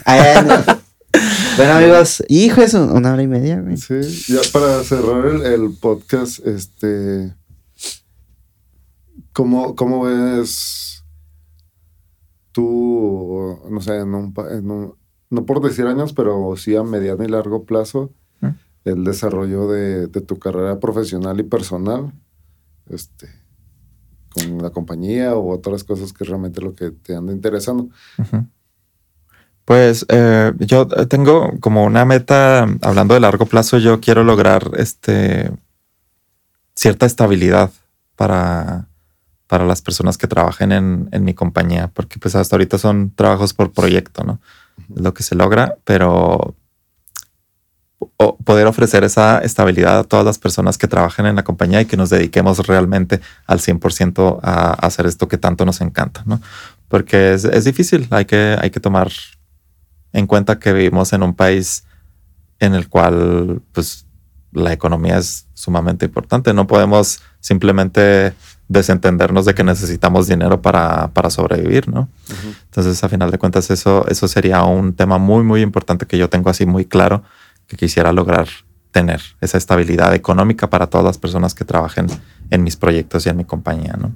[1.57, 3.77] bueno, amigos, hijo, es un- una hora y media, güey.
[3.77, 7.35] Sí, ya para cerrar el, el podcast, este.
[9.33, 11.05] ¿cómo, ¿Cómo ves
[12.53, 14.95] tú, no sé, en un, en un-
[15.31, 18.13] no por decir años, pero sí a mediano y largo plazo.
[18.85, 22.13] El desarrollo de, de tu carrera profesional y personal,
[22.89, 23.29] este,
[24.35, 27.89] con la compañía o otras cosas que realmente lo que te anda interesando?
[29.65, 35.51] Pues eh, yo tengo como una meta, hablando de largo plazo, yo quiero lograr este
[36.75, 37.71] cierta estabilidad
[38.17, 38.89] para,
[39.47, 43.55] para las personas que trabajen en, en mi compañía, porque pues hasta ahorita son trabajos
[43.55, 44.41] por proyecto, ¿no?
[44.95, 46.57] Es lo que se logra, pero
[48.17, 51.97] poder ofrecer esa estabilidad a todas las personas que trabajen en la compañía y que
[51.97, 56.41] nos dediquemos realmente al 100% a, hacer esto que tanto nos encanta, ¿no?
[56.89, 59.11] Porque es, es difícil, hay que, hay que tomar
[60.13, 61.85] en cuenta que vivimos en un país
[62.61, 64.07] en el cual pues
[64.53, 66.55] la economía es sumamente importante.
[66.55, 68.33] No podemos simplemente
[68.69, 72.09] desentendernos de que necesitamos dinero para, para sobrevivir, ¿no?
[72.67, 76.31] Entonces, a final de cuentas, eso, eso sería un tema muy, muy importante que yo
[76.31, 77.25] tengo así muy claro
[77.67, 78.49] que quisiera lograr
[78.91, 82.07] tener esa estabilidad económica para todas las personas que trabajen
[82.51, 84.13] en mis proyectos y en mi compañía, ¿no?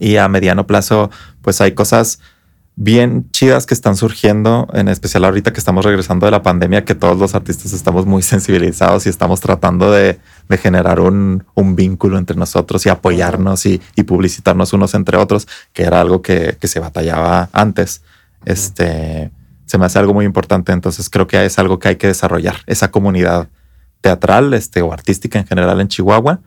[0.00, 1.10] Y a mediano plazo,
[1.42, 2.18] pues hay cosas
[2.76, 6.94] bien chidas que están surgiendo, en especial ahorita que estamos regresando de la pandemia, que
[6.94, 10.18] todos los artistas estamos muy sensibilizados y estamos tratando de,
[10.48, 15.46] de generar un, un vínculo entre nosotros y apoyarnos y, y publicitarnos unos entre otros,
[15.72, 18.02] que era algo que, que se batallaba antes.
[18.44, 19.30] Este
[19.66, 22.56] se me hace algo muy importante, entonces creo que es algo que hay que desarrollar,
[22.66, 23.48] esa comunidad
[24.00, 26.40] teatral este, o artística en general en Chihuahua,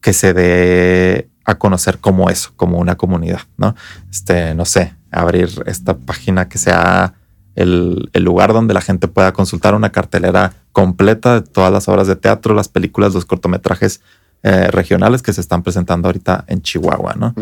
[0.00, 3.74] que se dé a conocer como eso, como una comunidad, ¿no?
[4.10, 7.14] Este, no sé, abrir esta página que sea
[7.54, 12.06] el, el lugar donde la gente pueda consultar una cartelera completa de todas las obras
[12.06, 14.00] de teatro, las películas, los cortometrajes
[14.44, 17.34] eh, regionales que se están presentando ahorita en Chihuahua, ¿no?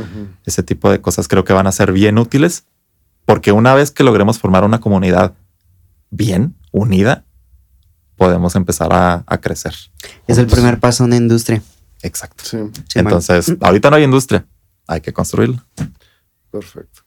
[0.44, 2.64] Ese tipo de cosas creo que van a ser bien útiles
[3.24, 5.34] porque una vez que logremos formar una comunidad
[6.10, 7.24] bien unida,
[8.16, 9.74] podemos empezar a, a crecer.
[10.26, 11.62] Es el primer paso a una industria.
[12.02, 12.44] Exacto.
[12.44, 12.58] Sí,
[12.94, 13.58] Entonces, man.
[13.62, 14.46] ahorita no hay industria,
[14.86, 15.64] hay que construirla.
[16.50, 17.02] perfecto.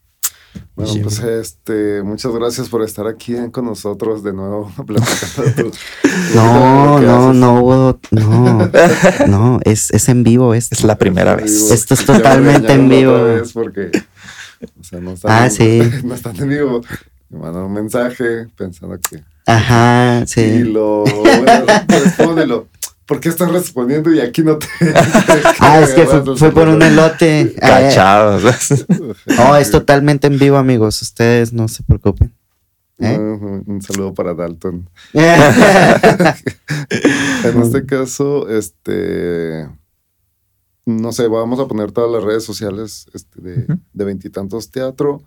[0.76, 1.00] Bueno, Sí.
[1.00, 5.72] pues este, muchas gracias por estar aquí con nosotros de nuevo platicando
[6.36, 8.70] No, no, no hubo, no,
[9.28, 10.76] no, es, es en vivo esto.
[10.76, 11.72] Es la primera vez.
[11.72, 13.18] Esto es totalmente en vivo.
[13.54, 13.90] porque,
[14.80, 15.82] o sea, no están, Ah, sí.
[16.04, 16.82] no están en vivo.
[17.30, 19.24] Me mandan un mensaje pensando que.
[19.46, 20.64] Ajá, Y sí.
[20.74, 21.04] lo.
[21.04, 22.68] Bueno, respóndelo.
[23.06, 24.68] ¿Por qué estás respondiendo y aquí no te.?
[25.60, 27.54] Ah, es que fue, fue por un elote.
[27.62, 28.86] Ah, Cachados.
[29.40, 31.02] Oh, es totalmente en vivo, amigos.
[31.02, 32.34] Ustedes no se preocupen.
[33.00, 33.18] ¿Eh?
[33.18, 34.90] Un saludo para Dalton.
[37.44, 39.68] En este caso, este.
[40.86, 45.24] No sé, vamos a poner todas las redes sociales este, de veintitantos teatro.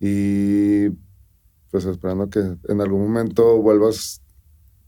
[0.00, 0.88] Y
[1.70, 4.20] pues esperando que en algún momento vuelvas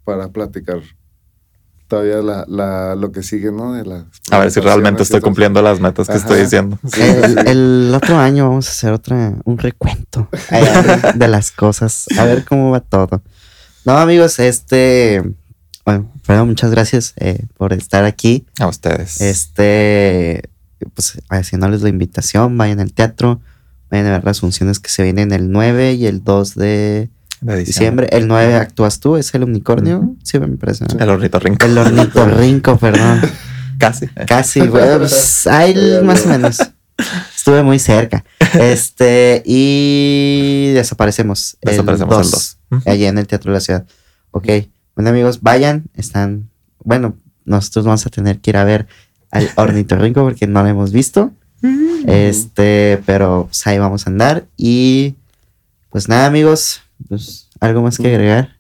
[0.05, 0.81] para platicar
[1.87, 3.75] todavía la, la- lo que sigue, ¿no?
[3.75, 6.21] De las A ver si realmente estoy cumpliendo las metas que Ajá.
[6.23, 6.79] estoy diciendo.
[6.91, 10.29] Sí, el, el otro año vamos a hacer otra, un recuento
[11.15, 12.07] de las cosas.
[12.19, 13.23] A ver cómo va todo.
[13.85, 15.23] No, amigos, este.
[15.85, 18.47] Bueno, Fredo, muchas gracias eh, por estar aquí.
[18.59, 19.21] A ustedes.
[19.21, 20.51] Este,
[20.95, 23.41] pues haciéndoles la invitación, vayan al teatro,
[23.91, 27.11] vayan a ver las funciones que se vienen el 9 y el 2 de
[27.45, 28.09] de diciembre.
[28.11, 30.17] El 9 actúas tú, es el unicornio.
[30.23, 30.87] Sí, me parece.
[30.87, 30.99] ¿no?
[30.99, 31.67] El ornitorrinco.
[31.67, 33.21] El ornitorrinco, perdón.
[33.79, 34.07] Casi.
[34.09, 34.99] Casi, güey.
[34.99, 36.59] pues, ahí más o menos.
[37.37, 38.25] Estuve muy cerca.
[38.55, 41.59] Este, y desaparecemos.
[41.61, 42.59] el Desaparecemos el 2, 2.
[42.71, 42.91] Ujú.
[42.91, 43.87] Allá en el Teatro de la Ciudad.
[44.31, 44.49] Ok.
[44.95, 45.85] Bueno, amigos, vayan.
[45.95, 46.51] Están.
[46.83, 48.87] Bueno, nosotros vamos a tener que ir a ver
[49.31, 51.33] al ornitorrinco porque no lo hemos visto.
[52.07, 54.47] Este, pero pues, ahí vamos a andar.
[54.57, 55.15] Y
[55.91, 56.83] pues nada, amigos.
[57.09, 58.57] Pues algo más que agregar.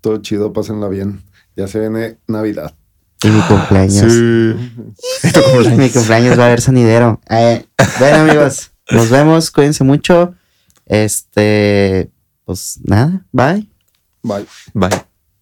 [0.00, 1.22] Todo chido, pásenla bien.
[1.56, 2.74] Ya se viene Navidad.
[3.22, 4.12] Y mi cumpleaños.
[5.76, 7.20] Mi cumpleaños va a haber sonidero.
[7.30, 7.64] Eh,
[7.98, 9.50] bueno, amigos, nos vemos.
[9.50, 10.34] Cuídense mucho.
[10.86, 12.10] Este,
[12.44, 13.68] pues nada, bye.
[14.22, 14.46] Bye.
[14.74, 15.11] Bye.